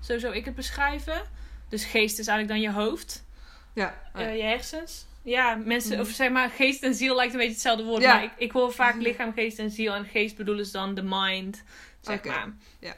Zo 0.00 0.18
zou 0.18 0.34
ik 0.34 0.44
het 0.44 0.54
beschrijven. 0.54 1.22
Dus 1.68 1.84
geest 1.84 2.18
is 2.18 2.26
eigenlijk 2.26 2.48
dan 2.62 2.72
je 2.72 2.80
hoofd, 2.84 3.24
Ja. 3.72 3.94
eh, 4.14 4.36
je 4.36 4.42
hersens. 4.42 5.06
Ja, 5.22 5.54
mensen, 5.54 5.92
Mhm. 5.92 6.00
of 6.00 6.08
zeg 6.08 6.30
maar, 6.30 6.50
geest 6.50 6.82
en 6.82 6.94
ziel 6.94 7.14
lijkt 7.14 7.32
een 7.32 7.38
beetje 7.38 7.52
hetzelfde 7.54 7.84
woord. 7.84 8.02
Ja. 8.02 8.14
Maar 8.14 8.22
ik, 8.24 8.30
ik 8.36 8.52
hoor 8.52 8.72
vaak 8.72 8.96
lichaam, 8.96 9.32
geest 9.32 9.58
en 9.58 9.70
ziel. 9.70 9.94
En 9.94 10.04
geest 10.04 10.36
bedoelen 10.36 10.66
ze 10.66 10.72
dan 10.72 10.94
de 10.94 11.02
mind, 11.04 11.62
zeg 12.00 12.24
maar. 12.24 12.48
ja. 12.80 12.94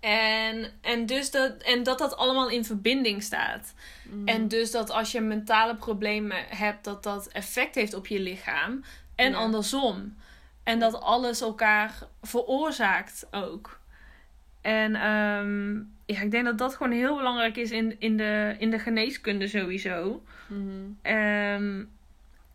En, 0.00 0.72
en, 0.80 1.06
dus 1.06 1.30
dat, 1.30 1.62
en 1.62 1.82
dat 1.82 1.98
dat 1.98 2.16
allemaal 2.16 2.48
in 2.48 2.64
verbinding 2.64 3.22
staat. 3.22 3.74
Mm. 4.10 4.28
En 4.28 4.48
dus 4.48 4.70
dat 4.70 4.90
als 4.90 5.12
je 5.12 5.20
mentale 5.20 5.76
problemen 5.76 6.36
hebt, 6.48 6.84
dat 6.84 7.02
dat 7.02 7.28
effect 7.28 7.74
heeft 7.74 7.94
op 7.94 8.06
je 8.06 8.20
lichaam. 8.20 8.84
En 9.14 9.30
Ja. 9.30 9.36
andersom. 9.36 10.16
En 10.62 10.78
dat 10.78 11.00
alles 11.00 11.40
elkaar 11.40 11.98
veroorzaakt 12.22 13.26
ook. 13.30 13.78
En 14.60 14.94
ehm, 14.94 15.74
ja, 16.06 16.20
ik 16.20 16.30
denk 16.30 16.44
dat 16.44 16.58
dat 16.58 16.74
gewoon 16.74 16.92
heel 16.92 17.16
belangrijk 17.16 17.56
is 17.56 17.70
in, 17.70 17.96
in, 17.98 18.16
de, 18.16 18.56
in 18.58 18.70
de 18.70 18.78
geneeskunde 18.78 19.48
sowieso. 19.48 20.22
Mhm. 20.46 20.68
Ehm, 21.02 21.84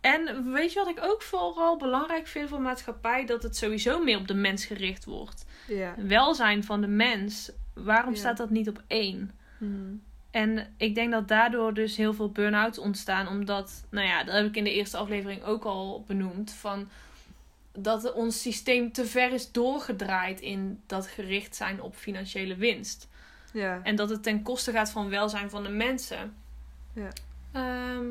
en 0.01 0.51
weet 0.51 0.73
je 0.73 0.79
wat 0.79 0.89
ik 0.89 1.03
ook 1.03 1.21
vooral 1.21 1.77
belangrijk 1.77 2.27
vind 2.27 2.49
voor 2.49 2.61
maatschappij? 2.61 3.25
Dat 3.25 3.43
het 3.43 3.57
sowieso 3.57 4.03
meer 4.03 4.17
op 4.17 4.27
de 4.27 4.33
mens 4.33 4.65
gericht 4.65 5.05
wordt. 5.05 5.45
Ja. 5.67 5.93
Welzijn 5.97 6.63
van 6.63 6.81
de 6.81 6.87
mens. 6.87 7.51
Waarom 7.73 8.13
Ja. 8.13 8.19
staat 8.19 8.37
dat 8.37 8.49
niet 8.49 8.69
op 8.69 8.83
één? 8.87 9.31
Mhm. 9.57 9.93
En 10.31 10.73
ik 10.77 10.95
denk 10.95 11.11
dat 11.11 11.27
daardoor 11.27 11.73
dus 11.73 11.95
heel 11.97 12.13
veel 12.13 12.29
burn-outs 12.31 12.77
ontstaan. 12.77 13.27
Omdat, 13.27 13.83
nou 13.89 14.07
ja, 14.07 14.23
dat 14.23 14.35
heb 14.35 14.45
ik 14.45 14.55
in 14.55 14.63
de 14.63 14.73
eerste 14.73 14.97
aflevering 14.97 15.43
ook 15.43 15.63
al 15.63 16.03
benoemd. 16.07 16.51
Van 16.51 16.87
dat 17.77 18.13
ons 18.13 18.41
systeem 18.41 18.91
te 18.91 19.05
ver 19.05 19.31
is 19.31 19.51
doorgedraaid 19.51 20.41
in 20.41 20.81
dat 20.85 21.07
gericht 21.07 21.55
zijn 21.55 21.81
op 21.81 21.95
financiële 21.95 22.55
winst. 22.55 23.07
Ja. 23.53 23.79
En 23.83 23.95
dat 23.95 24.09
het 24.09 24.23
ten 24.23 24.41
koste 24.41 24.71
gaat 24.71 24.91
van 24.91 25.09
welzijn 25.09 25.49
van 25.49 25.63
de 25.63 25.69
mensen. 25.69 26.33
Ja. 26.93 27.09
Ehm, 27.51 28.05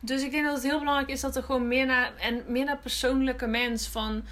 dus 0.00 0.22
ik 0.22 0.30
denk 0.30 0.44
dat 0.44 0.54
het 0.54 0.64
heel 0.64 0.78
belangrijk 0.78 1.10
is 1.10 1.20
dat 1.20 1.36
er 1.36 1.42
gewoon 1.42 1.68
meer 1.68 1.86
naar, 1.86 2.16
en 2.16 2.42
meer 2.46 2.64
naar 2.64 2.78
persoonlijke 2.78 3.46
mens 3.46 3.86
van... 3.86 4.24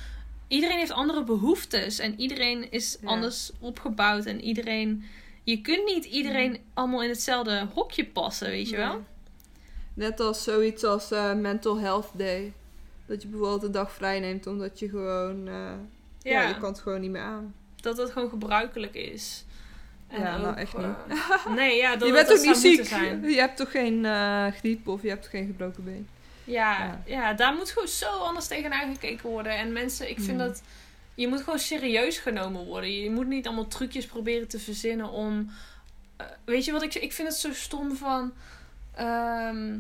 Iedereen 0.55 0.79
heeft 0.79 0.91
andere 0.91 1.25
behoeftes 1.25 1.99
en 1.99 2.21
iedereen 2.21 2.71
is 2.71 2.99
Ja. 3.01 3.09
anders 3.09 3.51
opgebouwd 3.61 4.25
en 4.25 4.41
iedereen... 4.41 5.05
Je 5.43 5.61
kunt 5.61 5.85
niet 5.85 6.05
iedereen 6.05 6.59
allemaal 6.75 7.03
in 7.03 7.09
hetzelfde 7.09 7.67
hokje 7.75 8.07
passen, 8.07 8.49
weet 8.49 8.69
je 8.69 8.77
wel? 8.77 9.05
Net 9.95 10.21
als 10.21 10.43
zoiets 10.43 10.85
als 10.85 11.11
eh, 11.11 11.35
Mental 11.35 11.79
Health 11.79 12.09
Day. 12.13 12.53
Dat 13.07 13.23
je 13.23 13.29
bijvoorbeeld 13.29 13.63
een 13.63 13.73
dag 13.73 13.93
vrij 13.93 14.21
neemt 14.21 14.47
omdat 14.47 14.79
je 14.79 14.89
gewoon... 14.89 15.49
eh, 15.49 15.73
ja. 16.23 16.49
je 16.49 16.59
kan 16.59 16.69
het 16.73 16.81
gewoon 16.81 17.01
niet 17.01 17.11
meer 17.11 17.23
aan. 17.23 17.55
Dat 17.77 17.97
het 17.97 18.11
gewoon 18.11 18.29
gebruikelijk 18.29 18.95
is. 18.95 19.45
En 20.09 20.21
Ja, 20.21 20.37
nou, 20.39 20.57
echt 20.57 20.75
eh, 20.75 21.47
nee, 21.55 21.77
ja, 21.77 21.91
dat 21.97 22.09
je 22.09 22.15
bent 22.15 22.29
dat 22.29 22.39
ook 22.39 22.45
niet 22.45 22.57
ziek. 22.57 22.85
Zijn. 22.85 23.23
Je 23.31 23.39
hebt 23.39 23.57
toch 23.57 23.71
geen 23.71 24.05
griep 24.53 24.89
of 24.89 25.03
je 25.03 25.09
hebt 25.09 25.27
geen 25.27 25.47
gebroken 25.47 25.85
been. 25.85 26.09
Ja, 26.45 26.79
Ja. 26.85 27.01
ja. 27.07 27.33
daar 27.33 27.55
moet 27.55 27.71
gewoon 27.71 27.89
zo 27.89 28.07
anders 28.19 28.47
tegenaan 28.47 28.93
gekeken 28.93 29.29
worden. 29.31 29.57
En 29.57 29.73
mensen, 29.73 30.09
ik 30.11 30.17
vind 30.17 30.29
Hmm. 30.29 30.39
dat... 30.39 30.63
Je 31.17 31.29
moet 31.29 31.43
gewoon 31.43 31.59
serieus 31.59 32.19
genomen 32.19 32.65
worden. 32.65 32.91
Je 33.01 33.11
moet 33.11 33.27
niet 33.27 33.47
allemaal 33.47 33.69
trucjes 33.69 34.07
proberen 34.07 34.49
te 34.49 34.59
verzinnen 34.59 35.09
om... 35.11 35.51
eh, 36.17 36.27
weet 36.45 36.65
je 36.65 36.73
wat 36.73 36.83
ik... 36.83 36.95
Ik 36.95 37.13
vind 37.13 37.29
het 37.29 37.37
zo 37.37 37.53
stom 37.53 37.97
van... 37.97 38.33
ehm, 38.95 39.79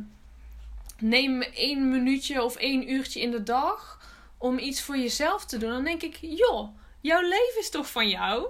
neem 0.98 1.42
één 1.42 1.90
minuutje 1.90 2.42
of 2.42 2.56
één 2.56 2.92
uurtje 2.92 3.20
in 3.20 3.30
de 3.30 3.42
dag 3.42 3.98
om 4.38 4.58
iets 4.58 4.82
voor 4.82 4.96
jezelf 4.96 5.44
te 5.44 5.58
doen. 5.58 5.70
Dan 5.70 5.84
denk 5.84 6.02
ik, 6.02 6.16
joh, 6.20 6.68
jouw 7.00 7.20
leven 7.20 7.58
is 7.60 7.70
toch 7.70 7.90
van 7.90 8.08
jou? 8.08 8.46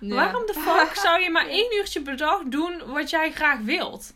Ja. 0.00 0.14
Waarom 0.14 0.46
de 0.46 0.54
fuck 0.54 0.94
zou 1.04 1.20
je 1.20 1.30
maar 1.30 1.46
één 1.46 1.76
uurtje 1.76 2.02
per 2.02 2.16
dag 2.16 2.42
doen 2.44 2.82
wat 2.86 3.10
jij 3.10 3.32
graag 3.32 3.58
wilt? 3.60 4.14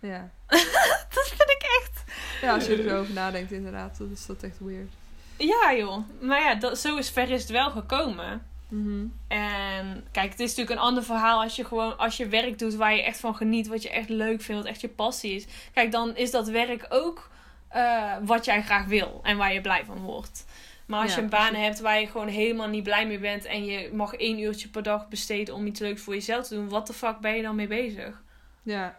Ja. 0.00 0.30
Dat 1.14 1.28
vind 1.28 1.50
ik 1.50 1.62
echt... 1.80 2.04
ja, 2.42 2.54
als 2.54 2.66
je 2.66 2.84
erover 2.88 3.14
nadenkt 3.14 3.52
inderdaad, 3.52 3.98
dan 3.98 4.10
is 4.12 4.26
dat 4.26 4.42
echt 4.42 4.58
weird. 4.58 4.90
Ja 5.36 5.74
joh. 5.76 5.98
Maar 6.20 6.40
ja, 6.40 6.54
dat, 6.54 6.78
zo 6.78 6.96
is 6.96 7.10
ver 7.10 7.30
is 7.30 7.40
het 7.40 7.50
wel 7.50 7.70
gekomen. 7.70 8.46
Mhm. 8.68 9.04
En 9.28 10.06
kijk, 10.12 10.30
het 10.30 10.40
is 10.40 10.48
natuurlijk 10.48 10.70
een 10.70 10.86
ander 10.86 11.02
verhaal 11.04 11.42
als 11.42 11.56
je 11.56 11.64
gewoon 11.64 11.98
als 11.98 12.16
je 12.16 12.28
werk 12.28 12.58
doet 12.58 12.74
waar 12.74 12.94
je 12.94 13.02
echt 13.02 13.20
van 13.20 13.36
geniet, 13.36 13.68
wat 13.68 13.82
je 13.82 13.90
echt 13.90 14.08
leuk 14.08 14.40
vindt, 14.42 14.62
wat 14.62 14.70
echt 14.70 14.80
je 14.80 14.88
passie 14.88 15.34
is. 15.34 15.46
Kijk, 15.74 15.92
dan 15.92 16.16
is 16.16 16.30
dat 16.30 16.48
werk 16.48 16.86
ook 16.88 17.30
eh, 17.68 18.12
wat 18.22 18.44
jij 18.44 18.62
graag 18.62 18.84
wil 18.86 19.20
en 19.22 19.36
waar 19.36 19.52
je 19.52 19.60
blij 19.60 19.84
van 19.84 19.98
wordt. 19.98 20.44
Maar 20.86 21.00
als 21.00 21.10
Ja, 21.10 21.16
je 21.16 21.22
een 21.22 21.28
baan 21.28 21.46
precies. 21.48 21.66
hebt 21.66 21.80
waar 21.80 22.00
je 22.00 22.06
gewoon 22.06 22.28
helemaal 22.28 22.68
niet 22.68 22.82
blij 22.82 23.06
mee 23.06 23.18
bent 23.18 23.44
en 23.44 23.64
je 23.64 23.90
mag 23.92 24.14
één 24.14 24.38
uurtje 24.38 24.68
per 24.68 24.82
dag 24.82 25.08
besteden 25.08 25.54
om 25.54 25.66
iets 25.66 25.80
leuks 25.80 26.00
voor 26.02 26.14
jezelf 26.14 26.46
te 26.46 26.54
doen, 26.54 26.68
wat 26.68 26.86
de 26.86 26.92
fuck 26.92 27.18
ben 27.18 27.36
je 27.36 27.42
dan 27.42 27.54
mee 27.56 27.66
bezig? 27.68 28.22
Ja. 28.62 28.96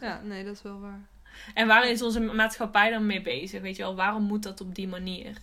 Ja, 0.00 0.20
nee, 0.24 0.44
dat 0.44 0.54
is 0.54 0.62
wel 0.62 0.80
waar. 0.80 1.00
En 1.54 1.66
waar 1.66 1.88
is 1.88 2.02
onze 2.02 2.20
maatschappij 2.20 2.90
dan 2.90 3.06
mee 3.06 3.20
bezig? 3.22 3.60
Weet 3.62 3.76
je 3.76 3.82
wel, 3.82 3.94
waarom 3.94 4.22
moet 4.22 4.42
dat 4.42 4.60
op 4.60 4.74
die 4.74 4.88
manier? 4.88 5.36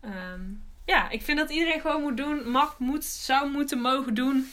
Ehm, 0.00 0.40
ja, 0.84 1.10
ik 1.10 1.22
vind 1.22 1.38
dat 1.38 1.50
iedereen 1.50 1.80
gewoon 1.80 2.02
moet 2.02 2.16
doen, 2.16 2.50
mag, 2.50 2.78
moet, 2.78 3.04
zou 3.04 3.50
moeten 3.50 3.80
mogen 3.80 4.14
doen. 4.14 4.50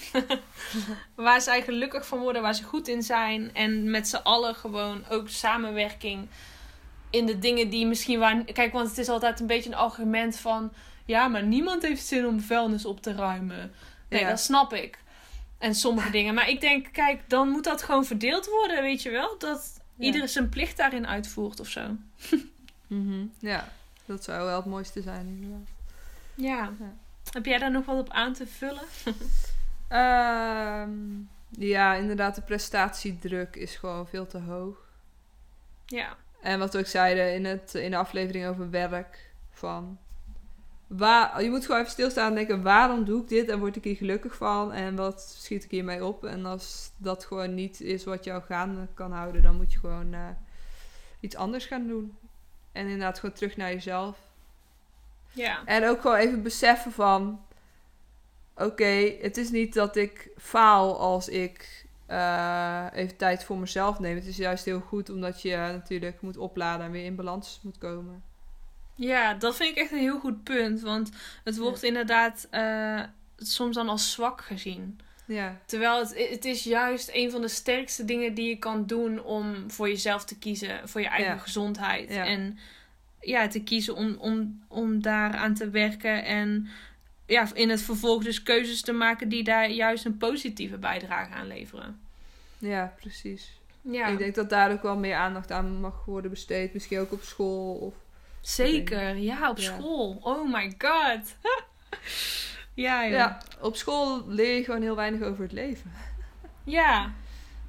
waar 1.16 1.42
zij 1.42 1.62
gelukkig 1.62 2.08
van 2.08 2.20
worden, 2.20 2.42
waar 2.42 2.56
ze 2.56 2.64
goed 2.64 2.88
in 2.88 3.02
zijn. 3.04 3.54
En 3.54 3.92
met 3.92 4.08
z'n 4.08 4.16
allen 4.16 4.56
gewoon 4.56 5.04
ook 5.10 5.30
samenwerking 5.30 6.28
in 7.10 7.26
de 7.26 7.40
dingen 7.40 7.70
die 7.70 7.86
misschien 7.86 8.20
waar. 8.20 8.44
Kijk, 8.44 8.74
want 8.74 8.90
het 8.90 8.98
is 8.98 9.10
altijd 9.10 9.40
een 9.40 9.48
beetje 9.48 9.70
een 9.70 9.76
argument 9.76 10.38
van. 10.38 10.72
Ja, 11.06 11.28
maar 11.28 11.44
niemand 11.44 11.82
heeft 11.82 12.06
zin 12.06 12.28
om 12.28 12.40
vuilnis 12.42 12.86
op 12.86 13.02
te 13.02 13.14
ruimen. 13.14 13.72
Nee, 14.10 14.22
Ja. 14.22 14.30
dat 14.30 14.40
snap 14.40 14.74
ik. 14.74 15.00
En 15.58 15.76
sommige 15.76 16.10
dingen. 16.12 16.34
Maar 16.34 16.50
ik 16.50 16.62
denk, 16.62 16.88
kijk, 16.92 17.22
dan 17.30 17.50
moet 17.50 17.64
dat 17.64 17.84
gewoon 17.84 18.06
verdeeld 18.06 18.46
worden, 18.48 18.82
weet 18.82 19.02
je 19.02 19.10
wel? 19.10 19.38
Dat 19.38 19.80
Ja. 19.96 20.06
iedereen 20.06 20.30
zijn 20.30 20.50
plicht 20.50 20.78
daarin 20.78 21.08
uitvoert 21.08 21.60
of 21.60 21.68
zo. 21.68 21.82
Mhm. 22.88 23.26
Ja, 23.40 23.72
dat 24.06 24.24
zou 24.24 24.46
wel 24.46 24.56
het 24.56 24.66
mooiste 24.66 25.02
zijn 25.02 25.28
inderdaad. 25.28 25.68
Ja. 26.36 26.72
Ja. 26.80 26.94
Heb 27.32 27.46
jij 27.46 27.58
daar 27.58 27.72
nog 27.72 27.86
wat 27.86 28.00
op 28.00 28.10
aan 28.10 28.34
te 28.34 28.48
vullen? 28.48 28.84
Ehm, 29.88 30.92
ja, 31.50 31.94
inderdaad, 31.94 32.36
de 32.36 32.42
prestatiedruk 32.42 33.56
is 33.56 33.76
gewoon 33.76 34.08
veel 34.08 34.28
te 34.28 34.38
hoog. 34.40 34.78
Ja. 35.86 36.16
En 36.42 36.60
wat 36.60 36.74
we 36.74 36.80
ook 36.80 36.86
zeiden 36.86 37.34
in, 37.34 37.46
het, 37.46 37.74
in 37.76 37.92
de 37.92 37.98
aflevering 37.98 38.46
over 38.48 38.70
werk. 38.70 39.30
Van, 39.52 39.98
waar, 40.88 41.44
je 41.44 41.50
moet 41.50 41.66
gewoon 41.66 41.80
even 41.80 41.92
stilstaan 41.92 42.30
en 42.30 42.36
denken, 42.36 42.62
waarom 42.62 43.06
doe 43.06 43.22
ik 43.22 43.28
dit 43.28 43.50
en 43.50 43.60
word 43.60 43.76
ik 43.76 43.84
hier 43.84 43.96
gelukkig 43.96 44.36
van? 44.36 44.74
En 44.74 44.96
wat 44.96 45.22
schiet 45.22 45.64
ik 45.64 45.72
hiermee 45.72 46.06
op? 46.06 46.26
En 46.26 46.46
als 46.46 46.92
dat 46.98 47.26
gewoon 47.26 47.54
niet 47.54 47.82
is 47.82 48.04
wat 48.04 48.24
jou 48.24 48.44
gaande 48.44 48.88
kan 48.94 49.12
houden, 49.12 49.42
dan 49.42 49.56
moet 49.56 49.74
je 49.74 49.80
gewoon 49.80 50.14
eh, 50.14 50.28
iets 51.20 51.36
anders 51.36 51.66
gaan 51.66 51.88
doen. 51.88 52.18
En 52.72 52.84
inderdaad 52.84 53.20
gewoon 53.20 53.36
terug 53.36 53.58
naar 53.58 53.72
jezelf. 53.72 54.18
Ja. 55.32 55.66
En 55.66 55.88
ook 55.88 56.02
gewoon 56.02 56.18
even 56.18 56.44
beseffen 56.44 56.92
van... 56.92 57.42
Oké, 58.56 59.16
het 59.22 59.38
is 59.38 59.50
niet 59.50 59.74
dat 59.74 59.96
ik 59.96 60.30
faal 60.38 61.00
als 61.00 61.30
ik 61.30 61.86
eh, 62.06 62.86
even 62.94 63.18
tijd 63.18 63.44
voor 63.44 63.58
mezelf 63.58 64.00
neem. 64.00 64.16
Het 64.16 64.26
is 64.26 64.38
juist 64.38 64.66
heel 64.66 64.80
goed 64.80 65.10
omdat 65.10 65.42
je 65.42 65.56
natuurlijk 65.56 66.22
moet 66.22 66.38
opladen 66.38 66.86
en 66.86 66.92
weer 66.92 67.06
in 67.06 67.16
balans 67.16 67.60
moet 67.64 67.78
komen. 67.78 68.24
Ja, 69.00 69.34
dat 69.34 69.56
vind 69.56 69.70
ik 69.70 69.78
echt 69.84 69.92
een 69.92 69.98
heel 69.98 70.20
goed 70.20 70.44
punt. 70.44 70.82
Want 70.82 71.10
het 71.44 71.58
wordt 71.58 71.84
inderdaad 71.84 72.48
eh, 72.50 73.02
soms 73.38 73.76
dan 73.76 73.90
als 73.90 74.12
zwak 74.12 74.42
gezien. 74.42 75.00
Ja, 75.26 75.58
Terwijl 75.66 76.00
het, 76.00 76.30
het 76.30 76.46
is 76.46 76.64
juist 76.64 77.10
een 77.14 77.32
van 77.32 77.42
de 77.42 77.48
sterkste 77.48 78.06
dingen 78.06 78.34
die 78.34 78.50
je 78.50 78.58
kan 78.58 78.86
doen 78.86 79.24
om 79.24 79.72
voor 79.72 79.88
jezelf 79.90 80.26
te 80.26 80.38
kiezen. 80.38 80.90
Voor 80.90 81.02
je 81.02 81.08
eigen 81.08 81.34
Ja. 81.34 81.38
gezondheid. 81.40 82.14
Ja. 82.14 82.26
En 82.26 82.58
ja, 83.22 83.48
te 83.48 83.60
kiezen 83.64 83.96
om, 83.96 84.16
om, 84.20 84.64
om 84.68 85.02
daaraan 85.02 85.54
te 85.54 85.70
werken. 85.70 86.24
En 86.26 86.68
ja, 87.26 87.48
in 87.54 87.70
het 87.70 87.82
vervolg 87.82 88.24
dus 88.24 88.44
keuzes 88.44 88.82
te 88.82 88.92
maken 88.94 89.30
die 89.30 89.44
daar 89.44 89.70
juist 89.70 90.06
een 90.06 90.18
positieve 90.18 90.78
bijdrage 90.78 91.34
aan 91.34 91.48
leveren. 91.48 92.00
ja 92.58 92.94
precies. 93.00 93.60
Ja, 93.82 94.08
Ik 94.08 94.18
denk 94.18 94.36
dat 94.36 94.50
daar 94.50 94.72
ook 94.72 94.82
wel 94.82 94.98
meer 94.98 95.16
aandacht 95.16 95.52
aan 95.52 95.80
mag 95.80 96.06
worden 96.06 96.32
besteed. 96.32 96.74
Misschien 96.74 97.00
ook 97.00 97.12
op 97.12 97.22
school. 97.22 97.74
Of... 97.76 97.94
zeker. 98.48 99.16
Ja, 99.16 99.50
op 99.50 99.58
Ja. 99.58 99.64
school. 99.64 100.20
Oh 100.22 100.54
my 100.54 100.74
god. 100.78 101.36
ja. 102.74 103.02
Ja, 103.04 103.38
op 103.62 103.76
school 103.76 104.24
leer 104.28 104.56
je 104.56 104.64
gewoon 104.64 104.82
heel 104.82 104.96
weinig 104.96 105.22
over 105.22 105.44
het 105.44 105.52
leven, 105.52 105.94
Ja. 106.64 107.12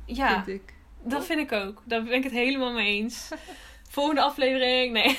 Ja. 0.04 0.42
vind 0.44 0.60
ik. 0.60 0.74
Dat 1.02 1.24
vind 1.26 1.40
ik 1.40 1.52
ook. 1.52 1.82
Daar 1.84 2.02
ben 2.02 2.12
ik 2.12 2.24
het 2.24 2.32
helemaal 2.32 2.72
mee 2.72 2.96
eens. 2.96 3.28
Volgende 3.90 4.20
aflevering. 4.20 4.92
Nee. 4.92 5.16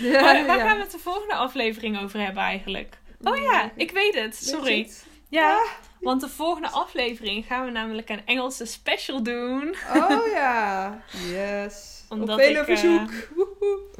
Ja, 0.00 0.20
waar 0.46 0.60
gaan 0.60 0.76
we 0.76 0.82
het 0.82 0.90
de 0.90 0.98
volgende 0.98 1.34
aflevering 1.34 2.00
over 2.02 2.20
hebben 2.20 2.42
eigenlijk? 2.42 2.98
Oh 3.22 3.36
ja, 3.36 3.70
ik 3.76 3.90
weet 3.90 4.14
het. 4.14 4.24
Weet 4.40 4.48
Sorry. 4.48 4.78
het? 4.78 5.06
Ja, 5.28 5.64
want 6.00 6.20
de 6.20 6.28
volgende 6.28 6.68
aflevering 6.68 7.46
gaan 7.46 7.64
we 7.64 7.70
namelijk 7.70 8.08
een 8.08 8.26
Engelse 8.26 8.64
special 8.64 9.22
doen. 9.22 9.74
Oh 9.94 10.26
ja, 10.32 11.00
yes. 11.30 11.95
Omdat 12.08 12.28
Op 12.28 12.40
vele 12.40 12.60
ik, 12.60 12.66
eh, 12.68 12.76
verzoek. 12.76 13.10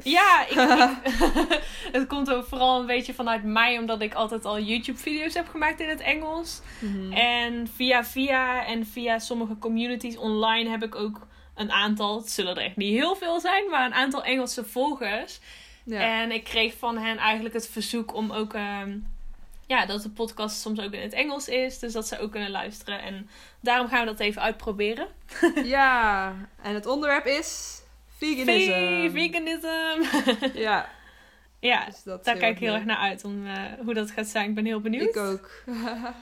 Ja, 0.03 0.45
ik, 0.47 0.51
ik- 0.59 1.61
het 1.97 2.07
komt 2.07 2.31
ook 2.33 2.45
vooral 2.45 2.79
een 2.79 2.85
beetje 2.85 3.13
vanuit 3.13 3.43
mij, 3.43 3.77
omdat 3.77 4.01
ik 4.01 4.13
altijd 4.13 4.45
al 4.45 4.59
YouTube-video's 4.59 5.33
heb 5.33 5.47
gemaakt 5.49 5.79
in 5.79 5.89
het 5.89 5.99
Engels. 5.99 6.61
Mhm. 6.79 7.11
En 7.13 7.67
via 7.75 8.03
via 8.05 8.65
en 8.65 8.85
via 8.85 9.19
sommige 9.19 9.57
communities 9.57 10.17
online 10.17 10.69
heb 10.69 10.83
ik 10.83 10.95
ook 10.95 11.27
een 11.55 11.71
aantal, 11.71 12.17
het 12.17 12.29
zullen 12.31 12.55
er 12.55 12.63
echt 12.63 12.75
niet 12.75 12.93
heel 12.93 13.15
veel 13.15 13.39
zijn, 13.39 13.69
maar 13.69 13.85
een 13.85 13.93
aantal 13.93 14.23
Engelse 14.23 14.63
volgers. 14.65 15.39
Ja. 15.83 15.99
En 16.21 16.31
ik 16.31 16.43
kreeg 16.43 16.73
van 16.77 16.97
hen 16.97 17.17
eigenlijk 17.17 17.55
het 17.55 17.69
verzoek 17.69 18.13
om 18.13 18.31
ook, 18.31 18.53
ehm, 18.53 18.97
ja, 19.67 19.85
dat 19.85 20.01
de 20.01 20.09
podcast 20.09 20.59
soms 20.61 20.79
ook 20.79 20.91
in 20.93 21.01
het 21.01 21.13
Engels 21.13 21.47
is, 21.47 21.79
dus 21.79 21.93
dat 21.93 22.07
ze 22.07 22.19
ook 22.19 22.31
kunnen 22.31 22.49
luisteren. 22.51 23.01
En 23.01 23.29
daarom 23.59 23.87
gaan 23.87 23.99
we 23.99 24.05
dat 24.05 24.19
even 24.19 24.41
uitproberen. 24.41 25.07
ja, 25.63 26.35
en 26.63 26.73
het 26.73 26.85
onderwerp 26.85 27.25
is 27.25 27.81
veganism. 28.17 28.71
Ve- 28.71 29.09
Veganism. 29.13 30.17
Ja, 30.59 30.89
ja, 31.59 31.85
dus 31.85 32.03
daar 32.03 32.37
kijk 32.37 32.53
ik 32.55 32.59
heel 32.59 32.73
erg 32.73 32.85
naar 32.85 32.97
uit 32.97 33.23
om 33.23 33.47
eh, 33.47 33.61
hoe 33.85 33.93
dat 33.93 34.11
gaat 34.11 34.27
zijn. 34.27 34.49
Ik 34.49 34.55
ben 34.55 34.65
heel 34.65 34.81
benieuwd. 34.81 35.09
Ik 35.09 35.17
ook. 35.17 35.51
Ga 35.83 36.13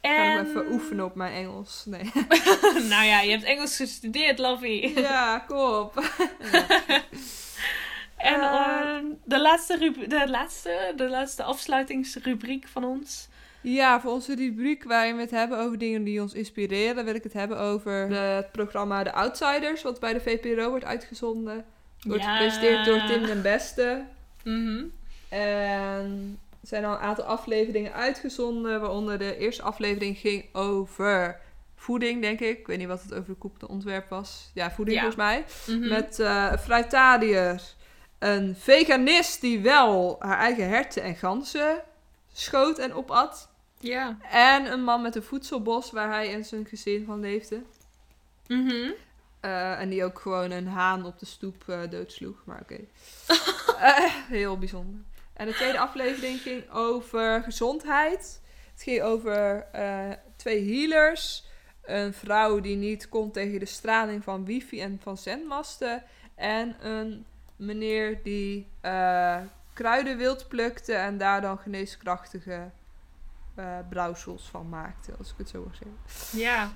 En... 0.00 0.36
nog 0.36 0.46
even 0.46 0.72
oefenen 0.72 1.04
op 1.04 1.14
mijn 1.14 1.32
Engels. 1.34 1.82
Nee. 1.86 2.10
nou 2.92 3.04
ja, 3.04 3.20
je 3.20 3.30
hebt 3.30 3.42
Engels 3.44 3.76
gestudeerd, 3.76 4.38
Lovey. 4.38 4.92
ja, 4.94 5.38
kom 5.38 5.56
op. 5.58 6.02
En 8.16 8.40
Eh. 8.40 8.80
ehm, 8.80 9.04
de, 9.24 9.40
laatste 9.40 9.92
de, 10.08 10.28
laatste, 10.28 10.92
de 10.96 11.08
laatste 11.08 11.42
afsluitingsrubriek 11.42 12.68
van 12.68 12.84
ons. 12.84 13.28
Ja, 13.74 14.00
voor 14.00 14.12
onze 14.12 14.34
rubriek 14.34 14.84
waarin 14.84 15.14
we 15.16 15.20
het 15.22 15.30
hebben 15.30 15.58
over 15.58 15.78
dingen 15.78 16.04
die 16.04 16.20
ons 16.20 16.32
inspireren, 16.34 17.04
wil 17.04 17.14
ik 17.14 17.22
het 17.22 17.32
hebben 17.32 17.58
over 17.58 18.08
de- 18.08 18.14
het 18.14 18.52
programma 18.52 19.02
De 19.02 19.12
Outsiders, 19.12 19.82
wat 19.82 20.00
bij 20.00 20.12
de 20.12 20.20
VPRO 20.20 20.68
wordt 20.68 20.84
uitgezonden. 20.84 21.64
Wordt 22.00 22.22
Ja. 22.22 22.36
gepresenteerd 22.36 22.84
door 22.86 23.04
Tim 23.06 23.26
den 23.26 23.42
Beste. 23.42 24.04
Mhm. 24.44 24.84
En 25.28 26.38
er 26.60 26.68
zijn 26.68 26.84
al 26.84 26.92
een 26.92 27.00
aantal 27.00 27.24
afleveringen 27.24 27.92
uitgezonden, 27.92 28.80
waaronder 28.80 29.18
de 29.18 29.36
eerste 29.38 29.62
aflevering 29.62 30.18
ging 30.18 30.44
over 30.54 31.40
voeding, 31.76 32.20
denk 32.22 32.40
ik. 32.40 32.58
Ik 32.58 32.66
weet 32.66 32.78
niet 32.78 32.86
wat 32.88 33.02
het 33.02 33.14
over 33.14 33.34
de 33.58 33.68
ontwerp 33.68 34.08
was. 34.08 34.50
Ja, 34.54 34.70
voeding 34.70 34.96
Ja. 35.00 35.02
volgens 35.02 35.22
mij. 35.22 35.44
Mhm. 35.76 35.88
Met 35.88 36.20
eh 36.20 36.48
een 36.52 36.58
fruitariër, 36.58 37.62
een 38.18 38.54
veganist 38.58 39.40
die 39.40 39.60
wel 39.60 40.16
haar 40.18 40.38
eigen 40.38 40.68
herten 40.68 41.02
en 41.02 41.14
ganzen 41.14 41.82
schoot 42.32 42.78
en 42.78 42.92
opat. 42.94 43.48
Ja. 43.78 44.18
En 44.30 44.72
een 44.72 44.82
man 44.82 45.02
met 45.02 45.16
een 45.16 45.22
voedselbos 45.22 45.90
waar 45.90 46.10
hij 46.10 46.34
en 46.34 46.44
zijn 46.44 46.66
gezin 46.66 47.04
van 47.04 47.20
leefde. 47.20 47.62
Mhm. 48.46 48.90
Eh, 49.40 49.80
en 49.80 49.88
die 49.88 50.04
ook 50.04 50.18
gewoon 50.18 50.50
een 50.50 50.66
haan 50.66 51.04
op 51.04 51.18
de 51.18 51.26
stoep 51.26 51.68
eh, 51.68 51.80
doodsloeg. 51.90 52.42
Maar 52.44 52.60
oké. 52.60 52.78
Eh, 53.76 54.14
heel 54.28 54.58
bijzonder. 54.58 55.00
En 55.32 55.46
de 55.46 55.52
tweede 55.52 55.78
aflevering 55.78 56.40
ging 56.40 56.70
over 56.70 57.42
gezondheid. 57.42 58.40
Het 58.72 58.82
ging 58.82 59.02
over 59.02 59.66
twee 60.36 60.64
healers. 60.64 61.44
Een 61.82 62.14
vrouw 62.14 62.60
die 62.60 62.76
niet 62.76 63.08
kon 63.08 63.30
tegen 63.30 63.58
de 63.58 63.66
straling 63.66 64.24
van 64.24 64.44
wifi 64.44 64.80
en 64.80 64.98
van 65.02 65.16
zendmasten. 65.16 66.02
En 66.34 66.76
een 66.86 67.26
meneer 67.56 68.22
die 68.22 68.68
eh, 68.80 69.40
kruiden 69.72 70.16
wild 70.16 70.48
plukte 70.48 70.94
en 70.94 71.18
daar 71.18 71.40
dan 71.40 71.58
geneeskrachtige 71.58 72.70
eh 73.56 73.64
brouwsels 73.88 74.48
van 74.50 74.68
maakte. 74.68 75.12
Als 75.18 75.30
ik 75.30 75.34
het 75.36 75.48
zo 75.48 75.64
mag 75.66 75.74
zeggen. 75.74 76.38
Ja. 76.38 76.70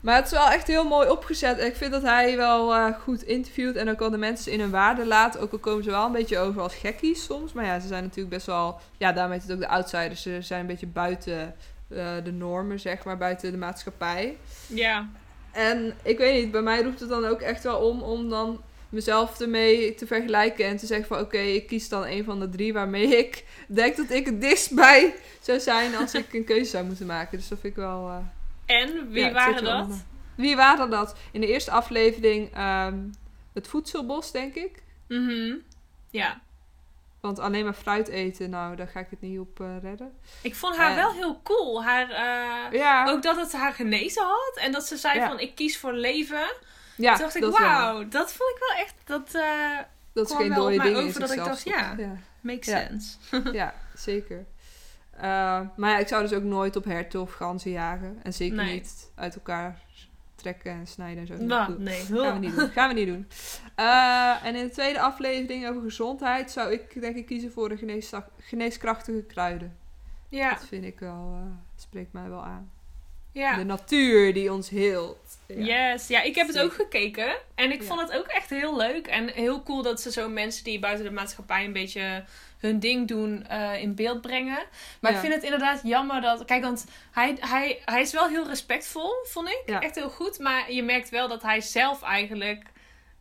Maar 0.00 0.16
het 0.16 0.24
is 0.24 0.30
wel 0.30 0.48
echt 0.48 0.66
heel 0.66 0.84
mooi 0.84 1.08
opgezet. 1.08 1.58
En 1.58 1.66
ik 1.66 1.76
vind 1.76 1.92
dat 1.92 2.02
hij 2.02 2.36
wel 2.36 2.74
eh, 2.74 3.00
goed 3.00 3.22
interviewt. 3.22 3.76
En 3.76 3.90
ook 3.90 4.00
al 4.00 4.10
de 4.10 4.16
mensen 4.16 4.52
in 4.52 4.60
hun 4.60 4.70
waarde 4.70 5.06
laat. 5.06 5.38
Ook 5.38 5.52
al 5.52 5.58
komen 5.58 5.84
ze 5.84 5.90
wel 5.90 6.06
een 6.06 6.12
beetje 6.12 6.38
over 6.38 6.60
als 6.60 6.74
gekkies 6.74 7.24
soms. 7.24 7.52
Maar 7.52 7.64
ja, 7.64 7.80
ze 7.80 7.86
zijn 7.86 8.02
natuurlijk 8.02 8.34
best 8.34 8.46
wel... 8.46 8.80
Ja, 8.96 9.12
daarmee 9.12 9.38
heet 9.38 9.48
het 9.48 9.56
ook 9.56 9.62
de 9.62 9.68
outsiders. 9.68 10.22
Ze 10.22 10.38
zijn 10.40 10.60
een 10.60 10.66
beetje 10.66 10.86
buiten 10.86 11.54
eh, 11.88 12.06
de 12.24 12.32
normen, 12.32 12.80
zeg 12.80 13.04
maar. 13.04 13.16
Buiten 13.16 13.50
de 13.50 13.58
maatschappij. 13.58 14.36
Ja. 14.66 15.08
En 15.52 15.94
ik 16.02 16.18
weet 16.18 16.42
niet, 16.42 16.52
bij 16.52 16.62
mij 16.62 16.82
roept 16.82 17.00
het 17.00 17.08
dan 17.08 17.24
ook 17.24 17.40
echt 17.40 17.62
wel 17.62 17.78
om... 17.78 18.02
om 18.02 18.28
dan 18.28 18.60
mezelf 18.96 19.40
ermee 19.40 19.94
te 19.94 20.06
vergelijken. 20.06 20.64
En 20.66 20.76
te 20.76 20.86
zeggen 20.86 21.06
van... 21.06 21.18
Oké, 21.18 21.38
ik 21.38 21.66
kies 21.66 21.88
dan 21.88 22.04
een 22.06 22.24
van 22.24 22.40
de 22.40 22.48
drie 22.48 22.72
waarmee 22.72 23.06
ik 23.18 23.44
denk 23.68 23.96
dat 23.96 24.10
ik 24.10 24.26
het 24.26 24.40
dichtst 24.40 24.74
bij 24.74 25.14
zou 25.40 25.60
zijn... 25.60 25.96
als 25.96 26.14
ik 26.14 26.32
een 26.32 26.44
keuze 26.44 26.70
zou 26.70 26.84
moeten 26.84 27.06
maken. 27.06 27.38
Dus 27.38 27.48
dat 27.48 27.58
vind 27.60 27.72
ik 27.76 27.82
wel... 27.82 28.08
eh, 28.66 28.76
En 28.82 29.10
wie 29.10 29.24
ja, 29.24 29.32
waren 29.32 29.64
dat? 29.64 30.04
Wie 30.36 30.56
waren 30.56 30.90
dat? 30.90 31.16
In 31.32 31.40
de 31.40 31.46
eerste 31.46 31.70
aflevering 31.70 32.54
ehm, 32.54 32.98
het 33.54 33.68
voedselbos, 33.68 34.32
denk 34.32 34.54
ik. 34.54 34.82
Mhm. 35.08 35.54
Ja. 36.10 36.40
Want 37.20 37.38
alleen 37.38 37.64
maar 37.64 37.74
fruit 37.74 38.08
eten, 38.08 38.50
nou, 38.50 38.76
daar 38.76 38.88
ga 38.88 39.00
ik 39.00 39.06
het 39.10 39.20
niet 39.20 39.38
op 39.38 39.60
eh, 39.60 39.66
redden. 39.82 40.12
Ik 40.42 40.54
vond 40.54 40.76
haar 40.76 40.94
wel 40.94 41.12
heel 41.12 41.40
cool. 41.42 41.84
Haar, 41.84 42.10
eh, 42.10 42.78
Ja, 42.78 43.08
Ook 43.10 43.22
dat 43.22 43.36
het 43.36 43.52
haar 43.52 43.72
genezen 43.72 44.22
had. 44.22 44.56
En 44.60 44.72
dat 44.72 44.86
ze 44.86 44.96
zei 44.96 45.18
Ja. 45.18 45.28
van, 45.28 45.38
ik 45.40 45.54
kies 45.54 45.78
voor 45.78 45.92
leven. 45.92 46.52
Ja 46.96 47.12
Toen 47.12 47.22
dacht 47.22 47.36
ik, 47.36 47.44
wauw, 47.44 48.08
dat 48.08 48.32
vond 48.32 48.50
ik 48.50 48.56
wel 48.68 48.84
echt... 48.84 48.94
Dat 49.04 49.34
eh 49.34 49.78
Dat 50.12 50.30
is 50.30 50.36
geen 50.36 50.52
dode 50.54 50.76
mij 50.76 50.86
ding 50.86 50.98
in 50.98 51.06
over 51.06 51.20
dat 51.20 51.30
ik 51.30 51.36
dacht, 51.44 51.62
ja. 51.62 51.96
makes 52.40 52.66
sense. 52.66 53.16
Ja, 53.52 53.74
zeker. 53.94 54.44
Eh, 55.10 55.60
maar 55.76 55.90
ja, 55.90 55.98
ik 55.98 56.08
zou 56.08 56.22
dus 56.22 56.32
ook 56.32 56.42
nooit 56.42 56.76
op 56.76 56.84
herten 56.84 57.20
of 57.20 57.32
ganzen 57.32 57.70
jagen. 57.70 58.18
En 58.22 58.32
zeker 58.32 58.56
Nee. 58.56 58.72
niet 58.74 59.10
uit 59.14 59.34
elkaar 59.34 59.78
strekken 60.36 60.72
en 60.72 60.86
snijden 60.86 61.20
en 61.20 61.26
zo. 61.26 61.44
Nou, 61.44 61.64
Goed. 61.72 61.78
nee. 61.78 62.04
Gaan 62.04 62.32
we 62.32 62.38
niet 62.46 62.56
doen. 62.56 62.68
Gaan 62.68 62.88
we 62.88 62.94
niet 62.94 63.06
doen. 63.06 63.28
Eh, 63.74 64.44
en 64.44 64.54
in 64.54 64.66
de 64.66 64.72
tweede 64.72 65.00
aflevering 65.00 65.68
over 65.68 65.82
gezondheid 65.82 66.50
zou 66.50 66.72
ik 66.72 67.00
denk 67.00 67.16
ik 67.16 67.26
kiezen 67.26 67.52
voor 67.52 67.68
de 67.68 68.02
geneeskrachtige 68.40 69.22
kruiden. 69.22 69.76
Ja, 70.28 70.50
Dat 70.50 70.64
vind 70.66 70.84
ik 70.84 70.98
wel, 70.98 71.32
eh, 71.34 71.50
spreekt 71.76 72.12
mij 72.12 72.28
wel 72.28 72.44
aan. 72.44 72.70
Ja. 73.36 73.56
De 73.56 73.64
natuur 73.64 74.32
die 74.34 74.52
ons 74.52 74.68
heelt. 74.68 75.18
Ja. 75.46 75.92
Yes, 75.92 76.08
ja, 76.08 76.22
ik 76.22 76.34
heb 76.34 76.46
het 76.46 76.58
ook 76.58 76.72
gekeken. 76.72 77.36
En 77.54 77.72
ik 77.72 77.80
Ja. 77.80 77.86
vond 77.86 78.00
het 78.00 78.12
ook 78.12 78.26
echt 78.26 78.50
heel 78.50 78.76
leuk. 78.76 79.06
En 79.06 79.28
heel 79.28 79.62
cool 79.62 79.82
dat 79.82 80.00
ze 80.00 80.12
zo 80.12 80.28
mensen 80.28 80.64
die 80.64 80.78
buiten 80.78 81.04
de 81.04 81.10
maatschappij 81.10 81.64
een 81.64 81.72
beetje 81.72 82.24
hun 82.58 82.78
ding 82.80 83.08
doen 83.08 83.46
eh, 83.46 83.82
in 83.82 83.94
beeld 83.94 84.20
brengen. 84.20 84.58
Maar 85.00 85.10
Ja. 85.10 85.16
ik 85.16 85.22
vind 85.22 85.34
het 85.34 85.42
inderdaad 85.44 85.80
jammer 85.82 86.20
dat. 86.20 86.44
Kijk, 86.44 86.62
want 86.62 86.84
hij, 87.12 87.36
hij, 87.40 87.82
hij 87.84 88.00
is 88.00 88.12
wel 88.12 88.28
heel 88.28 88.46
respectvol, 88.46 89.10
vond 89.24 89.48
ik. 89.48 89.62
Echt 89.80 89.94
heel 89.94 90.10
goed. 90.10 90.38
Maar 90.38 90.72
je 90.72 90.82
merkt 90.82 91.08
wel 91.08 91.28
dat 91.28 91.42
hij 91.42 91.60
zelf 91.60 92.02
eigenlijk 92.02 92.62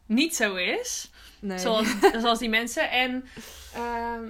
niet 0.06 0.36
zo 0.36 0.56
is. 0.56 1.10
Nee. 1.40 1.58
Zoals, 1.58 1.88
zoals 2.22 2.40
die 2.40 2.50
mensen. 2.50 2.90
En 2.92 3.26
ehm, 3.74 4.24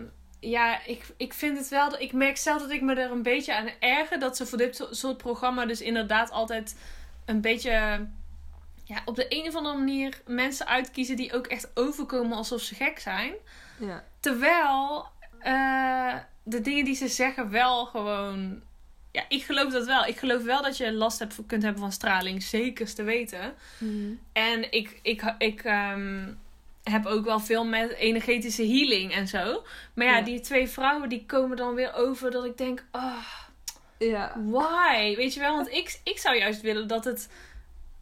ja, 0.50 0.86
ik, 0.86 1.06
ik 1.18 1.34
vind 1.34 1.58
het 1.58 1.70
wel. 1.70 1.90
dat- 1.90 2.00
Ik 2.02 2.14
merk 2.14 2.38
zelf 2.38 2.62
dat 2.62 2.72
ik 2.72 2.82
me 2.82 2.96
er 2.96 3.12
een 3.12 3.24
beetje 3.24 3.56
aan 3.56 3.70
erger. 3.80 4.20
Dat 4.20 4.38
ze 4.38 4.46
voor 4.46 4.58
dit 4.58 4.76
so- 4.76 4.88
soort 4.94 5.18
programma 5.18 5.66
dus 5.66 5.82
inderdaad 5.82 6.32
altijd 6.32 6.76
een 7.26 7.42
beetje. 7.42 8.08
Ja, 8.84 9.02
op 9.06 9.16
de 9.16 9.26
een 9.30 9.48
of 9.48 9.56
andere 9.56 9.78
manier 9.78 10.22
mensen 10.26 10.68
uitkiezen 10.68 11.16
die 11.16 11.34
ook 11.34 11.48
echt 11.48 11.72
overkomen 11.74 12.38
alsof 12.38 12.62
ze 12.62 12.76
gek 12.76 13.00
zijn. 13.00 13.34
Ja. 13.80 14.04
Terwijl 14.20 15.06
eh, 15.40 16.14
de 16.44 16.62
dingen 16.62 16.86
die 16.86 16.96
ze 16.96 17.08
zeggen 17.08 17.50
wel 17.50 17.86
gewoon. 17.86 18.62
Ja, 19.12 19.24
ik 19.28 19.44
geloof 19.44 19.72
dat 19.72 19.86
wel. 19.86 20.06
Ik 20.06 20.18
geloof 20.18 20.44
wel 20.44 20.62
dat 20.62 20.78
je 20.78 20.94
last 20.94 21.20
hebt, 21.20 21.36
kunt 21.48 21.64
hebben 21.64 21.82
van 21.82 21.92
straling. 21.92 22.44
Zeker 22.44 22.94
te 22.94 23.04
weten. 23.04 23.54
Mhm. 23.78 24.12
En 24.34 24.72
ik, 24.72 25.00
ik, 25.02 25.36
ik 25.38 25.64
ehm, 25.64 26.34
heb 26.92 27.06
ook 27.06 27.26
wel 27.26 27.40
veel 27.40 27.66
met 27.66 27.92
energetische 27.94 28.66
healing 28.68 29.14
en 29.14 29.28
zo. 29.28 29.64
Maar 29.96 30.06
ja, 30.06 30.18
Ja. 30.18 30.24
die 30.24 30.40
twee 30.40 30.68
vrouwen 30.68 31.10
die 31.10 31.26
komen 31.26 31.58
dan 31.58 31.76
weer 31.76 31.94
over 31.94 32.32
dat 32.32 32.46
ik 32.46 32.58
denk, 32.58 32.86
ah, 32.92 33.26
Ja. 34.00 34.36
why? 34.46 35.16
Weet 35.16 35.34
je 35.34 35.40
wel, 35.40 35.56
want 35.56 35.72
ik, 35.72 36.00
ik 36.04 36.18
zou 36.20 36.38
juist 36.38 36.62
willen 36.62 36.88
dat 36.88 37.06
het 37.06 37.30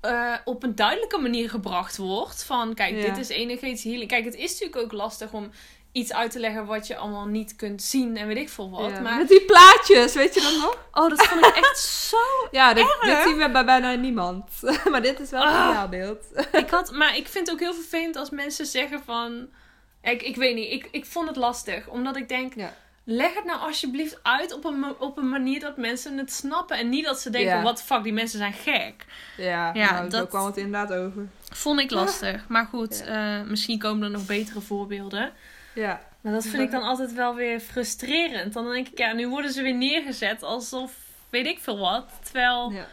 eh, 0.02 0.36
op 0.46 0.64
een 0.64 0.76
duidelijke 0.76 1.18
manier 1.18 1.50
gebracht 1.50 1.98
wordt. 1.98 2.44
Van, 2.44 2.74
kijk, 2.74 2.96
Ja. 2.96 3.02
dit 3.02 3.18
is 3.18 3.30
energetische 3.30 3.88
healing. 3.90 4.10
Kijk, 4.10 4.26
het 4.26 4.36
is 4.36 4.52
natuurlijk 4.52 4.82
ook 4.82 4.92
lastig 4.92 5.34
om 5.34 5.52
iets 5.94 6.14
uit 6.14 6.32
te 6.32 6.40
leggen 6.40 6.66
wat 6.66 6.88
je 6.88 6.96
allemaal 6.98 7.26
niet 7.26 7.56
kunt 7.56 7.82
zien 7.84 8.18
en 8.18 8.28
weet 8.28 8.38
ik 8.38 8.50
veel 8.50 8.70
wat. 8.70 8.90
Ja. 8.92 9.00
Maar, 9.00 9.18
Met 9.18 9.28
die 9.28 9.42
plaatjes, 9.46 10.14
weet 10.14 10.34
je 10.34 10.42
dat 10.42 10.52
nog? 10.54 10.78
oh, 11.04 11.10
dat 11.10 11.26
vond 11.28 11.46
ik 11.46 11.56
echt 11.56 11.80
zo 11.80 12.18
Ja, 12.52 12.74
dit, 12.74 12.84
Erg. 12.84 13.00
dit 13.00 13.24
zien 13.28 13.38
we 13.38 13.50
bij 13.52 13.66
bijna 13.66 13.94
niemand. 13.94 14.50
maar 14.92 15.02
dit 15.02 15.20
is 15.20 15.30
wel 15.30 15.42
een 15.42 15.48
Ah. 15.48 15.70
ideaalbeeld. 15.70 16.26
ik 16.64 16.70
had, 16.70 16.92
maar 16.92 17.18
ik 17.18 17.28
vind 17.28 17.46
het 17.48 17.56
ook 17.56 17.62
heel 17.62 17.74
vervelend 17.74 18.16
als 18.16 18.30
mensen 18.30 18.66
zeggen 18.66 19.02
van... 19.06 19.48
Ik, 20.02 20.22
ik 20.22 20.36
weet 20.36 20.56
niet, 20.56 20.72
ik, 20.72 20.88
ik 20.92 21.06
vond 21.06 21.28
het 21.28 21.38
lastig. 21.38 21.88
Omdat 21.88 22.16
ik 22.16 22.30
denk, 22.30 22.54
Ja. 22.56 22.74
leg 23.04 23.34
het 23.36 23.46
nou 23.46 23.60
alsjeblieft 23.60 24.20
uit 24.24 24.54
op 24.54 24.66
een, 24.66 24.86
op 25.00 25.18
een 25.18 25.30
manier 25.30 25.60
dat 25.60 25.78
mensen 25.78 26.18
het 26.18 26.32
snappen. 26.34 26.78
En 26.78 26.90
niet 26.90 27.06
dat 27.06 27.20
ze 27.20 27.30
denken, 27.30 27.56
Ja. 27.58 27.62
wat 27.64 27.84
fuck, 27.84 28.04
die 28.04 28.14
mensen 28.14 28.38
zijn 28.38 28.54
gek. 28.54 29.06
Ja, 29.38 29.72
Ja, 29.74 29.92
nou, 29.92 30.10
dat- 30.10 30.30
kwam 30.30 30.46
het 30.46 30.58
inderdaad 30.58 30.94
over. 30.98 31.28
Vond 31.50 31.80
ik 31.80 31.92
lastig. 31.92 32.46
Maar 32.48 32.66
goed, 32.66 33.04
Ja. 33.06 33.40
eh, 33.40 33.48
misschien 33.48 33.80
komen 33.80 34.04
er 34.04 34.10
nog 34.12 34.26
betere 34.26 34.62
voorbeelden. 34.62 35.32
Ja. 35.74 36.02
Maar 36.22 36.34
dat 36.34 36.46
vind 36.46 36.64
ik 36.64 36.72
dan 36.72 36.84
altijd 36.84 37.14
wel 37.14 37.36
weer 37.36 37.60
frustrerend. 37.60 38.54
Dan 38.54 38.72
denk 38.72 38.88
ik, 38.88 38.98
ja, 38.98 39.14
nu 39.14 39.28
worden 39.28 39.52
ze 39.52 39.62
weer 39.62 39.74
neergezet 39.74 40.44
alsof 40.44 40.94
weet 41.30 41.46
ik 41.46 41.60
veel 41.60 41.78
wat. 41.78 42.12
Terwijl 42.24 42.72
ja. 42.72 42.88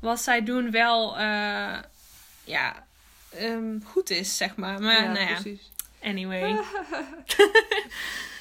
wat 0.00 0.20
zij 0.20 0.44
doen 0.44 0.70
wel, 0.70 1.18
eh, 1.18 1.78
ja, 2.44 2.86
ehm, 3.30 3.80
goed 3.84 4.10
is, 4.10 4.36
zeg 4.36 4.56
maar. 4.56 4.80
Maar 4.80 5.02
ja, 5.02 5.12
nou 5.12 5.28
ja, 5.28 5.32
precies. 5.32 5.70
Anyway. 6.02 6.56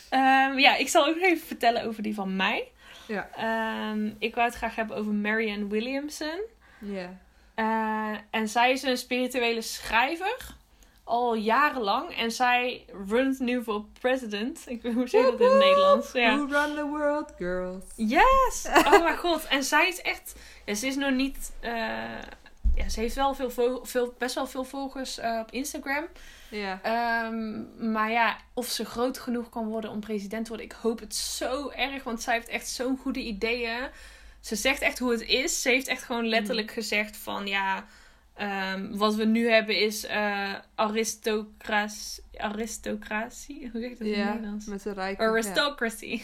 Ehm, 0.10 0.58
ja, 0.58 0.76
ik 0.76 0.90
zal 0.90 1.08
ook 1.08 1.16
nog 1.16 1.24
even 1.24 1.48
vertellen 1.48 1.84
over 1.84 2.04
die 2.04 2.14
van 2.14 2.36
mij. 2.36 2.72
Ja. 3.06 3.30
Ehm, 3.36 4.12
ik 4.20 4.36
wou 4.36 4.48
het 4.48 4.58
graag 4.58 4.76
hebben 4.76 4.98
over 4.98 5.14
Marianne 5.14 5.68
Williamson. 5.68 6.40
Ja. 6.80 7.18
Eh, 7.56 8.20
en 8.30 8.48
zij 8.48 8.72
is 8.72 8.84
een 8.84 8.98
spirituele 8.98 9.62
schrijver. 9.62 10.56
Al 11.04 11.36
jarenlang. 11.36 12.18
En 12.18 12.32
zij 12.32 12.86
runt 13.08 13.40
nu 13.40 13.64
voor 13.64 13.86
president. 14.00 14.64
Ik 14.66 14.82
weet 14.82 14.94
hoe 14.94 15.08
zeg 15.08 15.24
dat 15.24 15.40
in 15.40 15.46
het 15.50 15.58
Nederlands? 15.58 16.12
Ja. 16.12 16.36
Who 16.38 16.46
run 16.46 16.76
the 16.76 16.86
world, 16.86 17.32
girls? 17.38 17.84
Yes! 17.96 18.68
Oh 18.86 19.04
mijn 19.04 19.18
god. 19.18 19.46
En 19.46 19.64
zij 19.64 19.88
is 19.88 20.02
echt... 20.02 20.36
Ja, 20.66 20.74
ze 20.74 20.88
is 20.88 20.96
nog 20.96 21.12
niet... 21.12 21.52
eh, 21.60 21.72
ja, 22.76 22.90
ze 22.90 23.00
heeft 23.00 23.16
wel 23.16 23.34
veel, 23.34 23.80
veel, 23.84 24.14
best 24.18 24.36
wel 24.36 24.48
veel 24.48 24.64
volgers 24.64 25.18
eh, 25.18 25.40
op 25.42 25.52
Instagram. 25.52 26.06
Ja. 26.50 26.80
Ehm, 26.84 27.92
maar 27.92 28.12
ja, 28.12 28.38
of 28.54 28.68
ze 28.68 28.86
groot 28.86 29.20
genoeg 29.20 29.50
kan 29.50 29.68
worden 29.68 29.92
om 29.92 30.00
president 30.00 30.44
te 30.44 30.50
worden, 30.50 30.66
ik 30.68 30.76
hoop 30.82 31.00
het 31.00 31.16
zo 31.16 31.70
erg. 31.70 32.04
Want 32.04 32.22
zij 32.22 32.34
heeft 32.34 32.48
echt 32.48 32.68
zo'n 32.70 32.98
goede 32.98 33.20
ideeën. 33.20 33.90
Ze 34.40 34.56
zegt 34.56 34.82
echt 34.82 35.00
hoe 35.00 35.12
het 35.12 35.22
is. 35.22 35.62
Ze 35.62 35.70
heeft 35.70 35.88
echt 35.88 36.04
gewoon 36.04 36.28
letterlijk 36.28 36.72
gezegd 36.72 37.18
van 37.18 37.48
ja, 37.48 37.86
ehm, 38.36 38.98
wat 38.98 39.16
we 39.16 39.26
nu 39.26 39.50
hebben 39.50 39.78
is 39.80 40.06
eh 40.06 40.54
aristocratie. 40.76 42.24
Aristocratie? 42.38 43.70
Hoe 43.72 43.82
zeg 43.82 43.92
ik 43.92 43.98
dat 43.98 44.08
in 44.08 44.14
het 44.14 44.24
Ja, 44.24 44.34
Nederlands? 44.34 44.66
met 44.66 44.84
de 44.84 44.94
rijke. 44.94 45.22
Aristocracy. 45.28 46.22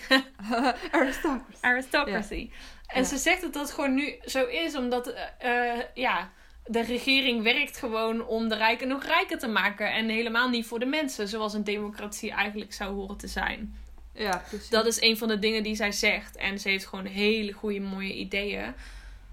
ja. 0.50 0.76
Aristocracy. 0.92 1.58
Aristocracy. 1.62 2.50
En 2.88 3.06
ze 3.06 3.18
zegt 3.18 3.42
dat 3.42 3.54
dat 3.54 3.72
gewoon 3.72 3.94
nu 3.94 4.16
zo 4.26 4.46
is, 4.46 4.76
omdat 4.76 5.08
eh, 5.08 5.74
eh, 5.74 5.80
ja, 5.94 6.32
de 6.66 6.82
regering 6.82 7.44
werkt 7.44 7.78
gewoon 7.78 8.26
om 8.26 8.50
de 8.50 8.56
rijken 8.56 8.88
nog 8.88 9.04
rijker 9.04 9.38
te 9.40 9.48
maken. 9.48 9.94
En 9.94 10.10
helemaal 10.10 10.50
niet 10.50 10.66
voor 10.66 10.80
de 10.80 10.86
mensen, 10.86 11.28
zoals 11.28 11.54
een 11.54 11.64
democratie 11.64 12.32
eigenlijk 12.32 12.74
zou 12.74 12.94
horen 12.96 13.18
te 13.18 13.28
zijn. 13.28 13.76
Ja, 14.14 14.44
precies. 14.48 14.70
Dat 14.70 14.86
is 14.86 15.02
een 15.02 15.18
van 15.18 15.28
de 15.28 15.40
dingen 15.40 15.64
die 15.64 15.76
zij 15.76 15.92
zegt. 15.92 16.36
En 16.36 16.60
ze 16.60 16.70
heeft 16.70 16.86
gewoon 16.86 17.06
hele 17.06 17.52
goede, 17.52 17.80
mooie 17.80 18.14
ideeën. 18.14 18.74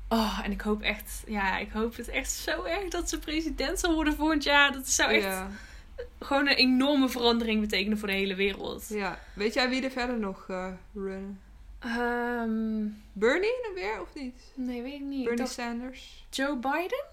Oh, 0.09 0.40
en 0.44 0.50
ik 0.52 0.61
hoop 0.61 0.82
echt, 0.82 1.22
ja, 1.26 1.59
ik 1.59 1.70
hoop 1.72 1.96
het 1.96 2.09
echt 2.09 2.30
zo 2.30 2.62
erg 2.64 2.88
dat 2.88 3.09
ze 3.09 3.18
president 3.18 3.78
zal 3.78 3.94
worden 3.94 4.14
volgend 4.16 4.42
jaar. 4.44 4.72
Dat 4.72 4.88
zou 4.88 5.12
echt 5.12 5.24
Ja. 5.24 5.48
gewoon 6.20 6.48
een 6.48 6.57
enorme 6.57 7.09
verandering 7.09 7.61
betekenen 7.61 7.98
voor 7.98 8.09
de 8.09 8.14
hele 8.14 8.34
wereld. 8.34 8.86
ja. 8.88 9.18
Weet 9.34 9.55
jij 9.55 9.68
wie 9.68 9.84
er 9.84 9.90
verder 9.90 10.18
nog 10.18 10.44
eh 10.48 10.66
runnen? 10.94 11.40
Ehm, 11.78 12.86
Bernie 13.12 13.55
nog 13.62 13.74
weer, 13.74 14.00
of 14.00 14.09
niet? 14.14 14.42
nee, 14.55 14.82
weet 14.82 14.94
ik 14.94 15.00
niet. 15.00 15.22
Bernie 15.24 15.36
dacht 15.42 15.52
Sanders. 15.52 16.24
Joe 16.30 16.57
Biden? 16.57 17.05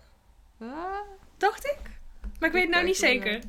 Ah, 0.60 1.00
Dacht 1.38 1.66
ik. 1.66 1.78
Maar 2.40 2.48
ik 2.50 2.56
weet 2.56 2.64
het 2.64 2.72
nou 2.72 2.86
niet 2.86 2.98
zeker. 2.98 3.40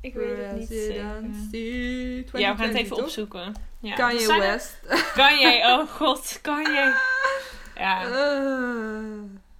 Ik 0.00 0.14
weet 0.14 0.36
het 0.36 0.58
niet 0.58 0.68
zeker. 0.68 2.40
Ja, 2.40 2.52
we 2.52 2.58
gaan 2.58 2.68
het 2.68 2.76
even 2.76 2.86
2020, 2.86 2.88
toch? 2.88 2.98
opzoeken. 3.04 3.54
Ja. 3.80 3.94
Kanye 3.94 4.38
West. 4.38 4.76
Kanye, 5.14 5.62
oh 5.64 5.88
god, 5.98 6.38
Kanye. 6.42 6.94
Ja, 7.74 8.02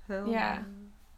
Eh. 0.09 0.27
Ja. 0.27 0.63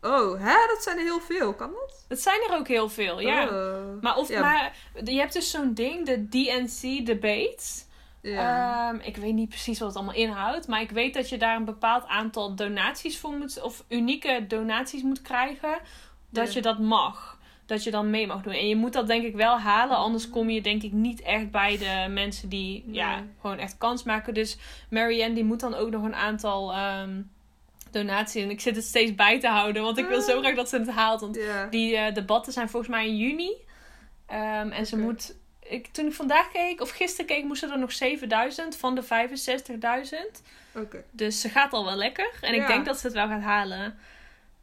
Oh, 0.02 0.40
hè? 0.40 0.54
Dat 0.74 0.82
zijn 0.82 0.96
er 0.98 1.02
heel 1.02 1.20
veel. 1.20 1.54
Kan 1.54 1.70
dat? 1.70 2.04
het 2.08 2.20
zijn 2.22 2.40
er 2.48 2.56
ook 2.56 2.68
heel 2.68 2.88
veel, 2.88 3.20
ja. 3.20 3.48
Oh. 3.48 4.02
Maar, 4.02 4.16
of, 4.16 4.28
Ja. 4.28 4.40
maar 4.40 4.76
je 5.04 5.18
hebt 5.18 5.32
dus 5.32 5.50
zo'n 5.50 5.74
ding, 5.74 6.06
de 6.06 6.28
DNC 6.28 7.06
debates. 7.06 7.84
Ja. 8.22 8.88
Ehm, 8.88 9.00
ik 9.02 9.16
weet 9.16 9.34
niet 9.34 9.48
precies 9.48 9.78
wat 9.78 9.88
het 9.88 9.96
allemaal 9.96 10.14
inhoudt. 10.14 10.66
Maar 10.68 10.80
ik 10.80 10.90
weet 10.90 11.14
dat 11.14 11.28
je 11.28 11.38
daar 11.38 11.56
een 11.56 11.64
bepaald 11.64 12.06
aantal 12.06 12.54
donaties 12.54 13.18
voor 13.18 13.30
moet... 13.32 13.60
Of 13.62 13.84
unieke 13.88 14.44
donaties 14.48 15.02
moet 15.02 15.22
krijgen. 15.22 15.78
Dat 16.30 16.46
Ja. 16.48 16.52
je 16.54 16.62
dat 16.62 16.78
mag. 16.78 17.35
Dat 17.66 17.84
je 17.84 17.90
dan 17.90 18.10
mee 18.10 18.26
mag 18.26 18.42
doen. 18.42 18.52
En 18.52 18.68
je 18.68 18.76
moet 18.76 18.92
dat 18.92 19.06
denk 19.06 19.24
ik 19.24 19.34
wel 19.34 19.58
halen. 19.58 19.96
Anders 19.96 20.30
kom 20.30 20.50
je 20.50 20.60
denk 20.60 20.82
ik 20.82 20.92
niet 20.92 21.22
echt 21.22 21.50
bij 21.50 21.78
de 21.78 22.12
mensen 22.12 22.48
die 22.48 22.84
ja, 22.86 23.22
gewoon 23.40 23.58
echt 23.58 23.78
kans 23.78 24.02
maken. 24.02 24.34
Dus 24.34 24.56
Marianne 24.90 25.34
die 25.34 25.44
moet 25.44 25.60
dan 25.60 25.74
ook 25.74 25.90
nog 25.90 26.02
een 26.04 26.14
aantal 26.14 26.72
ehm, 26.72 27.20
donaties. 27.90 28.42
En 28.42 28.50
ik 28.50 28.60
zit 28.60 28.76
het 28.76 28.84
steeds 28.84 29.14
bij 29.14 29.40
te 29.40 29.48
houden. 29.48 29.82
Want 29.82 29.98
ik 29.98 30.06
wil 30.06 30.20
zo 30.20 30.36
Ah. 30.36 30.42
graag 30.42 30.54
dat 30.54 30.68
ze 30.68 30.78
het 30.78 30.90
haalt. 30.90 31.20
Want 31.20 31.38
die 31.70 31.96
eh, 31.96 32.14
debatten 32.14 32.52
zijn 32.52 32.68
volgens 32.68 32.92
mij 32.92 33.06
in 33.06 33.16
juni. 33.16 33.52
Ehm, 34.26 34.68
en 34.70 34.86
ze 34.86 34.98
moet. 34.98 35.36
Ik, 35.68 35.86
toen 35.86 36.06
ik 36.06 36.12
vandaag 36.12 36.52
keek, 36.52 36.80
of 36.80 36.90
gisteren 36.90 37.26
keek, 37.26 37.44
moest 37.44 37.62
er 37.62 37.78
nog 37.78 37.92
7000 37.92 38.76
van 38.76 38.94
de 38.94 39.02
65.000. 39.02 40.42
Oké. 40.74 41.04
Dus 41.10 41.40
ze 41.40 41.48
gaat 41.48 41.72
al 41.72 41.84
wel 41.84 41.96
lekker. 41.96 42.30
En 42.40 42.54
ik 42.54 42.66
denk 42.66 42.84
dat 42.86 42.98
ze 42.98 43.06
het 43.06 43.14
wel 43.14 43.28
gaat 43.28 43.42
halen. 43.42 43.98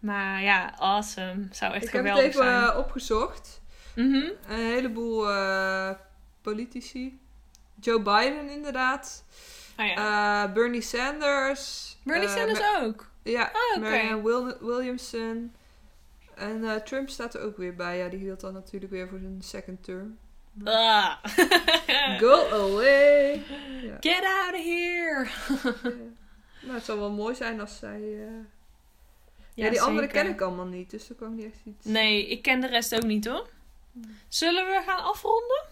Maar 0.03 0.41
ja, 0.41 0.73
awesome. 0.77 1.47
Zou 1.51 1.73
echt 1.73 1.85
Ik 1.85 1.91
heb 1.91 2.03
het 2.03 2.11
geweldig 2.11 2.23
even 2.23 2.43
zijn. 2.43 2.63
eh, 2.69 2.77
opgezocht. 2.77 3.61
Mhm. 3.95 4.15
Een 4.49 4.65
heleboel 4.65 5.29
eh, 5.29 5.89
politici. 6.41 7.19
Joe 7.79 7.99
Biden 8.01 8.49
inderdaad. 8.49 9.23
Oh 9.79 9.85
ja. 9.85 10.43
Eh, 10.45 10.53
Bernie 10.53 10.81
Sanders. 10.81 11.95
Bernie 12.03 12.27
Sanders 12.29 12.61
ook. 12.81 13.07
Ja, 13.23 13.51
Ah. 13.75 13.81
Marianne 13.81 14.21
Wil- 14.23 14.57
Williamson. 14.59 15.53
En 16.35 16.83
Trump 16.83 17.09
staat 17.09 17.33
er 17.33 17.41
ook 17.41 17.57
weer 17.57 17.75
bij. 17.75 17.97
Ja, 17.97 18.07
die 18.07 18.19
hield 18.19 18.39
dan 18.39 18.53
natuurlijk 18.53 18.91
weer 18.91 19.07
voor 19.09 19.19
zijn 19.19 19.41
second 19.41 19.83
term. 19.83 20.17
Ah. 20.63 21.15
Go 22.21 22.47
away! 22.51 23.43
Ja. 23.81 23.97
Get 23.99 24.23
out 24.23 24.53
of 24.55 24.63
here. 24.63 25.27
Ja. 26.63 26.69
Nou, 26.69 26.75
het 26.77 26.85
zou 26.85 26.99
wel 26.99 27.11
mooi 27.11 27.35
zijn 27.35 27.59
als 27.59 27.77
zij... 27.77 28.01
Ja, 29.55 29.69
die 29.69 29.81
andere 29.81 30.07
ken 30.07 30.27
ik 30.29 30.41
allemaal 30.41 30.65
niet, 30.65 30.89
dus 30.89 31.07
daar 31.07 31.17
kan 31.17 31.27
ik 31.31 31.35
niet 31.35 31.45
echt 31.45 31.61
iets... 31.65 31.85
Nee, 31.85 32.27
ik 32.27 32.41
ken 32.41 32.59
de 32.61 32.67
rest 32.67 32.95
ook 32.95 33.03
niet 33.03 33.27
hoor. 33.27 33.47
Zullen 34.27 34.65
we 34.65 34.81
gaan 34.85 35.03
afronden? 35.03 35.63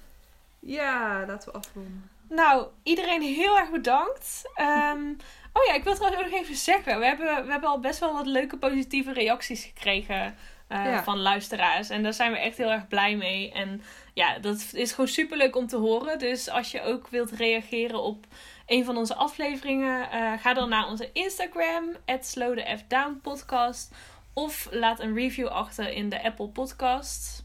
Ja, 0.59 1.23
laten 1.27 1.51
we 1.51 1.57
afronden. 1.57 2.09
Nou, 2.29 2.67
iedereen 2.83 3.21
heel 3.21 3.57
erg 3.57 3.71
bedankt. 3.71 4.41
Ehm, 4.55 5.09
oh 5.53 5.63
ja, 5.67 5.73
ik 5.73 5.83
wil 5.83 5.93
trouwens 5.95 6.23
ook 6.23 6.31
nog 6.31 6.39
even 6.41 6.55
zeggen. 6.55 6.99
We 6.99 7.05
hebben, 7.05 7.45
we 7.45 7.51
hebben 7.51 7.69
al 7.69 7.79
best 7.79 7.99
wel 7.99 8.13
wat 8.13 8.25
leuke 8.25 8.57
positieve 8.57 9.13
reacties 9.13 9.63
gekregen 9.63 10.35
eh, 10.67 10.85
Ja. 10.85 11.03
van 11.03 11.19
luisteraars. 11.19 11.89
En 11.89 12.03
daar 12.03 12.13
zijn 12.13 12.31
we 12.31 12.37
echt 12.37 12.57
heel 12.57 12.71
erg 12.71 12.87
blij 12.87 13.15
mee. 13.15 13.51
En 13.51 13.81
ja, 14.13 14.39
dat 14.39 14.69
is 14.73 14.91
gewoon 14.91 15.09
super 15.09 15.37
leuk 15.37 15.55
om 15.55 15.67
te 15.67 15.77
horen. 15.77 16.19
Dus 16.19 16.49
als 16.49 16.71
je 16.71 16.81
ook 16.83 17.07
wilt 17.07 17.31
reageren 17.31 18.01
op 18.01 18.25
een 18.71 18.85
van 18.85 18.97
onze 18.97 19.15
afleveringen, 19.15 20.11
eh, 20.11 20.33
ga 20.39 20.53
dan 20.53 20.69
naar 20.69 20.87
onze 20.87 21.09
Instagram, 21.13 21.95
podcast. 23.21 23.91
Of 24.33 24.67
laat 24.71 24.99
een 24.99 25.13
review 25.15 25.47
achter 25.47 25.89
in 25.93 26.09
de 26.09 26.23
Apple 26.23 26.47
Podcast 26.47 27.43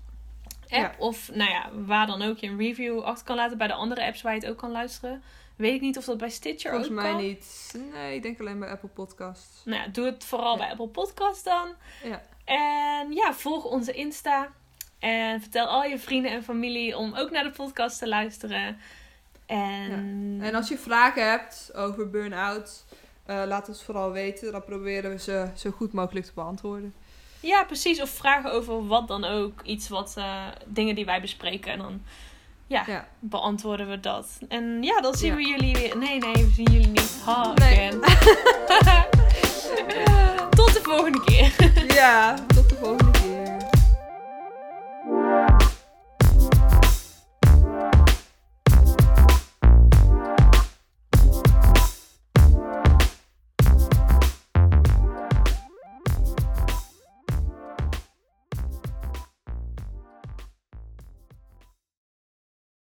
app. 0.68 0.70
Ja. 0.70 0.94
Of 0.98 1.30
nou 1.32 1.50
ja, 1.50 1.70
waar 1.72 2.06
dan 2.06 2.22
ook 2.22 2.38
je 2.38 2.46
een 2.46 2.58
review 2.58 3.00
achter 3.00 3.26
kan 3.26 3.36
laten. 3.36 3.58
Bij 3.58 3.66
de 3.66 3.72
andere 3.72 4.04
apps 4.06 4.22
waar 4.22 4.34
je 4.34 4.40
het 4.40 4.48
ook 4.48 4.56
kan 4.58 4.70
luisteren. 4.70 5.22
Weet 5.56 5.74
ik 5.74 5.80
niet 5.80 5.96
of 5.98 6.04
dat 6.04 6.18
bij 6.18 6.28
Stitcher 6.30 6.70
Volgens 6.70 6.90
ook 6.90 6.96
mij 6.96 7.10
kan. 7.10 7.20
niet. 7.20 7.74
Nee, 7.92 8.14
ik 8.14 8.22
denk 8.22 8.40
alleen 8.40 8.58
bij 8.58 8.68
Apple 8.70 8.88
Podcasts. 8.88 9.62
Nou 9.64 9.80
ja, 9.82 9.88
doe 9.88 10.04
het 10.04 10.24
vooral 10.24 10.52
Ja. 10.52 10.58
bij 10.58 10.70
Apple 10.70 10.88
Podcast 10.88 11.44
dan. 11.44 11.68
Ja. 12.04 12.22
En 12.44 13.12
ja, 13.12 13.34
volg 13.34 13.64
onze 13.64 13.92
Insta. 13.92 14.48
En 14.98 15.40
vertel 15.40 15.66
al 15.66 15.84
je 15.84 15.98
vrienden 15.98 16.30
en 16.30 16.42
familie 16.44 16.96
om 16.96 17.14
ook 17.14 17.30
naar 17.30 17.44
de 17.44 17.50
podcast 17.50 17.98
te 17.98 18.08
luisteren. 18.08 18.78
En, 19.46 20.38
En 20.42 20.54
als 20.54 20.68
je 20.68 20.78
vragen 20.78 21.30
hebt 21.30 21.70
over 21.74 22.10
burn-out, 22.10 22.84
eh, 23.24 23.42
laat 23.46 23.66
het 23.66 23.82
vooral 23.82 24.12
weten. 24.12 24.52
Dan 24.52 24.64
proberen 24.64 25.10
we 25.10 25.18
ze 25.18 25.46
zo 25.54 25.70
goed 25.70 25.92
mogelijk 25.92 26.26
te 26.26 26.32
beantwoorden. 26.34 26.94
ja, 27.40 27.64
precies. 27.64 28.00
Of 28.02 28.10
vragen 28.10 28.52
over 28.52 28.86
wat 28.86 29.08
dan 29.08 29.24
ook. 29.24 29.62
Iets 29.62 29.88
wat, 29.88 30.14
eh, 30.16 30.42
dingen 30.66 30.94
die 30.94 31.04
wij 31.04 31.20
bespreken. 31.20 31.72
En 31.72 31.78
dan 31.78 32.02
ja, 32.66 32.84
Ja. 32.86 33.08
beantwoorden 33.18 33.88
we 33.88 34.00
dat. 34.00 34.38
En 34.48 34.82
ja, 34.82 35.00
dan 35.00 35.14
zien 35.14 35.30
Ja. 35.30 35.36
we 35.36 35.46
jullie 35.48 35.74
weer. 35.76 35.96
Nee, 35.98 36.18
nee, 36.18 36.32
we 36.32 36.50
zien 36.54 36.70
jullie 36.72 36.88
niet. 36.88 37.20
Ha, 37.24 37.52
Nee. 37.54 37.90
Tot 40.50 40.72
de 40.74 40.80
volgende 40.82 41.24
keer. 41.24 41.54
Ja, 41.94 42.34